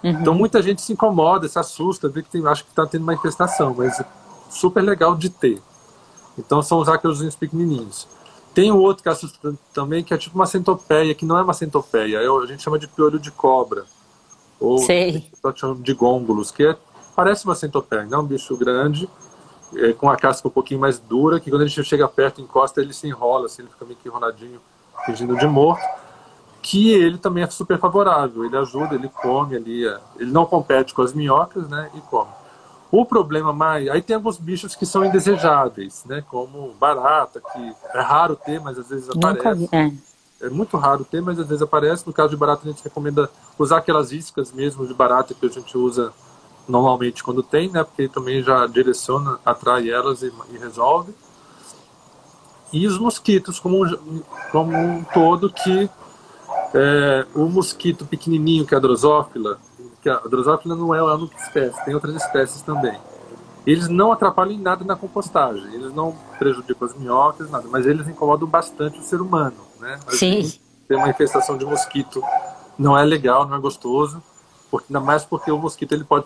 Uhum. 0.04 0.10
Então 0.10 0.34
muita 0.34 0.62
gente 0.62 0.82
se 0.82 0.94
incomoda, 0.94 1.48
se 1.48 1.60
assusta, 1.60 2.10
vê 2.10 2.24
que 2.24 2.30
tem, 2.30 2.46
acha 2.48 2.64
que 2.64 2.70
está 2.70 2.86
tendo 2.86 3.04
uma 3.04 3.14
infestação, 3.14 3.74
mas 3.78 4.00
é 4.00 4.06
super 4.50 4.82
legal 4.82 5.16
de 5.16 5.30
ter. 5.30 5.62
Então 6.38 6.62
são 6.62 6.80
os 6.80 6.90
ácaros 6.90 7.36
pequenininhos. 7.36 8.08
Tem 8.54 8.72
um 8.72 8.78
outro 8.78 9.02
que 9.02 9.10
assusta 9.10 9.54
também, 9.74 10.04
que 10.04 10.14
é 10.14 10.18
tipo 10.18 10.36
uma 10.36 10.46
centopeia, 10.46 11.16
que 11.16 11.26
não 11.26 11.38
é 11.38 11.42
uma 11.42 11.54
centopeia, 11.54 12.18
é, 12.18 12.28
a 12.28 12.46
gente 12.46 12.62
chama 12.62 12.78
de 12.78 12.88
piolho 12.88 13.20
de 13.20 13.32
cobra. 13.32 13.86
Ou 14.60 14.78
Sei. 14.78 15.30
de 15.82 15.94
gôngulos, 15.94 16.52
que 16.52 16.66
é, 16.66 16.78
parece 17.16 17.46
uma 17.46 17.56
centopeia, 17.56 18.06
não 18.06 18.20
é 18.20 18.22
um 18.22 18.26
bicho 18.26 18.56
grande, 18.56 19.10
é, 19.76 19.94
com 19.94 20.10
a 20.10 20.16
casca 20.16 20.48
um 20.48 20.52
pouquinho 20.52 20.80
mais 20.80 21.00
dura, 21.00 21.40
que 21.40 21.50
quando 21.50 21.64
a 21.64 21.68
gente 21.68 21.84
chega 21.84 22.08
perto, 22.08 22.42
encosta, 22.42 22.82
ele 22.82 22.94
se 22.94 23.08
enrola, 23.08 23.46
assim, 23.46 23.62
ele 23.64 23.72
fica 23.72 23.86
meio 23.86 23.98
que 23.98 24.08
enroladinho, 24.08 24.60
fingindo 25.06 25.36
de 25.38 25.48
morto. 25.48 25.84
Que 26.62 26.94
ele 26.94 27.18
também 27.18 27.44
é 27.44 27.50
super 27.50 27.78
favorável, 27.78 28.46
ele 28.46 28.56
ajuda, 28.56 28.96
ele 28.96 29.10
come 29.10 29.56
ali, 29.56 29.86
é, 29.86 30.00
ele 30.18 30.32
não 30.32 30.46
compete 30.46 30.94
com 30.94 31.02
as 31.02 31.14
minhocas, 31.14 31.68
né, 31.68 31.90
e 31.94 32.02
come. 32.02 32.32
O 32.96 33.04
problema 33.04 33.52
mais. 33.52 33.90
Aí 33.90 34.04
tem 34.04 34.16
alguns 34.16 34.38
bichos 34.38 34.76
que 34.76 34.86
são 34.86 35.04
indesejáveis, 35.04 36.06
né? 36.06 36.24
Como 36.30 36.76
barata, 36.80 37.42
que 37.42 37.76
é 37.92 38.00
raro 38.00 38.36
ter, 38.36 38.62
mas 38.62 38.78
às 38.78 38.88
vezes 38.88 39.10
aparece. 39.10 39.68
É. 39.72 40.46
é. 40.46 40.50
muito 40.52 40.78
raro 40.78 41.04
ter, 41.04 41.20
mas 41.20 41.40
às 41.40 41.48
vezes 41.48 41.64
aparece. 41.64 42.06
No 42.06 42.14
caso 42.14 42.30
de 42.30 42.38
barata, 42.38 42.62
a 42.64 42.72
gente 42.72 42.84
recomenda 42.84 43.32
usar 43.58 43.78
aquelas 43.78 44.12
iscas 44.12 44.52
mesmo 44.52 44.86
de 44.86 44.94
barata 44.94 45.34
que 45.34 45.44
a 45.44 45.50
gente 45.50 45.76
usa 45.76 46.14
normalmente 46.68 47.24
quando 47.24 47.44
tem, 47.44 47.70
né? 47.70 47.84
Porque 47.84 48.08
também 48.08 48.42
já 48.42 48.66
direciona, 48.68 49.40
atrai 49.46 49.90
elas 49.90 50.22
e, 50.22 50.32
e 50.52 50.58
resolve. 50.58 51.14
E 52.72 52.88
os 52.88 52.98
mosquitos, 52.98 53.60
como, 53.60 53.86
como 54.52 54.76
um 54.76 55.04
todo, 55.04 55.52
que 55.52 55.90
é, 56.74 57.26
o 57.36 57.46
mosquito 57.46 58.06
pequenininho, 58.06 58.66
que 58.66 58.74
é 58.74 58.78
a 58.78 58.82
drosófila, 58.82 59.60
que 60.02 60.10
a 60.10 60.18
drosófila 60.18 60.76
não 60.76 60.94
é 60.94 61.00
a 61.00 61.16
única 61.16 61.38
espécie, 61.38 61.86
tem 61.86 61.94
outras 61.94 62.16
espécies 62.16 62.62
também. 62.62 62.98
Eles 63.66 63.88
não 63.88 64.12
atrapalham 64.12 64.54
em 64.54 64.60
nada 64.60 64.84
na 64.84 64.96
compostagem, 64.96 65.74
eles 65.74 65.94
não 65.94 66.18
prejudicam 66.38 66.88
as 66.88 66.96
minhocas, 66.96 67.50
nada, 67.50 67.68
mas 67.70 67.86
eles 67.86 68.08
incomodam 68.08 68.48
bastante 68.48 69.00
o 69.00 69.04
ser 69.04 69.22
humano, 69.22 69.56
né? 69.80 70.00
Sim. 70.10 70.52
Ter 70.88 70.96
uma 70.96 71.10
infestação 71.10 71.58
de 71.58 71.66
mosquito 71.66 72.22
não 72.78 72.98
é 72.98 73.06
legal, 73.06 73.48
não 73.48 73.56
é 73.56 73.60
gostoso, 73.60 74.22
porque, 74.74 74.88
ainda 74.90 75.06
mais 75.06 75.24
porque 75.24 75.52
o 75.52 75.58
mosquito 75.60 75.92
ele 75.92 76.04
pode, 76.04 76.26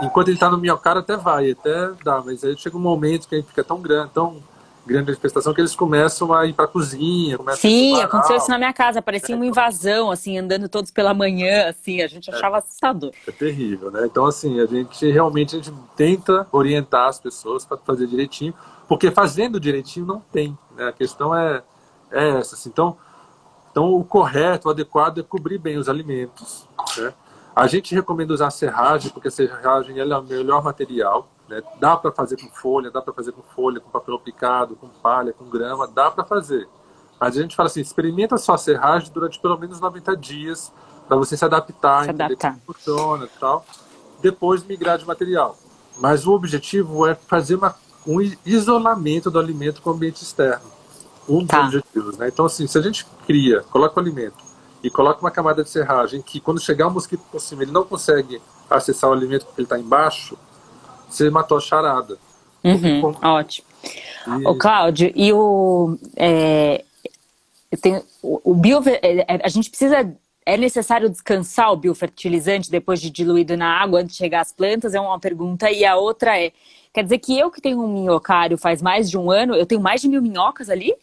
enquanto 0.00 0.28
ele 0.28 0.36
está 0.36 0.48
no 0.48 0.56
minhocário 0.56 1.00
até 1.00 1.16
vai, 1.16 1.50
até 1.50 1.90
dá, 2.04 2.22
mas 2.24 2.44
aí 2.44 2.56
chega 2.56 2.76
um 2.76 2.80
momento 2.80 3.26
que 3.26 3.34
ele 3.34 3.42
fica 3.42 3.64
tão 3.64 3.80
grande, 3.80 4.12
tão 4.14 4.40
grande 4.86 5.06
manifestação 5.06 5.52
que 5.52 5.60
eles 5.60 5.74
começam 5.74 6.32
a 6.32 6.46
ir 6.46 6.52
para 6.52 6.66
a 6.66 6.68
cozinha. 6.68 7.36
Sim, 7.56 8.00
aconteceu 8.00 8.36
isso 8.36 8.48
na 8.48 8.58
minha 8.58 8.72
casa. 8.72 9.02
Parecia 9.02 9.34
é, 9.34 9.36
uma 9.36 9.44
invasão, 9.44 10.08
assim, 10.08 10.38
andando 10.38 10.68
todos 10.68 10.92
pela 10.92 11.12
manhã, 11.12 11.68
assim. 11.68 12.00
A 12.00 12.06
gente 12.06 12.30
é. 12.30 12.34
achava 12.34 12.58
é, 12.58 12.58
assustador. 12.60 13.10
É 13.26 13.32
terrível, 13.32 13.90
né? 13.90 14.06
Então, 14.06 14.24
assim, 14.24 14.60
a 14.60 14.66
gente 14.66 15.10
realmente 15.10 15.56
a 15.56 15.58
gente 15.58 15.76
tenta 15.96 16.46
orientar 16.52 17.08
as 17.08 17.18
pessoas 17.18 17.64
para 17.64 17.76
fazer 17.76 18.06
direitinho, 18.06 18.54
porque 18.86 19.10
fazendo 19.10 19.58
direitinho 19.58 20.06
não 20.06 20.20
tem. 20.32 20.56
Né? 20.76 20.86
A 20.86 20.92
questão 20.92 21.34
é, 21.34 21.60
é 22.12 22.38
essa. 22.38 22.54
Assim. 22.54 22.68
Então, 22.68 22.96
então, 23.72 23.92
o 23.92 24.04
correto, 24.04 24.68
o 24.68 24.70
adequado 24.70 25.18
é 25.18 25.22
cobrir 25.24 25.58
bem 25.58 25.76
os 25.76 25.88
alimentos. 25.88 26.68
Né? 26.96 27.12
A 27.54 27.66
gente 27.66 27.94
recomenda 27.94 28.32
usar 28.32 28.50
serragem, 28.50 29.10
porque 29.10 29.28
a 29.28 29.30
serragem 29.30 29.98
é 29.98 30.04
o 30.04 30.22
melhor 30.22 30.62
material. 30.62 31.28
Né? 31.48 31.62
Dá 31.80 31.96
para 31.96 32.12
fazer 32.12 32.36
com 32.36 32.48
folha, 32.48 32.90
dá 32.90 33.02
para 33.02 33.12
fazer 33.12 33.32
com 33.32 33.42
folha, 33.42 33.80
com 33.80 33.90
papel 33.90 34.18
picado, 34.18 34.76
com 34.76 34.88
palha, 34.88 35.32
com 35.32 35.44
grama, 35.46 35.86
dá 35.86 36.10
para 36.10 36.24
fazer. 36.24 36.68
Mas 37.18 37.36
a 37.36 37.42
gente 37.42 37.56
fala 37.56 37.68
assim, 37.68 37.80
experimenta 37.80 38.38
só 38.38 38.54
a 38.54 38.58
serragem 38.58 39.10
durante 39.12 39.38
pelo 39.40 39.58
menos 39.58 39.80
90 39.80 40.16
dias 40.16 40.72
para 41.06 41.16
você 41.16 41.36
se 41.36 41.44
adaptar, 41.44 42.04
se 42.04 42.10
entender 42.10 42.24
adaptar. 42.24 42.52
como 42.52 42.74
funciona 42.74 43.24
e 43.24 43.40
tal. 43.40 43.66
Depois 44.22 44.64
migrar 44.64 44.96
de 44.96 45.06
material. 45.06 45.56
Mas 45.98 46.26
o 46.26 46.32
objetivo 46.32 47.06
é 47.06 47.14
fazer 47.14 47.56
uma, 47.56 47.74
um 48.06 48.20
isolamento 48.46 49.30
do 49.30 49.38
alimento 49.38 49.82
com 49.82 49.90
o 49.90 49.92
ambiente 49.92 50.22
externo. 50.22 50.64
Um 51.28 51.40
dos 51.40 51.48
tá. 51.48 51.64
objetivos, 51.64 52.16
né? 52.16 52.28
Então, 52.28 52.46
assim, 52.46 52.66
se 52.66 52.78
a 52.78 52.80
gente 52.80 53.04
cria, 53.26 53.62
coloca 53.70 53.98
o 53.98 54.02
alimento 54.02 54.49
e 54.82 54.90
coloca 54.90 55.20
uma 55.20 55.30
camada 55.30 55.62
de 55.62 55.70
serragem 55.70 56.22
que 56.22 56.40
quando 56.40 56.60
chegar 56.60 56.88
o 56.88 56.90
mosquito 56.90 57.22
por 57.30 57.40
cima 57.40 57.62
ele 57.62 57.72
não 57.72 57.84
consegue 57.84 58.40
acessar 58.68 59.10
o 59.10 59.12
alimento 59.12 59.46
porque 59.46 59.60
ele 59.60 59.66
está 59.66 59.78
embaixo, 59.78 60.38
você 61.08 61.28
matou 61.28 61.58
a 61.58 61.60
charada. 61.60 62.18
Uhum, 62.62 63.00
Como... 63.00 63.18
Ótimo. 63.22 63.66
E... 64.26 64.46
O 64.46 64.54
Cláudio, 64.56 65.12
e 65.14 65.32
o. 65.32 65.98
É, 66.16 66.84
tenho, 67.80 68.02
o, 68.22 68.52
o 68.52 68.54
bio, 68.54 68.82
é, 68.86 69.20
é, 69.20 69.40
a 69.42 69.48
gente 69.48 69.70
precisa. 69.70 70.14
É 70.46 70.56
necessário 70.56 71.08
descansar 71.08 71.70
o 71.70 71.76
biofertilizante 71.76 72.70
depois 72.70 73.00
de 73.00 73.10
diluído 73.10 73.56
na 73.56 73.80
água 73.80 74.00
antes 74.00 74.12
de 74.12 74.18
chegar 74.18 74.40
às 74.40 74.52
plantas? 74.52 74.94
É 74.94 75.00
uma 75.00 75.18
pergunta. 75.18 75.70
E 75.70 75.84
a 75.84 75.96
outra 75.96 76.38
é: 76.38 76.52
quer 76.92 77.04
dizer 77.04 77.18
que 77.18 77.38
eu 77.38 77.50
que 77.50 77.60
tenho 77.60 77.82
um 77.82 77.88
minhocário 77.88 78.58
faz 78.58 78.82
mais 78.82 79.08
de 79.08 79.16
um 79.16 79.30
ano, 79.30 79.54
eu 79.54 79.66
tenho 79.66 79.80
mais 79.80 80.00
de 80.00 80.08
mil 80.08 80.22
minhocas 80.22 80.68
ali? 80.68 80.94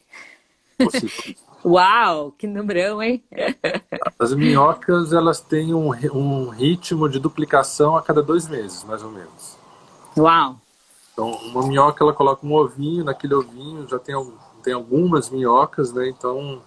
Possível. 0.77 1.35
Uau, 1.65 2.31
que 2.31 2.47
numerão, 2.47 3.01
hein? 3.01 3.23
As 4.19 4.33
minhocas, 4.33 5.11
elas 5.11 5.39
têm 5.39 5.73
um, 5.73 5.89
um 6.13 6.49
ritmo 6.49 7.09
de 7.09 7.19
duplicação 7.19 7.97
a 7.97 8.01
cada 8.01 8.21
dois 8.21 8.47
meses, 8.47 8.83
mais 8.83 9.03
ou 9.03 9.11
menos. 9.11 9.57
Uau! 10.17 10.57
Então, 11.13 11.31
uma 11.31 11.67
minhoca, 11.67 12.03
ela 12.03 12.13
coloca 12.13 12.45
um 12.45 12.53
ovinho, 12.53 13.03
naquele 13.03 13.33
ovinho 13.33 13.87
já 13.87 13.97
tem, 13.97 14.15
tem 14.63 14.73
algumas 14.73 15.29
minhocas, 15.29 15.91
né? 15.91 16.07
Então, 16.07 16.61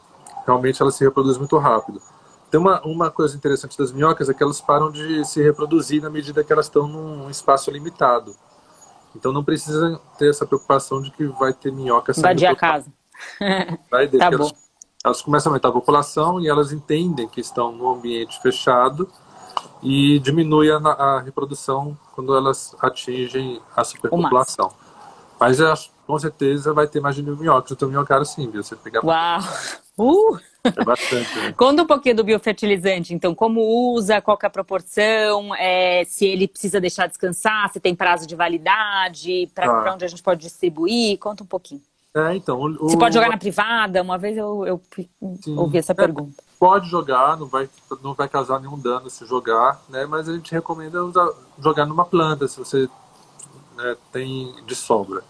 realmente 0.44 0.82
ela 0.82 0.90
se 0.90 1.04
reproduz 1.04 1.38
muito 1.38 1.56
rápido. 1.56 2.00
Tem 2.50 2.58
uma, 2.58 2.80
uma 2.84 3.10
coisa 3.10 3.36
interessante 3.36 3.78
das 3.78 3.92
minhocas 3.92 4.28
é 4.28 4.34
que 4.34 4.42
elas 4.42 4.60
param 4.60 4.90
de 4.90 5.24
se 5.24 5.40
reproduzir 5.40 6.02
na 6.02 6.10
medida 6.10 6.42
que 6.42 6.52
elas 6.52 6.66
estão 6.66 6.88
num 6.88 7.30
espaço 7.30 7.70
limitado. 7.70 8.34
Então 9.14 9.32
não 9.32 9.44
precisa 9.44 10.00
ter 10.18 10.30
essa 10.30 10.44
preocupação 10.44 11.00
de 11.00 11.10
que 11.12 11.26
vai 11.26 11.52
ter 11.52 11.72
minhoca 11.72 12.12
saindo. 12.12 12.26
Invadir 12.26 12.46
a 12.46 12.56
casa. 12.56 12.92
Vai 13.90 14.08
tá 14.08 14.30
elas, 14.32 14.54
elas 15.04 15.22
começam 15.22 15.50
a 15.50 15.54
aumentar 15.54 15.68
a 15.68 15.72
população 15.72 16.40
e 16.40 16.48
elas 16.48 16.72
entendem 16.72 17.28
que 17.28 17.40
estão 17.40 17.72
num 17.72 17.88
ambiente 17.88 18.40
fechado 18.40 19.08
e 19.82 20.18
diminui 20.18 20.70
a, 20.70 20.76
a 20.76 21.20
reprodução 21.20 21.96
quando 22.14 22.36
elas 22.36 22.76
atingem 22.80 23.60
a 23.74 23.82
superpopulação. 23.82 24.70
Mas 25.38 25.58
eu 25.58 25.72
acho, 25.72 25.90
com 26.06 26.18
certeza 26.18 26.74
vai 26.74 26.86
ter 26.86 27.00
mais 27.00 27.16
de 27.16 27.22
mil 27.22 27.34
minhocas. 27.34 27.70
Eu 27.70 27.76
tenho 27.76 27.90
minhocário 27.90 28.26
sim, 28.26 28.50
viu? 28.50 28.62
Você 28.62 28.76
pegar. 28.76 29.04
Uau! 29.04 29.40
Uh! 29.98 30.38
É 30.64 30.82
bastante. 30.82 31.36
Né? 31.36 31.52
Conta 31.52 31.82
um 31.82 31.86
pouquinho 31.86 32.16
do 32.16 32.24
biofertilizante, 32.24 33.12
então, 33.12 33.34
como 33.34 33.60
usa, 33.94 34.18
qual 34.22 34.38
é 34.42 34.46
a 34.46 34.50
proporção, 34.50 35.54
é, 35.56 36.04
se 36.06 36.24
ele 36.24 36.48
precisa 36.48 36.80
deixar 36.80 37.06
descansar, 37.06 37.70
se 37.70 37.78
tem 37.80 37.94
prazo 37.94 38.26
de 38.26 38.34
validade, 38.34 39.50
para 39.54 39.66
ah. 39.66 39.92
onde 39.92 40.04
a 40.04 40.08
gente 40.08 40.22
pode 40.22 40.40
distribuir, 40.40 41.18
conta 41.18 41.42
um 41.42 41.46
pouquinho. 41.46 41.82
É, 42.14 42.34
então. 42.34 42.60
O, 42.60 42.88
Você 42.88 42.98
pode 42.98 43.14
jogar 43.14 43.28
na 43.28 43.38
privada? 43.38 44.02
Uma 44.02 44.18
vez 44.18 44.36
eu, 44.36 44.66
eu 44.66 44.82
ouvi 45.56 45.78
essa 45.78 45.92
é, 45.92 45.94
pergunta. 45.94 46.42
Pode 46.58 46.88
jogar, 46.88 47.36
não 47.36 47.46
vai, 47.46 47.68
não 48.02 48.14
vai 48.14 48.28
causar 48.28 48.58
nenhum 48.58 48.78
dano 48.78 49.08
se 49.08 49.24
jogar, 49.26 49.80
né? 49.88 50.04
Mas 50.06 50.28
a 50.28 50.32
gente 50.32 50.52
recomenda 50.52 51.04
usar, 51.04 51.28
jogar 51.58 51.86
numa 51.86 52.04
planta, 52.04 52.48
se 52.48 52.58
você 52.58 52.88
né, 53.76 53.96
tem 54.12 54.54
de 54.66 54.74
sobra. 54.74 55.22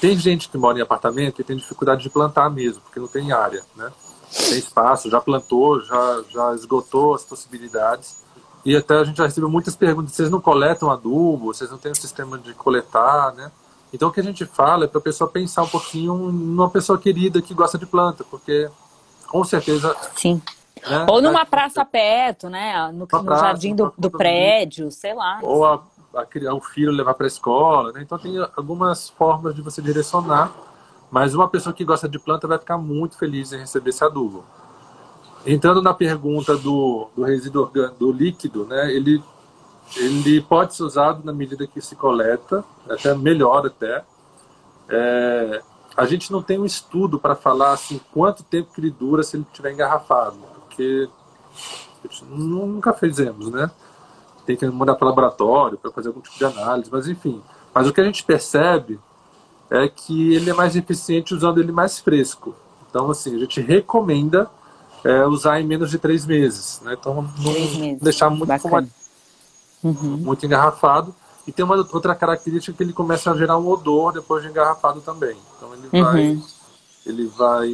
Tem 0.00 0.16
gente 0.16 0.48
que 0.48 0.56
mora 0.56 0.78
em 0.78 0.82
apartamento 0.82 1.40
e 1.40 1.44
tem 1.44 1.56
dificuldade 1.56 2.02
de 2.02 2.10
plantar 2.10 2.48
mesmo, 2.48 2.80
porque 2.82 3.00
não 3.00 3.08
tem 3.08 3.32
área, 3.32 3.64
né? 3.74 3.90
Tem 4.30 4.58
espaço, 4.58 5.10
já 5.10 5.20
plantou, 5.20 5.80
já, 5.80 6.22
já 6.30 6.54
esgotou 6.54 7.14
as 7.14 7.24
possibilidades. 7.24 8.22
E 8.64 8.76
até 8.76 8.94
a 8.94 9.04
gente 9.04 9.16
já 9.16 9.24
recebeu 9.24 9.48
muitas 9.48 9.74
perguntas, 9.74 10.12
vocês 10.12 10.30
não 10.30 10.40
coletam 10.40 10.90
adubo, 10.90 11.52
vocês 11.52 11.70
não 11.70 11.78
têm 11.78 11.90
um 11.90 11.96
sistema 11.96 12.38
de 12.38 12.54
coletar, 12.54 13.34
né? 13.34 13.50
Então 13.92 14.08
o 14.08 14.12
que 14.12 14.20
a 14.20 14.24
gente 14.24 14.44
fala 14.44 14.84
é 14.84 14.88
para 14.88 14.98
a 14.98 15.02
pessoa 15.02 15.30
pensar 15.30 15.62
um 15.62 15.68
pouquinho 15.68 16.14
numa 16.14 16.68
pessoa 16.68 16.98
querida 16.98 17.40
que 17.40 17.54
gosta 17.54 17.78
de 17.78 17.86
planta, 17.86 18.24
porque 18.24 18.68
com 19.26 19.44
certeza. 19.44 19.94
Sim. 20.16 20.42
Né, 20.88 21.06
Ou 21.08 21.20
numa 21.20 21.44
praça 21.44 21.84
perto, 21.84 22.48
né? 22.48 22.90
No, 22.92 23.00
no 23.00 23.06
praça, 23.06 23.42
jardim 23.42 23.74
do, 23.74 23.92
do 23.96 24.10
prédio, 24.10 24.90
sei 24.90 25.14
lá. 25.14 25.40
Ou 25.42 25.64
a, 25.64 25.82
a, 26.14 26.54
o 26.54 26.60
filho 26.60 26.92
levar 26.92 27.14
para 27.14 27.26
a 27.26 27.28
escola. 27.28 27.92
Né? 27.92 28.02
Então 28.02 28.18
tem 28.18 28.36
algumas 28.56 29.08
formas 29.10 29.54
de 29.54 29.62
você 29.62 29.82
direcionar, 29.82 30.52
mas 31.10 31.34
uma 31.34 31.48
pessoa 31.48 31.72
que 31.72 31.84
gosta 31.84 32.08
de 32.08 32.18
planta 32.18 32.46
vai 32.46 32.58
ficar 32.58 32.78
muito 32.78 33.18
feliz 33.18 33.52
em 33.52 33.58
receber 33.58 33.90
esse 33.90 34.04
adubo. 34.04 34.44
Entrando 35.46 35.80
na 35.82 35.94
pergunta 35.94 36.56
do, 36.56 37.08
do 37.16 37.22
resíduo 37.24 37.62
orgânico, 37.62 37.96
do 37.98 38.12
líquido, 38.12 38.66
né? 38.66 38.92
Ele 38.92 39.22
ele 39.96 40.40
pode 40.40 40.74
ser 40.74 40.82
usado 40.82 41.24
na 41.24 41.32
medida 41.32 41.66
que 41.66 41.80
se 41.80 41.96
coleta, 41.96 42.64
até 42.88 43.14
melhor 43.14 43.66
até. 43.66 44.04
É, 44.88 45.62
a 45.96 46.06
gente 46.06 46.30
não 46.30 46.42
tem 46.42 46.58
um 46.58 46.64
estudo 46.64 47.18
para 47.18 47.34
falar 47.34 47.72
assim 47.72 48.00
quanto 48.12 48.42
tempo 48.42 48.72
que 48.72 48.80
ele 48.80 48.90
dura 48.90 49.22
se 49.22 49.36
ele 49.36 49.46
estiver 49.50 49.72
engarrafado, 49.72 50.36
porque 50.60 51.08
nunca 52.30 52.92
fizemos, 52.92 53.50
né? 53.50 53.70
Tem 54.46 54.56
que 54.56 54.66
mandar 54.66 54.94
para 54.94 55.04
o 55.04 55.08
laboratório 55.08 55.76
para 55.76 55.90
fazer 55.90 56.08
algum 56.08 56.20
tipo 56.20 56.38
de 56.38 56.44
análise, 56.44 56.88
mas 56.90 57.08
enfim. 57.08 57.42
Mas 57.74 57.86
o 57.86 57.92
que 57.92 58.00
a 58.00 58.04
gente 58.04 58.24
percebe 58.24 58.98
é 59.70 59.88
que 59.88 60.34
ele 60.34 60.50
é 60.50 60.54
mais 60.54 60.76
eficiente 60.76 61.34
usando 61.34 61.58
ele 61.58 61.72
mais 61.72 61.98
fresco. 61.98 62.54
Então, 62.88 63.10
assim, 63.10 63.34
a 63.34 63.38
gente 63.38 63.60
recomenda 63.60 64.50
é, 65.04 65.26
usar 65.26 65.60
em 65.60 65.66
menos 65.66 65.90
de 65.90 65.98
três 65.98 66.24
meses, 66.24 66.80
né? 66.82 66.96
Então, 66.98 67.28
não 67.38 67.98
deixar 68.00 68.30
muito 68.30 68.48
uhum. 69.82 70.16
muito 70.16 70.44
engarrafado. 70.44 71.14
E 71.46 71.52
tem 71.52 71.64
uma 71.64 71.76
outra 71.76 72.14
característica 72.14 72.76
que 72.76 72.82
ele 72.82 72.92
começa 72.92 73.30
a 73.30 73.36
gerar 73.36 73.56
um 73.56 73.66
odor 73.66 74.12
depois 74.12 74.42
de 74.42 74.50
engarrafado 74.50 75.00
também. 75.00 75.36
Então 75.56 75.72
ele 75.74 75.88
uhum. 75.92 76.04
vai, 76.04 76.42
ele 77.06 77.26
vai, 77.26 77.68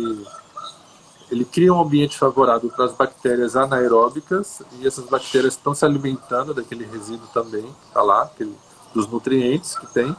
ele 1.31 1.45
cria 1.45 1.75
um 1.75 1.81
ambiente 1.81 2.17
favorável 2.17 2.71
para 2.71 2.85
as 2.85 2.93
bactérias 2.93 3.57
anaeróbicas 3.57 4.63
e 4.79 4.87
essas 4.87 5.07
bactérias 5.07 5.55
estão 5.55 5.75
se 5.75 5.85
alimentando 5.85 6.55
daquele 6.55 6.87
resíduo 6.87 7.27
também, 7.35 7.67
tá 7.93 8.01
lá, 8.01 8.23
aquele, 8.23 8.57
dos 8.95 9.09
nutrientes 9.09 9.77
que 9.77 9.87
tem, 9.89 10.15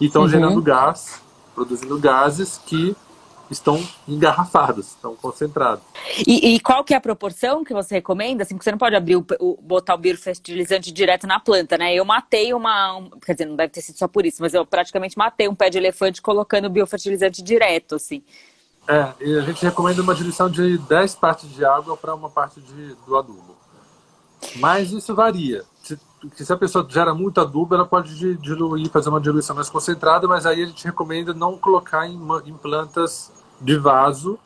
e 0.00 0.06
estão 0.06 0.22
uhum. 0.22 0.28
gerando 0.28 0.60
gás, 0.60 1.20
produzindo 1.54 1.96
gases 1.98 2.60
que 2.66 2.96
estão 3.50 3.82
engarrafados, 4.06 4.88
estão 4.88 5.14
concentrados. 5.16 5.84
E, 6.26 6.54
e, 6.54 6.60
qual 6.60 6.84
que 6.84 6.94
é 6.94 6.96
a 6.96 7.00
proporção 7.00 7.64
que 7.64 7.72
você 7.72 7.96
recomenda? 7.96 8.42
Assim, 8.42 8.54
porque 8.54 8.64
você 8.64 8.70
não 8.70 8.78
pode 8.78 8.96
abrir 8.96 9.16
o, 9.16 9.26
o 9.40 9.58
botar 9.60 9.94
o 9.94 9.98
biofertilizante 9.98 10.92
direto 10.92 11.26
na 11.26 11.40
planta, 11.40 11.78
né? 11.78 11.94
Eu 11.94 12.04
matei 12.04 12.52
uma, 12.52 12.96
um, 12.96 13.10
quer 13.10 13.32
dizer, 13.32 13.46
não 13.46 13.56
deve 13.56 13.72
ter 13.72 13.80
sido 13.80 13.98
só 13.98 14.08
por 14.08 14.26
isso, 14.26 14.38
mas 14.40 14.54
eu 14.54 14.66
praticamente 14.66 15.16
matei 15.16 15.48
um 15.48 15.54
pé 15.54 15.70
de 15.70 15.78
elefante 15.78 16.20
colocando 16.20 16.68
biofertilizante 16.68 17.42
direto, 17.42 17.94
assim. 17.94 18.22
É, 18.88 19.12
e 19.20 19.38
a 19.38 19.42
gente 19.42 19.62
recomenda 19.62 20.00
uma 20.00 20.14
diluição 20.14 20.48
de 20.48 20.78
10 20.78 21.14
partes 21.16 21.50
de 21.50 21.62
água 21.62 21.94
para 21.94 22.14
uma 22.14 22.30
parte 22.30 22.58
de, 22.60 22.94
do 23.06 23.18
adubo. 23.18 23.54
Mas 24.56 24.92
isso 24.92 25.14
varia. 25.14 25.62
Se, 25.82 25.98
se 26.34 26.52
a 26.52 26.56
pessoa 26.56 26.86
gera 26.88 27.12
muito 27.12 27.38
adubo, 27.40 27.74
ela 27.74 27.84
pode 27.84 28.14
diluir, 28.36 28.88
fazer 28.88 29.10
uma 29.10 29.20
diluição 29.20 29.54
mais 29.54 29.68
concentrada, 29.68 30.26
mas 30.26 30.46
aí 30.46 30.62
a 30.62 30.66
gente 30.66 30.84
recomenda 30.84 31.34
não 31.34 31.58
colocar 31.58 32.06
em, 32.06 32.18
em 32.46 32.54
plantas 32.54 33.30
de 33.60 33.76
vaso, 33.76 34.38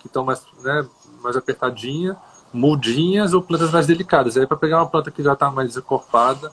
que 0.00 0.06
estão 0.06 0.24
mais, 0.24 0.42
né, 0.62 0.86
mais 1.22 1.36
apertadinha, 1.36 2.16
mudinhas 2.52 3.34
ou 3.34 3.42
plantas 3.42 3.70
mais 3.70 3.86
delicadas. 3.86 4.36
Aí 4.36 4.46
para 4.46 4.56
pegar 4.56 4.78
uma 4.78 4.88
planta 4.88 5.10
que 5.10 5.22
já 5.22 5.32
está 5.32 5.50
mais 5.50 5.76
encorpada, 5.76 6.52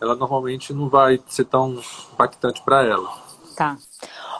ela 0.00 0.14
normalmente 0.14 0.72
não 0.72 0.88
vai 0.88 1.20
ser 1.28 1.44
tão 1.44 1.80
impactante 2.12 2.62
para 2.62 2.84
ela. 2.84 3.28
Tá. 3.56 3.76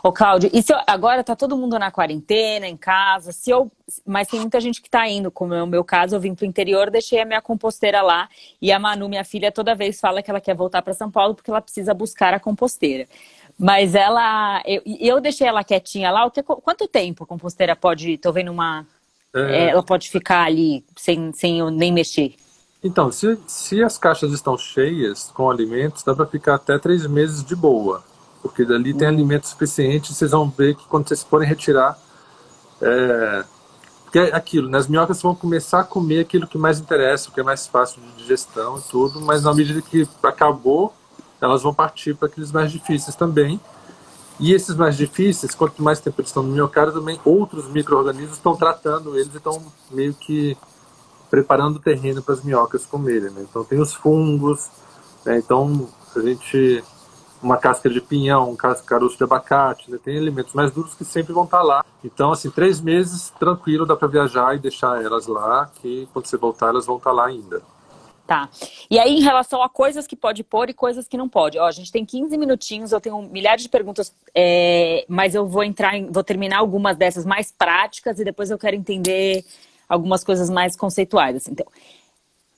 Ô, 0.01 0.13
Cláudio, 0.13 0.49
e 0.53 0.61
se 0.63 0.71
eu, 0.73 0.77
agora 0.87 1.25
tá 1.25 1.35
todo 1.35 1.57
mundo 1.57 1.77
na 1.77 1.91
quarentena, 1.91 2.65
em 2.65 2.77
casa, 2.77 3.33
se 3.33 3.49
eu, 3.49 3.69
mas 4.05 4.29
tem 4.29 4.39
muita 4.39 4.61
gente 4.61 4.81
que 4.81 4.89
tá 4.89 5.05
indo, 5.09 5.29
como 5.29 5.53
é 5.53 5.61
o 5.61 5.67
meu 5.67 5.83
caso, 5.83 6.15
eu 6.15 6.21
vim 6.21 6.33
pro 6.33 6.45
interior, 6.45 6.89
deixei 6.89 7.19
a 7.19 7.25
minha 7.25 7.41
composteira 7.41 8.01
lá, 8.01 8.29
e 8.61 8.71
a 8.71 8.79
Manu, 8.79 9.09
minha 9.09 9.25
filha, 9.25 9.51
toda 9.51 9.75
vez 9.75 9.99
fala 9.99 10.23
que 10.23 10.31
ela 10.31 10.39
quer 10.39 10.55
voltar 10.55 10.81
para 10.81 10.93
São 10.93 11.11
Paulo 11.11 11.35
porque 11.35 11.51
ela 11.51 11.59
precisa 11.59 11.93
buscar 11.93 12.33
a 12.33 12.39
composteira. 12.39 13.09
Mas 13.59 13.93
ela. 13.93 14.61
Eu, 14.65 14.81
eu 14.85 15.19
deixei 15.19 15.45
ela 15.45 15.63
quietinha 15.63 16.09
lá. 16.11 16.25
O 16.25 16.31
que, 16.31 16.41
quanto 16.41 16.87
tempo 16.87 17.25
a 17.25 17.27
composteira 17.27 17.75
pode. 17.75 18.17
Tô 18.17 18.31
vendo 18.31 18.51
uma. 18.51 18.85
É... 19.35 19.69
Ela 19.69 19.83
pode 19.83 20.09
ficar 20.09 20.43
ali 20.45 20.83
sem, 20.95 21.33
sem 21.33 21.59
eu 21.59 21.69
nem 21.69 21.91
mexer. 21.91 22.35
Então, 22.81 23.11
se, 23.11 23.37
se 23.45 23.83
as 23.83 23.97
caixas 23.97 24.31
estão 24.31 24.57
cheias 24.57 25.29
com 25.33 25.51
alimentos, 25.51 26.03
dá 26.03 26.15
para 26.15 26.25
ficar 26.25 26.55
até 26.55 26.79
três 26.79 27.05
meses 27.05 27.43
de 27.43 27.55
boa. 27.55 28.01
Porque 28.41 28.63
dali 28.63 28.93
tem 28.93 29.07
hum. 29.07 29.11
alimento 29.11 29.47
suficiente. 29.47 30.13
Vocês 30.13 30.31
vão 30.31 30.49
ver 30.49 30.75
que 30.75 30.85
quando 30.87 31.09
vocês 31.09 31.21
forem 31.21 31.47
retirar. 31.47 31.99
É, 32.81 33.43
porque 34.09 34.17
é 34.17 34.35
aquilo, 34.35 34.67
né? 34.67 34.79
as 34.79 34.87
minhocas 34.87 35.21
vão 35.21 35.35
começar 35.35 35.81
a 35.81 35.83
comer 35.83 36.21
aquilo 36.21 36.47
que 36.47 36.57
mais 36.57 36.79
interessa, 36.79 37.29
o 37.29 37.31
que 37.31 37.39
é 37.39 37.43
mais 37.43 37.67
fácil 37.67 38.01
de 38.01 38.11
digestão 38.13 38.79
e 38.79 38.81
tudo, 38.89 39.21
mas 39.21 39.43
na 39.43 39.53
medida 39.53 39.83
que 39.83 40.07
acabou, 40.23 40.95
elas 41.41 41.61
vão 41.63 41.73
partir 41.73 42.15
para 42.15 42.27
aqueles 42.27 42.51
mais 42.51 42.71
difíceis 42.71 43.15
também. 43.15 43.59
E 44.39 44.53
esses 44.53 44.75
mais 44.75 44.95
difíceis, 44.95 45.53
quanto 45.53 45.83
mais 45.83 45.99
tempo 45.99 46.21
eles 46.21 46.29
estão 46.29 46.43
no 46.43 46.53
miocárdio, 46.53 46.93
também 46.93 47.19
outros 47.25 47.67
micro-organismos 47.67 48.37
estão 48.37 48.55
tratando 48.55 49.17
eles 49.17 49.33
e 49.33 49.37
estão 49.37 49.61
meio 49.91 50.13
que 50.13 50.57
preparando 51.29 51.75
o 51.75 51.79
terreno 51.79 52.21
para 52.21 52.35
as 52.35 52.43
minhocas 52.43 52.85
comerem. 52.85 53.29
Né? 53.31 53.45
Então 53.49 53.63
tem 53.63 53.79
os 53.79 53.93
fungos, 53.93 54.69
né? 55.25 55.37
então 55.37 55.89
a 56.15 56.19
gente 56.21 56.83
uma 57.41 57.57
casca 57.57 57.89
de 57.89 58.01
pinhão, 58.01 58.51
um 58.51 58.55
caroço 58.55 59.17
de 59.17 59.23
abacate, 59.23 59.89
né? 59.89 59.97
tem 60.03 60.15
elementos 60.15 60.53
mais 60.53 60.71
duros 60.71 60.93
que 60.93 61.05
sempre 61.05 61.33
vão 61.33 61.45
estar 61.45 61.61
lá. 61.61 61.85
Então, 62.03 62.31
assim, 62.31 62.49
três 62.49 62.81
meses 62.81 63.31
tranquilo, 63.39 63.85
dá 63.85 63.95
para 63.95 64.07
viajar 64.07 64.55
e 64.55 64.59
deixar 64.59 65.01
elas 65.01 65.25
lá, 65.25 65.69
que 65.81 66.07
quando 66.11 66.25
você 66.25 66.37
voltar 66.37 66.67
elas 66.67 66.85
vão 66.85 66.97
estar 66.97 67.11
lá 67.11 67.27
ainda. 67.27 67.61
Tá. 68.29 68.47
E 68.91 68.99
aí, 68.99 69.15
em 69.17 69.21
relação 69.21 69.63
a 69.63 69.67
coisas 69.67 70.05
que 70.05 70.15
pode 70.15 70.43
pôr 70.43 70.69
e 70.69 70.73
coisas 70.73 71.07
que 71.07 71.17
não 71.17 71.27
pode. 71.27 71.57
Ó, 71.57 71.65
a 71.65 71.71
gente 71.71 71.91
tem 71.91 72.05
15 72.05 72.37
minutinhos, 72.37 72.91
eu 72.91 73.01
tenho 73.01 73.19
milhares 73.23 73.63
de 73.63 73.69
perguntas, 73.69 74.13
é, 74.35 75.03
mas 75.09 75.33
eu 75.33 75.47
vou 75.47 75.63
entrar 75.63 75.97
em, 75.97 76.11
vou 76.11 76.23
terminar 76.23 76.59
algumas 76.59 76.95
dessas 76.95 77.25
mais 77.25 77.51
práticas 77.51 78.19
e 78.19 78.23
depois 78.23 78.51
eu 78.51 78.59
quero 78.59 78.75
entender 78.75 79.43
algumas 79.89 80.23
coisas 80.23 80.47
mais 80.47 80.75
conceituais. 80.75 81.37
Assim. 81.37 81.53
Então, 81.53 81.65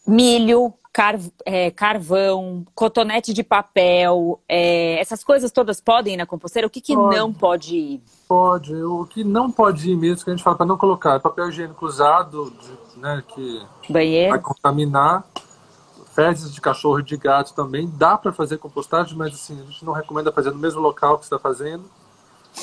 milho, 0.06 0.74
car, 0.92 1.18
é, 1.46 1.72
carvão, 1.72 2.66
cotonete 2.76 3.34
de 3.34 3.42
papel, 3.42 4.42
é, 4.50 5.00
essas 5.00 5.24
coisas 5.24 5.54
todas 5.54 5.80
podem 5.80 6.16
ir 6.16 6.18
na 6.18 6.26
composteira? 6.26 6.68
O 6.68 6.70
que, 6.70 6.82
que 6.82 6.94
pode. 6.94 7.16
não 7.16 7.32
pode 7.32 7.78
ir? 7.78 8.02
Pode. 8.28 8.76
O 8.76 9.06
que 9.06 9.24
não 9.24 9.50
pode 9.50 9.90
ir 9.90 9.96
mesmo, 9.96 10.26
que 10.26 10.32
a 10.32 10.36
gente 10.36 10.44
fala 10.44 10.58
para 10.58 10.66
não 10.66 10.78
colocar, 10.78 11.16
é 11.16 11.20
papel 11.20 11.48
higiênico 11.48 11.86
usado, 11.86 12.52
né, 12.98 13.24
que 13.34 13.66
Banheiro. 13.90 14.32
vai 14.32 14.40
contaminar 14.42 15.24
fezes 16.22 16.54
de 16.54 16.62
cachorro 16.62 17.00
e 17.00 17.04
de 17.04 17.18
gato 17.18 17.54
também 17.54 17.92
dá 17.98 18.16
para 18.16 18.32
fazer 18.32 18.58
compostagem, 18.58 19.18
mas 19.18 19.34
assim, 19.34 19.60
a 19.60 19.66
gente 19.66 19.84
não 19.84 19.92
recomenda 19.92 20.32
fazer 20.32 20.52
no 20.52 20.60
mesmo 20.60 20.80
local 20.80 21.18
que 21.18 21.24
está 21.24 21.40
fazendo, 21.40 21.84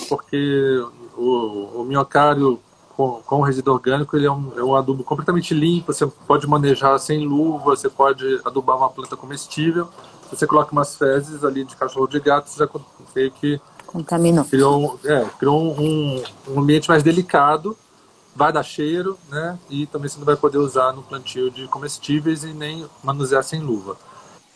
porque 0.08 0.80
o, 1.16 1.80
o 1.80 1.84
minhocário 1.84 2.60
com, 2.96 3.20
com 3.26 3.40
resíduo 3.40 3.74
orgânico 3.74 4.16
ele 4.16 4.26
é 4.26 4.30
um, 4.30 4.52
é 4.56 4.62
um 4.62 4.76
adubo 4.76 5.02
completamente 5.02 5.54
limpo, 5.54 5.92
você 5.92 6.06
pode 6.06 6.46
manejar 6.46 6.96
sem 7.00 7.26
luva, 7.26 7.76
você 7.76 7.88
pode 7.88 8.40
adubar 8.44 8.76
uma 8.76 8.90
planta 8.90 9.16
comestível. 9.16 9.88
Se 10.28 10.36
você 10.36 10.46
coloca 10.46 10.70
umas 10.72 10.94
fezes 10.94 11.42
ali 11.42 11.64
de 11.64 11.74
cachorro 11.74 12.06
de 12.06 12.20
gato, 12.20 12.48
você 12.48 12.58
já 12.58 12.68
meio 13.16 13.32
que 13.32 13.60
contaminou. 13.86 14.44
Criou, 14.44 15.00
é, 15.04 15.24
criou 15.38 15.80
um, 15.80 16.22
um 16.48 16.60
ambiente 16.60 16.88
mais 16.88 17.02
delicado 17.02 17.76
vai 18.38 18.52
dar 18.52 18.62
cheiro, 18.62 19.18
né? 19.28 19.58
E 19.68 19.84
também 19.86 20.08
você 20.08 20.16
não 20.16 20.24
vai 20.24 20.36
poder 20.36 20.58
usar 20.58 20.92
no 20.92 21.02
plantio 21.02 21.50
de 21.50 21.66
comestíveis 21.66 22.44
e 22.44 22.52
nem 22.52 22.88
manusear 23.02 23.42
sem 23.42 23.60
luva. 23.60 23.96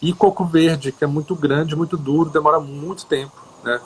E 0.00 0.12
coco 0.12 0.44
verde, 0.44 0.92
que 0.92 1.02
é 1.02 1.06
muito 1.06 1.34
grande, 1.34 1.74
muito 1.74 1.96
duro, 1.96 2.30
demora 2.30 2.60
muito 2.60 3.04
tempo, 3.04 3.36
né? 3.64 3.80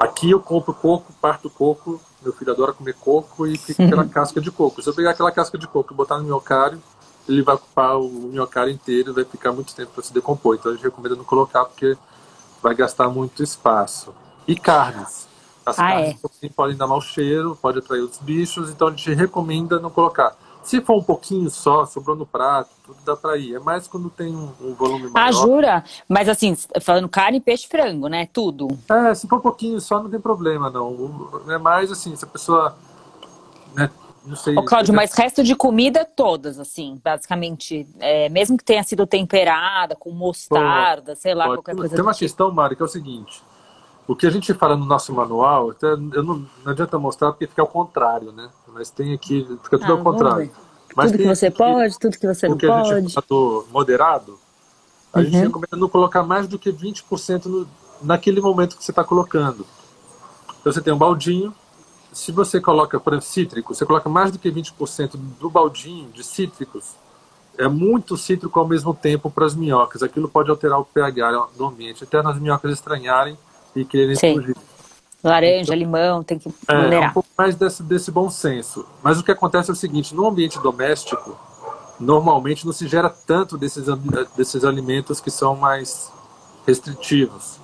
Aqui 0.00 0.32
eu 0.32 0.40
compro 0.40 0.74
coco, 0.74 1.12
parto 1.20 1.48
coco, 1.48 2.00
meu 2.20 2.32
filho 2.32 2.50
adora 2.50 2.72
comer 2.72 2.94
coco 2.94 3.46
e 3.46 3.56
fica 3.56 3.84
aquela 3.86 4.04
casca 4.08 4.40
de 4.40 4.50
coco. 4.50 4.82
Se 4.82 4.88
eu 4.88 4.94
pegar 4.94 5.10
aquela 5.10 5.30
casca 5.30 5.56
de 5.56 5.68
coco 5.68 5.92
e 5.92 5.96
botar 5.96 6.18
no 6.18 6.24
miocário, 6.24 6.82
ele 7.28 7.42
vai 7.42 7.54
ocupar 7.54 8.00
o 8.00 8.08
miocário 8.08 8.72
inteiro 8.72 9.12
e 9.12 9.14
vai 9.14 9.24
ficar 9.24 9.52
muito 9.52 9.72
tempo 9.72 9.92
para 9.92 10.02
se 10.02 10.12
decompor. 10.12 10.56
Então 10.56 10.72
a 10.72 10.74
gente 10.74 10.82
recomenda 10.82 11.14
não 11.14 11.24
colocar 11.24 11.64
porque 11.64 11.96
vai 12.60 12.74
gastar 12.74 13.08
muito 13.08 13.40
espaço. 13.40 14.12
E 14.48 14.56
carnes. 14.56 15.28
As 15.64 15.78
ah, 15.78 15.82
carnes 15.82 16.16
é? 16.42 16.48
podem 16.48 16.76
dar 16.76 16.86
mau 16.86 17.00
cheiro, 17.00 17.56
pode 17.60 17.78
atrair 17.78 18.00
os 18.00 18.18
bichos, 18.18 18.70
então 18.70 18.88
a 18.88 18.90
gente 18.90 19.14
recomenda 19.14 19.78
não 19.78 19.90
colocar. 19.90 20.36
Se 20.62 20.80
for 20.80 20.96
um 20.96 21.02
pouquinho 21.02 21.50
só, 21.50 21.84
sobrou 21.86 22.14
no 22.14 22.24
prato, 22.24 22.70
tudo 22.84 22.98
dá 23.04 23.16
pra 23.16 23.36
ir. 23.36 23.56
É 23.56 23.58
mais 23.58 23.88
quando 23.88 24.08
tem 24.08 24.34
um, 24.34 24.52
um 24.60 24.74
volume 24.74 25.08
maior. 25.08 25.28
Ah, 25.28 25.32
jura? 25.32 25.84
Mas 26.08 26.28
assim, 26.28 26.56
falando 26.80 27.08
carne, 27.08 27.40
peixe, 27.40 27.66
frango, 27.66 28.06
né? 28.06 28.28
Tudo. 28.32 28.68
É, 28.88 29.14
se 29.14 29.26
for 29.26 29.36
um 29.36 29.42
pouquinho 29.42 29.80
só, 29.80 30.00
não 30.00 30.08
tem 30.08 30.20
problema, 30.20 30.70
não. 30.70 31.42
É 31.48 31.58
mais 31.58 31.90
assim, 31.90 32.14
se 32.14 32.24
a 32.24 32.28
pessoa. 32.28 32.76
Né, 33.74 33.90
não 34.24 34.36
sei. 34.36 34.56
Ô, 34.56 34.64
Cláudio, 34.64 34.94
mas 34.94 35.12
resto 35.14 35.42
de 35.42 35.56
comida, 35.56 36.04
todas, 36.04 36.60
assim, 36.60 37.00
basicamente. 37.02 37.86
É, 37.98 38.28
mesmo 38.28 38.56
que 38.56 38.64
tenha 38.64 38.84
sido 38.84 39.04
temperada, 39.04 39.96
com 39.96 40.12
mostarda, 40.12 41.16
sei 41.16 41.34
lá, 41.34 41.46
pode. 41.46 41.56
qualquer 41.56 41.74
coisa. 41.74 41.94
Tem 41.96 42.04
uma 42.04 42.12
tipo. 42.12 42.24
questão, 42.24 42.52
Mari, 42.52 42.76
que 42.76 42.82
é 42.82 42.84
o 42.84 42.88
seguinte 42.88 43.42
O 44.06 44.16
que 44.16 44.26
a 44.26 44.30
gente 44.30 44.52
fala 44.54 44.76
no 44.76 44.84
nosso 44.84 45.12
manual, 45.12 45.70
até, 45.70 45.86
eu 45.86 46.22
não, 46.22 46.46
não 46.64 46.72
adianta 46.72 46.98
mostrar 46.98 47.30
porque 47.30 47.46
fica 47.46 47.62
ao 47.62 47.68
contrário, 47.68 48.32
né? 48.32 48.48
Mas 48.68 48.90
tem 48.90 49.14
aqui, 49.14 49.46
fica 49.62 49.78
tudo 49.78 49.92
ah, 49.92 49.96
ao 49.96 50.02
contrário. 50.02 50.50
Mas 50.96 51.10
tudo 51.10 51.22
que 51.22 51.28
você 51.28 51.46
aqui, 51.46 51.56
pode, 51.56 51.98
tudo 51.98 52.18
que 52.18 52.26
você 52.26 52.48
não 52.48 52.58
pode. 52.58 52.66
O 52.66 52.82
que 52.84 52.92
a 52.92 53.00
gente 53.00 53.14
fala 53.14 53.64
moderado, 53.70 54.38
a 55.12 55.18
uhum. 55.18 55.24
gente 55.24 55.36
recomenda 55.36 55.76
não 55.76 55.88
colocar 55.88 56.22
mais 56.22 56.48
do 56.48 56.58
que 56.58 56.72
20% 56.72 57.46
no, 57.46 57.68
naquele 58.02 58.40
momento 58.40 58.76
que 58.76 58.84
você 58.84 58.90
está 58.90 59.04
colocando. 59.04 59.66
Então 60.60 60.72
você 60.72 60.80
tem 60.80 60.92
um 60.92 60.98
baldinho, 60.98 61.54
se 62.12 62.30
você 62.30 62.60
coloca, 62.60 63.00
por 63.00 63.14
exemplo, 63.14 63.28
cítrico, 63.28 63.74
você 63.74 63.86
coloca 63.86 64.08
mais 64.08 64.30
do 64.30 64.38
que 64.38 64.50
20% 64.50 65.16
do 65.40 65.48
baldinho 65.48 66.10
de 66.10 66.22
cítricos, 66.22 66.96
é 67.56 67.68
muito 67.68 68.16
cítrico 68.16 68.58
ao 68.58 68.66
mesmo 68.66 68.94
tempo 68.94 69.30
para 69.30 69.46
as 69.46 69.54
minhocas. 69.54 70.02
Aquilo 70.02 70.28
pode 70.28 70.50
alterar 70.50 70.78
o 70.78 70.84
pH 70.84 71.48
do 71.56 71.66
ambiente, 71.66 72.04
até 72.04 72.22
nas 72.22 72.38
minhocas 72.38 72.72
estranharem 72.72 73.36
e 73.74 73.84
quererem 73.84 74.16
Sim. 74.16 74.34
fugir. 74.34 74.56
Laranja, 75.22 75.62
então, 75.62 75.74
limão, 75.76 76.24
tem 76.24 76.38
que 76.38 76.48
moderar. 76.68 76.92
É, 76.92 77.08
um 77.08 77.12
pouco 77.12 77.28
mais 77.38 77.54
desse, 77.54 77.82
desse 77.82 78.10
bom 78.10 78.28
senso. 78.28 78.84
Mas 79.02 79.20
o 79.20 79.22
que 79.22 79.30
acontece 79.30 79.70
é 79.70 79.72
o 79.72 79.76
seguinte, 79.76 80.14
no 80.14 80.26
ambiente 80.26 80.58
doméstico, 80.58 81.38
normalmente 82.00 82.66
não 82.66 82.72
se 82.72 82.88
gera 82.88 83.08
tanto 83.08 83.56
desses, 83.56 83.86
desses 84.36 84.64
alimentos 84.64 85.20
que 85.20 85.30
são 85.30 85.54
mais 85.54 86.10
restritivos. 86.66 87.60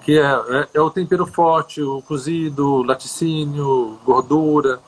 Que 0.00 0.18
é, 0.18 0.24
é, 0.24 0.68
é 0.74 0.80
o 0.80 0.90
tempero 0.90 1.26
forte, 1.26 1.82
o 1.82 2.00
cozido, 2.02 2.66
o 2.66 2.82
laticínio, 2.82 3.98
gordura. 4.04 4.80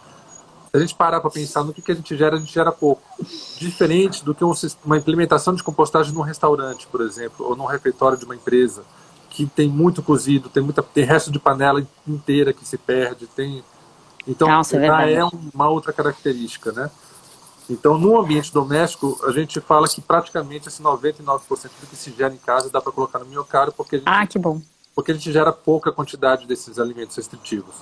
Se 0.71 0.79
a 0.79 0.81
gente 0.81 0.95
parar 0.95 1.21
para 1.21 1.31
pensar 1.31 1.63
no 1.65 1.73
que, 1.73 1.83
que 1.83 1.93
a 1.93 1.95
gente 1.95 2.17
gera, 2.17 2.37
a 2.37 2.39
gente 2.39 2.53
gera 2.53 2.73
pouco. 2.73 3.03
Diferente 3.59 4.25
do 4.25 4.35
que 4.35 4.43
um, 4.43 4.53
uma 4.85 4.97
implementação 4.97 5.55
de 5.55 5.63
compostagem 5.63 6.15
num 6.15 6.23
restaurante, 6.23 6.87
por 6.87 7.03
exemplo, 7.03 7.47
ou 7.47 7.55
num 7.55 7.67
refeitório 7.67 8.17
de 8.17 8.25
uma 8.25 8.35
empresa, 8.35 8.83
que 9.35 9.47
tem 9.47 9.69
muito 9.69 10.01
cozido, 10.01 10.49
tem, 10.49 10.63
muita, 10.63 10.81
tem 10.81 11.05
resto 11.05 11.31
de 11.31 11.41
panela 11.41 11.85
inteira 12.07 12.53
que 12.53 12.65
se 12.65 12.79
perde, 12.79 13.27
tem... 13.27 13.65
Então, 14.27 14.49
Nossa, 14.49 14.79
é, 14.79 15.15
é 15.15 15.25
uma 15.53 15.69
outra 15.69 15.93
característica, 15.93 16.73
né? 16.73 16.89
Então, 17.69 17.99
no 17.99 18.19
ambiente 18.19 18.53
doméstico, 18.53 19.21
a 19.27 19.33
gente 19.33 19.61
fala 19.61 19.89
que 19.89 20.01
praticamente 20.01 20.69
esse 20.69 20.81
99% 20.81 21.49
do 21.81 21.87
que 21.89 21.97
se 21.97 22.13
gera 22.13 22.33
em 22.33 22.39
casa 22.39 22.71
dá 22.71 22.81
para 22.81 22.93
colocar 22.93 23.19
no 23.19 23.27
miocárdio, 23.27 23.75
porque 23.77 23.97
a 23.97 23.99
gente, 23.99 24.09
ah, 24.09 24.27
que 24.27 24.39
bom. 24.39 24.63
porque 24.95 25.11
a 25.11 25.15
gente 25.15 25.33
gera 25.33 25.53
pouca 25.53 25.91
quantidade 25.91 26.47
desses 26.47 26.79
alimentos 26.79 27.17
restritivos. 27.17 27.75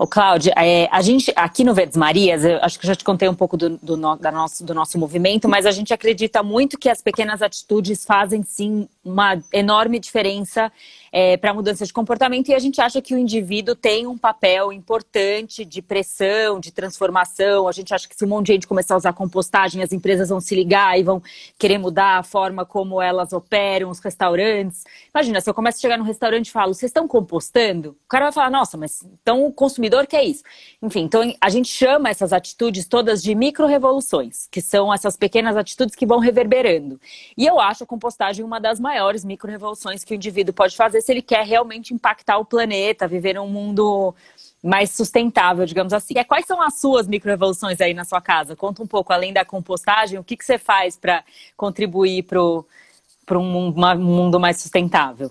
Ô, 0.00 0.06
Cláudia, 0.06 0.54
é, 0.56 0.88
a 0.90 1.02
gente 1.02 1.30
aqui 1.36 1.62
no 1.62 1.74
Verdes 1.74 1.94
Marias, 1.94 2.42
eu 2.42 2.56
acho 2.62 2.80
que 2.80 2.86
já 2.86 2.94
te 2.94 3.04
contei 3.04 3.28
um 3.28 3.34
pouco 3.34 3.54
do, 3.54 3.76
do, 3.76 3.98
no, 3.98 4.16
da 4.16 4.32
nosso, 4.32 4.64
do 4.64 4.72
nosso 4.72 4.98
movimento, 4.98 5.46
mas 5.46 5.66
a 5.66 5.70
gente 5.70 5.92
acredita 5.92 6.42
muito 6.42 6.78
que 6.78 6.88
as 6.88 7.02
pequenas 7.02 7.42
atitudes 7.42 8.02
fazem 8.02 8.42
sim 8.42 8.88
uma 9.04 9.38
enorme 9.52 9.98
diferença 9.98 10.72
é, 11.12 11.36
para 11.36 11.50
a 11.50 11.54
mudança 11.54 11.84
de 11.84 11.92
comportamento 11.92 12.48
e 12.48 12.54
a 12.54 12.58
gente 12.58 12.80
acha 12.80 13.02
que 13.02 13.14
o 13.14 13.18
indivíduo 13.18 13.74
tem 13.74 14.06
um 14.06 14.16
papel 14.16 14.72
importante 14.72 15.64
de 15.64 15.82
pressão, 15.82 16.60
de 16.60 16.70
transformação. 16.70 17.66
A 17.66 17.72
gente 17.72 17.92
acha 17.92 18.08
que 18.08 18.14
se 18.14 18.24
um 18.24 18.28
monte 18.28 18.46
de 18.46 18.52
gente 18.54 18.66
começar 18.66 18.94
a 18.94 18.98
usar 18.98 19.12
compostagem, 19.12 19.82
as 19.82 19.92
empresas 19.92 20.28
vão 20.28 20.40
se 20.40 20.54
ligar 20.54 20.98
e 20.98 21.02
vão 21.02 21.22
querer 21.58 21.78
mudar 21.78 22.18
a 22.18 22.22
forma 22.22 22.64
como 22.64 23.02
elas 23.02 23.32
operam, 23.32 23.90
os 23.90 23.98
restaurantes. 23.98 24.84
Imagina, 25.14 25.40
se 25.40 25.50
eu 25.50 25.54
começo 25.54 25.78
a 25.78 25.80
chegar 25.80 25.98
no 25.98 26.04
restaurante 26.04 26.48
e 26.48 26.52
falo, 26.52 26.74
vocês 26.74 26.90
estão 26.90 27.08
compostando? 27.08 27.90
O 27.90 28.08
cara 28.08 28.26
vai 28.26 28.32
falar, 28.32 28.50
nossa, 28.50 28.76
mas 28.76 29.02
então 29.20 29.44
o 29.44 29.52
consumidor 29.52 29.89
quer 30.06 30.24
isso. 30.24 30.42
Enfim, 30.82 31.00
então 31.00 31.22
a 31.40 31.50
gente 31.50 31.68
chama 31.68 32.08
essas 32.08 32.32
atitudes 32.32 32.86
todas 32.86 33.22
de 33.22 33.34
micro-revoluções, 33.34 34.46
que 34.50 34.60
são 34.60 34.92
essas 34.92 35.16
pequenas 35.16 35.56
atitudes 35.56 35.94
que 35.94 36.06
vão 36.06 36.18
reverberando. 36.18 37.00
E 37.36 37.46
eu 37.46 37.60
acho 37.60 37.84
a 37.84 37.86
compostagem 37.86 38.44
uma 38.44 38.60
das 38.60 38.80
maiores 38.80 39.24
micro-revoluções 39.24 40.04
que 40.04 40.14
o 40.14 40.16
indivíduo 40.16 40.54
pode 40.54 40.76
fazer 40.76 41.00
se 41.00 41.12
ele 41.12 41.22
quer 41.22 41.44
realmente 41.44 41.92
impactar 41.92 42.38
o 42.38 42.44
planeta, 42.44 43.08
viver 43.08 43.34
num 43.34 43.48
mundo 43.48 44.14
mais 44.62 44.90
sustentável, 44.90 45.64
digamos 45.64 45.92
assim. 45.92 46.14
É, 46.16 46.24
quais 46.24 46.46
são 46.46 46.60
as 46.62 46.78
suas 46.78 47.08
microevoluções 47.08 47.80
aí 47.80 47.94
na 47.94 48.04
sua 48.04 48.20
casa? 48.20 48.54
Conta 48.54 48.82
um 48.82 48.86
pouco, 48.86 49.12
além 49.12 49.32
da 49.32 49.44
compostagem, 49.44 50.18
o 50.18 50.24
que, 50.24 50.36
que 50.36 50.44
você 50.44 50.58
faz 50.58 50.96
para 50.96 51.24
contribuir 51.56 52.24
para 52.24 53.38
um 53.38 53.72
mundo 53.98 54.38
mais 54.38 54.60
sustentável? 54.60 55.30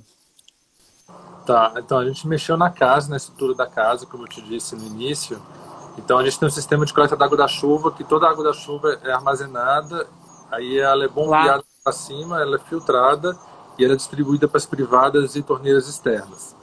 Tá, 1.49 1.73
então 1.77 1.97
a 1.97 2.05
gente 2.05 2.27
mexeu 2.27 2.55
na 2.55 2.69
casa, 2.69 3.09
na 3.09 3.17
estrutura 3.17 3.55
da 3.55 3.65
casa, 3.65 4.05
como 4.05 4.25
eu 4.25 4.27
te 4.27 4.39
disse 4.39 4.75
no 4.75 4.85
início. 4.85 5.41
Então 5.97 6.19
a 6.19 6.23
gente 6.23 6.37
tem 6.37 6.47
um 6.47 6.51
sistema 6.51 6.85
de 6.85 6.93
coleta 6.93 7.15
da 7.15 7.25
água 7.25 7.35
da 7.35 7.47
chuva, 7.47 7.91
que 7.91 8.03
toda 8.03 8.27
a 8.27 8.29
água 8.29 8.43
da 8.43 8.53
chuva 8.53 8.99
é 9.03 9.11
armazenada, 9.11 10.07
aí 10.51 10.77
ela 10.77 11.05
é 11.05 11.07
bombeada 11.07 11.63
para 11.83 11.91
cima, 11.91 12.39
ela 12.39 12.57
é 12.57 12.59
filtrada 12.59 13.35
e 13.79 13.83
era 13.83 13.95
distribuída 13.95 14.47
para 14.47 14.59
as 14.59 14.67
privadas 14.67 15.35
e 15.35 15.41
torneiras 15.41 15.87
externas. 15.87 16.55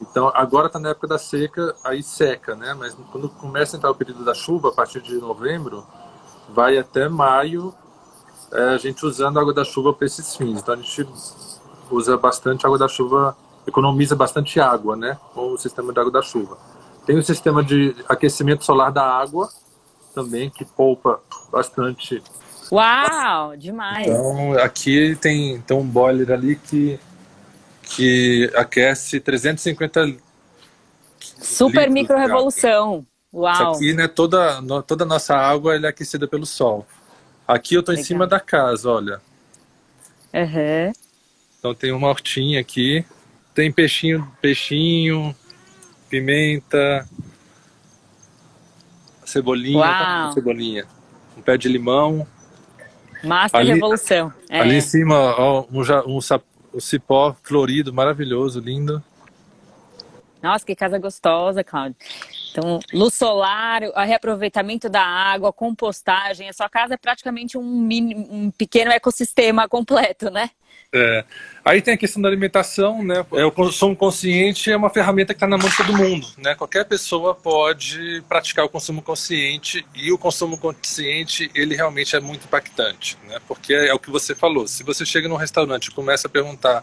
Então, 0.00 0.32
agora 0.34 0.66
está 0.66 0.80
na 0.80 0.88
época 0.88 1.06
da 1.06 1.18
seca, 1.18 1.76
aí 1.84 2.02
seca, 2.02 2.56
né? 2.56 2.74
Mas 2.74 2.96
quando 3.12 3.28
começa 3.28 3.76
a 3.76 3.78
entrar 3.78 3.92
o 3.92 3.94
período 3.94 4.24
da 4.24 4.34
chuva, 4.34 4.70
a 4.70 4.72
partir 4.72 5.00
de 5.00 5.14
novembro, 5.14 5.86
vai 6.48 6.76
até 6.76 7.08
maio, 7.08 7.72
é, 8.50 8.70
a 8.70 8.78
gente 8.78 9.06
usando 9.06 9.38
a 9.38 9.42
água 9.42 9.54
da 9.54 9.62
chuva 9.62 9.92
para 9.92 10.06
esses 10.06 10.34
fins. 10.34 10.58
Então, 10.58 10.74
a 10.74 10.76
gente 10.76 11.08
usa 11.88 12.16
bastante 12.16 12.66
água 12.66 12.78
da 12.78 12.88
chuva, 12.88 13.36
economiza 13.68 14.16
bastante 14.16 14.58
água, 14.58 14.96
né? 14.96 15.18
Com 15.34 15.52
o 15.52 15.58
sistema 15.58 15.92
de 15.92 16.00
água 16.00 16.10
da 16.10 16.22
chuva. 16.22 16.58
Tem 17.06 17.16
o 17.16 17.22
sistema 17.22 17.62
de 17.62 17.94
aquecimento 18.08 18.64
solar 18.64 18.90
da 18.90 19.02
água, 19.02 19.48
também, 20.14 20.50
que 20.50 20.64
poupa 20.64 21.20
bastante 21.52 22.22
Uau, 22.70 23.56
demais. 23.56 24.06
Então, 24.06 24.52
aqui 24.58 25.16
tem, 25.20 25.60
tem 25.60 25.76
um 25.76 25.86
boiler 25.86 26.30
ali 26.30 26.56
que, 26.56 26.98
que 27.82 28.50
aquece 28.54 29.20
350 29.20 30.16
Super 31.40 31.90
micro 31.90 32.16
revolução. 32.16 33.06
Uau. 33.32 33.52
Isso 33.52 33.62
aqui, 33.62 33.94
né, 33.94 34.08
toda, 34.08 34.60
toda 34.86 35.04
a 35.04 35.06
nossa 35.06 35.36
água 35.36 35.76
é 35.76 35.86
aquecida 35.86 36.26
pelo 36.26 36.46
sol. 36.46 36.86
Aqui 37.46 37.74
eu 37.74 37.82
tô 37.82 37.92
Legal. 37.92 38.02
em 38.02 38.06
cima 38.06 38.26
da 38.26 38.40
casa, 38.40 38.90
olha. 38.90 39.20
Uhum. 40.34 40.92
Então 41.58 41.74
tem 41.74 41.92
uma 41.92 42.08
hortinha 42.08 42.60
aqui. 42.60 43.04
Tem 43.58 43.72
peixinho, 43.72 44.24
peixinho, 44.40 45.34
pimenta, 46.08 47.04
cebolinha, 49.24 49.78
Uau. 49.78 50.32
cebolinha, 50.32 50.86
um 51.36 51.42
pé 51.42 51.56
de 51.56 51.68
limão. 51.68 52.24
Master 53.24 53.58
ali, 53.58 53.72
Revolução. 53.72 54.32
É. 54.48 54.60
Ali 54.60 54.76
em 54.76 54.80
cima, 54.80 55.16
ó, 55.36 55.66
um, 55.72 55.82
um, 55.82 56.18
um 56.72 56.80
cipó 56.80 57.34
florido, 57.42 57.92
maravilhoso, 57.92 58.60
lindo. 58.60 59.02
Nossa, 60.42 60.64
que 60.64 60.74
casa 60.74 60.98
gostosa, 60.98 61.64
Cláudio. 61.64 61.96
Então, 62.50 62.80
luz 62.92 63.14
solar, 63.14 63.82
reaproveitamento 63.82 64.88
da 64.88 65.02
água, 65.02 65.52
compostagem. 65.52 66.48
A 66.48 66.52
sua 66.52 66.68
casa 66.68 66.94
é 66.94 66.96
praticamente 66.96 67.58
um, 67.58 67.64
mini, 67.64 68.14
um 68.14 68.50
pequeno 68.50 68.92
ecossistema 68.92 69.68
completo, 69.68 70.30
né? 70.30 70.50
É. 70.92 71.22
Aí 71.62 71.82
tem 71.82 71.92
a 71.92 71.98
questão 71.98 72.22
da 72.22 72.28
alimentação, 72.28 73.04
né? 73.04 73.24
É, 73.32 73.44
o 73.44 73.52
consumo 73.52 73.94
consciente 73.94 74.70
é 74.70 74.76
uma 74.76 74.88
ferramenta 74.88 75.34
que 75.34 75.36
está 75.36 75.46
na 75.46 75.58
mão 75.58 75.68
de 75.68 75.76
todo 75.76 75.94
mundo, 75.94 76.26
né? 76.38 76.54
Qualquer 76.54 76.86
pessoa 76.86 77.34
pode 77.34 78.24
praticar 78.26 78.64
o 78.64 78.70
consumo 78.70 79.02
consciente 79.02 79.84
e 79.94 80.10
o 80.10 80.16
consumo 80.16 80.56
consciente 80.56 81.50
ele 81.54 81.76
realmente 81.76 82.16
é 82.16 82.20
muito 82.20 82.44
impactante, 82.46 83.18
né? 83.28 83.38
Porque 83.46 83.74
é 83.74 83.92
o 83.92 83.98
que 83.98 84.10
você 84.10 84.34
falou. 84.34 84.66
Se 84.66 84.82
você 84.82 85.04
chega 85.04 85.28
num 85.28 85.36
restaurante 85.36 85.88
e 85.88 85.90
começa 85.90 86.26
a 86.26 86.30
perguntar 86.30 86.82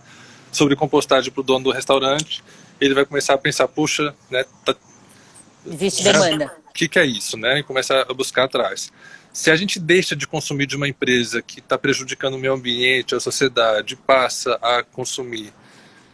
sobre 0.52 0.76
compostagem 0.76 1.32
para 1.32 1.42
o 1.42 1.44
dono 1.44 1.66
do 1.66 1.72
restaurante, 1.72 2.44
ele 2.80 2.94
vai 2.94 3.06
começar 3.06 3.34
a 3.34 3.38
pensar, 3.38 3.68
puxa, 3.68 4.14
né? 4.30 4.46
Tá, 4.64 4.76
Existe 5.66 6.04
demanda. 6.04 6.54
O 6.70 6.74
que, 6.74 6.88
que 6.88 7.00
é 7.00 7.06
isso, 7.06 7.38
né? 7.38 7.60
E 7.60 7.64
começa 7.64 8.06
a 8.08 8.14
buscar 8.14 8.44
atrás. 8.44 8.92
Se 9.34 9.52
a 9.52 9.56
gente 9.56 9.80
deixa 9.80 10.16
de 10.16 10.28
consumir 10.28 10.66
de 10.66 10.76
uma 10.76 10.88
empresa 10.88 11.42
que 11.42 11.60
está 11.60 11.78
prejudicando 11.78 12.36
o 12.36 12.40
meio 12.40 12.54
ambiente, 12.54 13.16
a 13.16 13.20
sociedade, 13.20 13.96
passa 13.96 14.58
a 14.62 14.84
consumir 14.84 15.54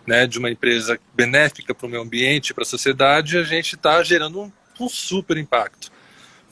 né, 0.05 0.25
de 0.25 0.39
uma 0.39 0.49
empresa 0.49 0.99
benéfica 1.13 1.73
para 1.75 1.85
o 1.85 1.89
meio 1.89 2.01
ambiente, 2.01 2.53
para 2.53 2.63
a 2.63 2.65
sociedade, 2.65 3.37
a 3.37 3.43
gente 3.43 3.75
está 3.75 4.01
gerando 4.03 4.41
um, 4.41 4.51
um 4.79 4.89
super 4.89 5.37
impacto. 5.37 5.91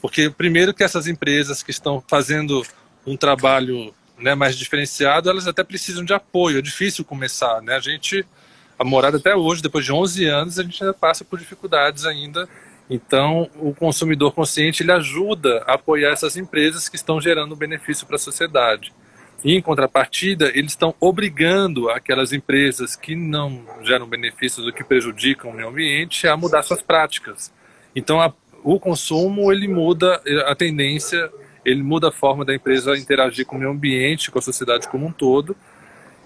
Porque, 0.02 0.30
primeiro, 0.30 0.74
que 0.74 0.84
essas 0.84 1.08
empresas 1.08 1.64
que 1.64 1.72
estão 1.72 2.04
fazendo 2.08 2.66
um 3.06 3.18
trabalho 3.18 3.94
né, 4.18 4.36
mais 4.36 4.58
diferenciado, 4.58 5.30
elas 5.30 5.48
até 5.48 5.64
precisam 5.64 6.04
de 6.04 6.14
apoio. 6.14 6.60
É 6.60 6.62
difícil 6.62 7.04
começar. 7.04 7.62
Né? 7.62 7.76
A 7.76 7.80
gente, 7.80 8.26
a 8.80 8.84
morada 8.84 9.18
até 9.18 9.36
hoje, 9.36 9.62
depois 9.62 9.84
de 9.84 9.92
11 9.92 10.26
anos, 10.26 10.58
a 10.58 10.64
gente 10.64 10.82
ainda 10.82 10.94
passa 10.94 11.26
por 11.26 11.38
dificuldades 11.38 12.06
ainda 12.06 12.48
então, 12.90 13.48
o 13.58 13.74
consumidor 13.74 14.34
consciente 14.34 14.82
ele 14.82 14.92
ajuda 14.92 15.64
a 15.68 15.76
apoiar 15.76 16.12
essas 16.12 16.36
empresas 16.36 16.90
que 16.90 16.96
estão 16.96 17.22
gerando 17.22 17.56
benefício 17.56 18.08
para 18.08 18.16
a 18.16 18.20
sociedade. 18.20 18.92
E, 19.46 19.56
em 19.56 19.62
contrapartida, 19.62 20.52
eles 20.56 20.72
estão 20.72 20.94
obrigando 21.00 21.90
aquelas 21.90 22.34
empresas 22.34 22.96
que 22.96 23.16
não 23.16 23.64
geram 23.84 24.08
benefícios 24.08 24.66
ou 24.66 24.74
que 24.74 24.84
prejudicam 24.84 25.52
o 25.52 25.54
meio 25.54 25.70
ambiente 25.70 26.28
a 26.28 26.36
mudar 26.36 26.64
suas 26.64 26.82
práticas. 26.82 27.54
Então, 27.96 28.20
a, 28.20 28.34
o 28.64 28.80
consumo 28.80 29.52
ele 29.52 29.68
muda 29.68 30.20
a 30.48 30.56
tendência, 30.56 31.32
ele 31.64 31.84
muda 31.84 32.10
a 32.10 32.12
forma 32.12 32.44
da 32.44 32.56
empresa 32.56 32.98
interagir 32.98 33.46
com 33.46 33.56
o 33.56 33.60
meio 33.60 33.72
ambiente, 33.72 34.32
com 34.32 34.40
a 34.40 34.42
sociedade 34.42 34.90
como 34.90 35.06
um 35.06 35.12
todo. 35.12 35.56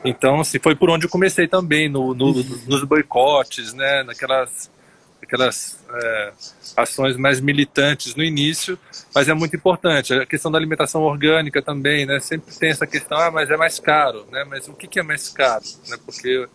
Então, 0.04 0.42
assim, 0.42 0.60
foi 0.60 0.76
por 0.76 0.90
onde 0.90 1.06
eu 1.06 1.10
comecei 1.10 1.48
também, 1.48 1.88
no, 1.88 2.14
no, 2.14 2.34
nos 2.34 2.84
boicotes, 2.84 3.74
né, 3.74 4.04
naquelas 4.04 4.72
aquelas 5.22 5.80
é, 5.90 6.34
ações 6.76 7.18
mais 7.18 7.40
militantes 7.40 8.14
no 8.14 8.24
início, 8.24 8.78
mas 9.16 9.30
é 9.30 9.34
muito 9.34 9.56
importante. 9.56 10.14
A 10.14 10.26
questão 10.26 10.52
da 10.52 10.58
alimentação 10.58 11.02
orgânica 11.02 11.62
também, 11.62 12.06
né? 12.06 12.20
Sempre 12.20 12.54
tem 12.54 12.70
essa 12.70 12.86
questão, 12.86 13.18
ah, 13.18 13.32
mas 13.32 13.50
é 13.50 13.58
mais 13.58 13.80
caro, 13.80 14.28
né? 14.32 14.46
Mas 14.48 14.68
o 14.68 14.74
que, 14.74 14.86
que 14.86 15.00
é 15.00 15.04
mais 15.04 15.30
caro? 15.30 15.64
Né? 15.88 15.98
Porque 16.06 16.48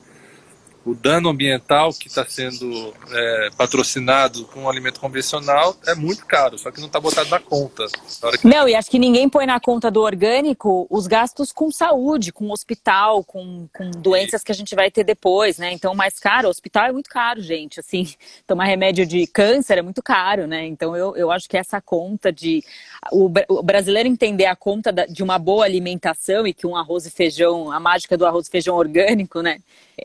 o 0.89 0.95
dano 0.95 1.28
ambiental 1.28 1.93
que 1.93 2.09
está 2.09 2.24
sendo 2.24 2.95
é, 3.11 3.51
patrocinado 3.57 4.47
com 4.47 4.61
um 4.61 4.70
alimento 4.70 4.99
convencional 4.99 5.76
é 5.86 5.95
muito 5.95 6.24
caro, 6.24 6.57
só 6.59 6.70
que 6.70 6.80
não 6.80 6.86
está 6.86 6.99
botado 6.99 7.28
na 7.28 7.39
conta. 7.39 7.84
Na 8.22 8.39
que... 8.39 8.47
Não, 8.47 8.66
e 8.66 8.74
acho 8.74 8.91
que 8.91 8.99
ninguém 8.99 9.28
põe 9.28 9.45
na 9.45 9.61
conta 9.61 9.91
do 9.91 10.01
orgânico 10.01 10.86
os 10.89 11.07
gastos 11.07 11.53
com 11.53 11.70
saúde, 11.70 12.32
com 12.32 12.51
hospital, 12.51 13.22
com, 13.22 13.68
com 13.70 13.91
doenças 13.91 14.43
que 14.43 14.51
a 14.51 14.55
gente 14.55 14.74
vai 14.74 14.91
ter 14.91 15.05
depois, 15.05 15.59
né? 15.59 15.70
Então, 15.72 15.95
mais 15.95 16.18
caro, 16.18 16.49
o 16.49 16.51
hospital 16.51 16.86
é 16.86 16.93
muito 16.93 17.11
caro, 17.11 17.43
gente. 17.43 17.80
Assim, 17.80 18.11
tomar 18.47 18.64
remédio 18.64 19.05
de 19.05 19.26
câncer 19.26 19.76
é 19.76 19.82
muito 19.82 20.03
caro, 20.03 20.47
né? 20.47 20.66
Então, 20.66 20.97
eu, 20.97 21.14
eu 21.16 21.30
acho 21.30 21.47
que 21.47 21.57
essa 21.59 21.82
conta 21.82 22.32
de. 22.32 22.64
O, 23.12 23.30
o 23.49 23.62
brasileiro 23.62 24.09
entender 24.09 24.47
a 24.47 24.57
conta 24.57 24.91
da, 24.91 25.05
de 25.05 25.22
uma 25.22 25.39
boa 25.39 25.66
alimentação 25.66 26.47
e 26.47 26.55
que 26.55 26.66
um 26.66 26.74
arroz 26.74 27.05
e 27.05 27.11
feijão, 27.11 27.70
a 27.70 27.78
mágica 27.78 28.16
do 28.16 28.24
arroz 28.24 28.47
e 28.47 28.51
feijão 28.51 28.74
orgânico, 28.74 29.43
né? 29.43 29.61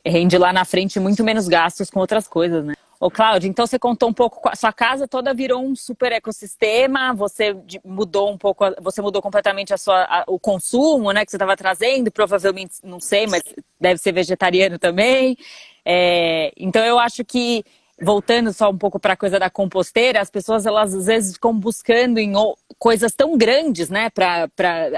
Rende 0.05 0.37
lá 0.37 0.51
na 0.53 0.65
frente 0.65 0.99
muito 0.99 1.23
menos 1.23 1.47
gastos 1.47 1.89
com 1.89 1.99
outras 1.99 2.27
coisas, 2.27 2.63
né? 2.63 2.73
Ô, 2.99 3.11
Cláudia, 3.11 3.49
então 3.49 3.67
você 3.67 3.77
contou 3.77 4.07
um 4.07 4.13
pouco, 4.13 4.39
sua 4.55 4.71
casa 4.71 5.05
toda 5.05 5.33
virou 5.33 5.61
um 5.61 5.75
super 5.75 6.13
ecossistema, 6.13 7.13
você 7.13 7.53
mudou 7.83 8.31
um 8.31 8.37
pouco, 8.37 8.63
você 8.79 9.01
mudou 9.01 9.21
completamente 9.21 9.73
a 9.73 9.77
sua, 9.77 10.03
a, 10.03 10.23
o 10.25 10.39
consumo, 10.39 11.11
né, 11.11 11.25
que 11.25 11.31
você 11.31 11.35
estava 11.35 11.57
trazendo, 11.57 12.09
provavelmente, 12.09 12.75
não 12.81 13.01
sei, 13.01 13.27
mas 13.27 13.43
deve 13.77 13.99
ser 13.99 14.13
vegetariano 14.13 14.79
também. 14.79 15.35
É, 15.83 16.53
então 16.55 16.81
eu 16.85 16.97
acho 16.97 17.25
que 17.25 17.65
voltando 18.01 18.51
só 18.51 18.69
um 18.69 18.77
pouco 18.77 18.99
para 18.99 19.13
a 19.13 19.17
coisa 19.17 19.39
da 19.39 19.49
composteira, 19.49 20.21
as 20.21 20.29
pessoas 20.29 20.65
elas 20.65 20.93
às 20.93 21.05
vezes 21.05 21.33
ficam 21.33 21.57
buscando 21.57 22.17
em 22.17 22.33
coisas 22.77 23.13
tão 23.13 23.37
grandes, 23.37 23.89
né? 23.89 24.09
Para, 24.09 24.49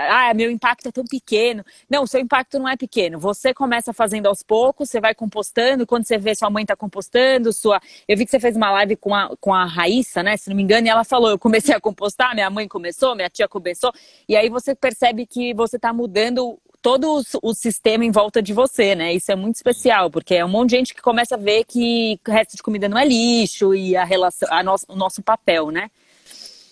ah, 0.09 0.33
meu 0.33 0.49
impacto 0.49 0.87
é 0.87 0.91
tão 0.91 1.03
pequeno. 1.03 1.63
Não, 1.89 2.07
seu 2.07 2.19
impacto 2.19 2.57
não 2.57 2.67
é 2.67 2.75
pequeno. 2.75 3.19
Você 3.19 3.53
começa 3.53 3.93
fazendo 3.93 4.27
aos 4.27 4.41
poucos, 4.41 4.89
você 4.89 4.99
vai 4.99 5.13
compostando. 5.13 5.85
Quando 5.85 6.05
você 6.05 6.17
vê 6.17 6.33
sua 6.33 6.49
mãe 6.49 6.63
está 6.63 6.75
compostando, 6.75 7.53
sua. 7.53 7.79
Eu 8.07 8.17
vi 8.17 8.25
que 8.25 8.31
você 8.31 8.39
fez 8.39 8.55
uma 8.55 8.71
live 8.71 8.95
com 8.95 9.13
a, 9.13 9.35
com 9.39 9.53
a 9.53 9.65
Raíssa, 9.65 10.23
né? 10.23 10.37
Se 10.37 10.49
não 10.49 10.55
me 10.55 10.63
engano, 10.63 10.87
e 10.87 10.89
ela 10.89 11.03
falou: 11.03 11.29
eu 11.29 11.39
comecei 11.39 11.75
a 11.75 11.79
compostar, 11.79 12.33
minha 12.33 12.49
mãe 12.49 12.67
começou, 12.67 13.15
minha 13.15 13.29
tia 13.29 13.47
começou. 13.47 13.93
E 14.27 14.35
aí 14.35 14.49
você 14.49 14.73
percebe 14.73 15.25
que 15.25 15.53
você 15.53 15.75
está 15.75 15.93
mudando 15.93 16.59
todo 16.85 17.19
o, 17.41 17.53
sistema 17.55 18.05
em 18.05 18.11
volta 18.11 18.43
de 18.43 18.53
você, 18.53 18.93
né? 18.93 19.11
Isso 19.11 19.31
é 19.31 19.35
muito 19.35 19.55
especial, 19.55 20.11
porque 20.11 20.35
é 20.35 20.45
um 20.45 20.47
monte 20.47 20.69
de 20.69 20.75
gente 20.75 20.93
que 20.93 21.01
começa 21.01 21.33
a 21.33 21.37
ver 21.37 21.63
que 21.63 22.19
o 22.27 22.31
resto 22.31 22.55
de 22.55 22.61
comida 22.61 22.87
não 22.87 22.95
é 22.95 23.03
lixo 23.03 23.73
e 23.73 23.97
a 23.97 24.03
relação, 24.03 24.47
a 24.51 24.61
nosso, 24.61 24.85
o 24.87 24.95
nosso 24.95 25.23
papel, 25.23 25.71
né? 25.71 25.89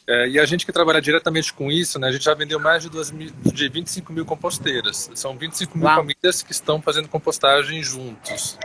É, 0.08 0.30
e 0.30 0.40
a 0.40 0.46
gente 0.46 0.68
que 0.68 0.72
trabalha 0.72 1.02
diretamente 1.02 1.52
com 1.52 1.72
isso, 1.72 1.98
né, 1.98 2.10
a 2.10 2.12
gente 2.12 2.26
já 2.26 2.36
vendeu 2.36 2.60
mais 2.60 2.84
de, 2.84 2.92
2 2.92 3.10
mil, 3.10 3.32
de 3.44 3.68
25 3.68 4.14
mil 4.14 4.24
composteiras. 4.24 5.10
São 5.16 5.36
25 5.36 5.80
mil 5.80 5.88
Uau. 5.88 5.96
famílias 5.96 6.44
que 6.44 6.52
estão 6.52 6.80
fazendo 6.80 7.08
compostagem 7.08 7.82
juntos. 7.82 8.60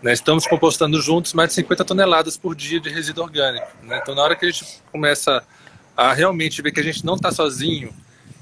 Né, 0.00 0.14
estamos 0.14 0.46
compostando 0.46 1.02
juntos 1.02 1.34
mais 1.34 1.50
de 1.50 1.56
50 1.56 1.84
toneladas 1.84 2.38
por 2.38 2.54
dia 2.54 2.80
de 2.80 2.88
resíduo 2.88 3.24
orgânico. 3.24 3.68
Né? 3.82 3.98
Então, 4.00 4.14
na 4.14 4.22
hora 4.22 4.34
que 4.34 4.46
a 4.46 4.50
gente 4.50 4.64
começa 4.90 5.44
a 5.94 6.14
realmente 6.14 6.62
ver 6.62 6.72
que 6.72 6.80
a 6.80 6.84
gente 6.84 7.04
não 7.04 7.16
está 7.16 7.30
sozinho, 7.30 7.92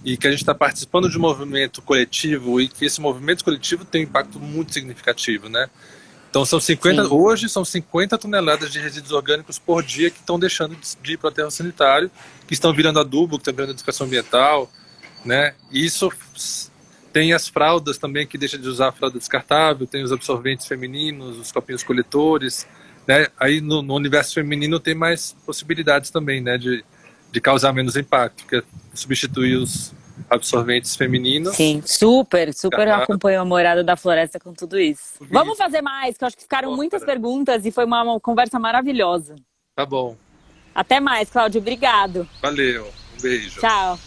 e 0.07 0.17
que 0.17 0.29
a 0.29 0.31
gente 0.31 0.41
está 0.41 0.55
participando 0.55 1.11
de 1.11 1.19
um 1.19 1.21
movimento 1.21 1.83
coletivo 1.83 2.61
e 2.61 2.69
que 2.69 2.85
esse 2.85 3.01
movimento 3.01 3.45
coletivo 3.45 3.85
tem 3.85 4.03
um 4.03 4.05
impacto 4.05 4.39
muito 4.39 4.73
significativo, 4.73 5.49
né? 5.49 5.69
Então 6.31 6.45
são 6.45 6.61
50, 6.61 7.03
Sim. 7.03 7.11
hoje 7.11 7.49
são 7.49 7.65
50 7.65 8.17
toneladas 8.17 8.71
de 8.71 8.79
resíduos 8.79 9.11
orgânicos 9.11 9.59
por 9.59 9.83
dia 9.83 10.09
que 10.09 10.21
estão 10.21 10.39
deixando 10.39 10.77
de 11.03 11.13
ir 11.13 11.17
para 11.17 11.27
o 11.27 11.31
aterro 11.31 11.51
sanitário, 11.51 12.09
que 12.47 12.55
estão 12.55 12.73
virando 12.73 13.01
adubo, 13.01 13.37
que 13.37 13.43
estão 13.43 13.55
virando 13.55 13.73
educação 13.73 14.07
ambiental, 14.07 14.71
né? 15.25 15.55
Isso 15.73 16.09
tem 17.13 17.33
as 17.33 17.49
fraldas 17.49 17.99
também 17.99 18.29
que 18.29 18.39
deixa 18.39 18.57
de 18.57 18.69
usar 18.69 18.91
a 18.91 18.93
fralda 18.93 19.19
descartável, 19.19 19.89
tem 19.89 20.05
os 20.05 20.13
absorventes 20.13 20.67
femininos, 20.67 21.37
os 21.37 21.51
copinhos 21.51 21.83
coletores, 21.83 22.65
né? 23.09 23.27
Aí 23.41 23.61
no, 23.61 23.83
no 23.83 23.95
universo 23.97 24.35
feminino 24.35 24.79
tem 24.79 24.95
mais 24.95 25.35
possibilidades 25.45 26.11
também, 26.11 26.41
né? 26.41 26.57
De, 26.57 26.85
de 27.37 27.41
causar 27.43 27.71
menos 27.71 27.97
impacto, 27.97 28.47
que 28.47 28.57
é 28.57 28.63
substituir 28.95 29.57
os 29.57 29.93
absorventes 30.31 30.97
femininos. 30.97 31.55
Sim, 31.55 31.83
super, 31.85 32.55
super 32.55 32.89
ah, 32.89 33.03
acompanho 33.03 33.43
a 33.43 33.45
morada 33.45 33.85
da 33.85 33.95
floresta 33.95 34.41
com 34.41 34.55
tudo 34.55 34.79
isso. 34.79 35.19
Vamos 35.31 35.59
fazer 35.59 35.83
mais, 35.83 36.17
que 36.17 36.25
eu 36.25 36.29
acho 36.29 36.37
que 36.37 36.45
ficaram 36.45 36.75
muitas 36.75 37.05
perguntas 37.05 37.67
e 37.67 37.71
foi 37.71 37.85
uma, 37.85 38.03
uma 38.03 38.19
conversa 38.19 38.59
maravilhosa. 38.59 39.37
Tá 39.75 39.85
bom. 39.85 40.17
Até 40.75 40.99
mais, 40.99 41.29
Cláudio. 41.29 41.61
Obrigado. 41.61 42.27
Valeu. 42.41 42.91
Um 43.19 43.21
beijo. 43.21 43.61
Tchau. 43.61 43.99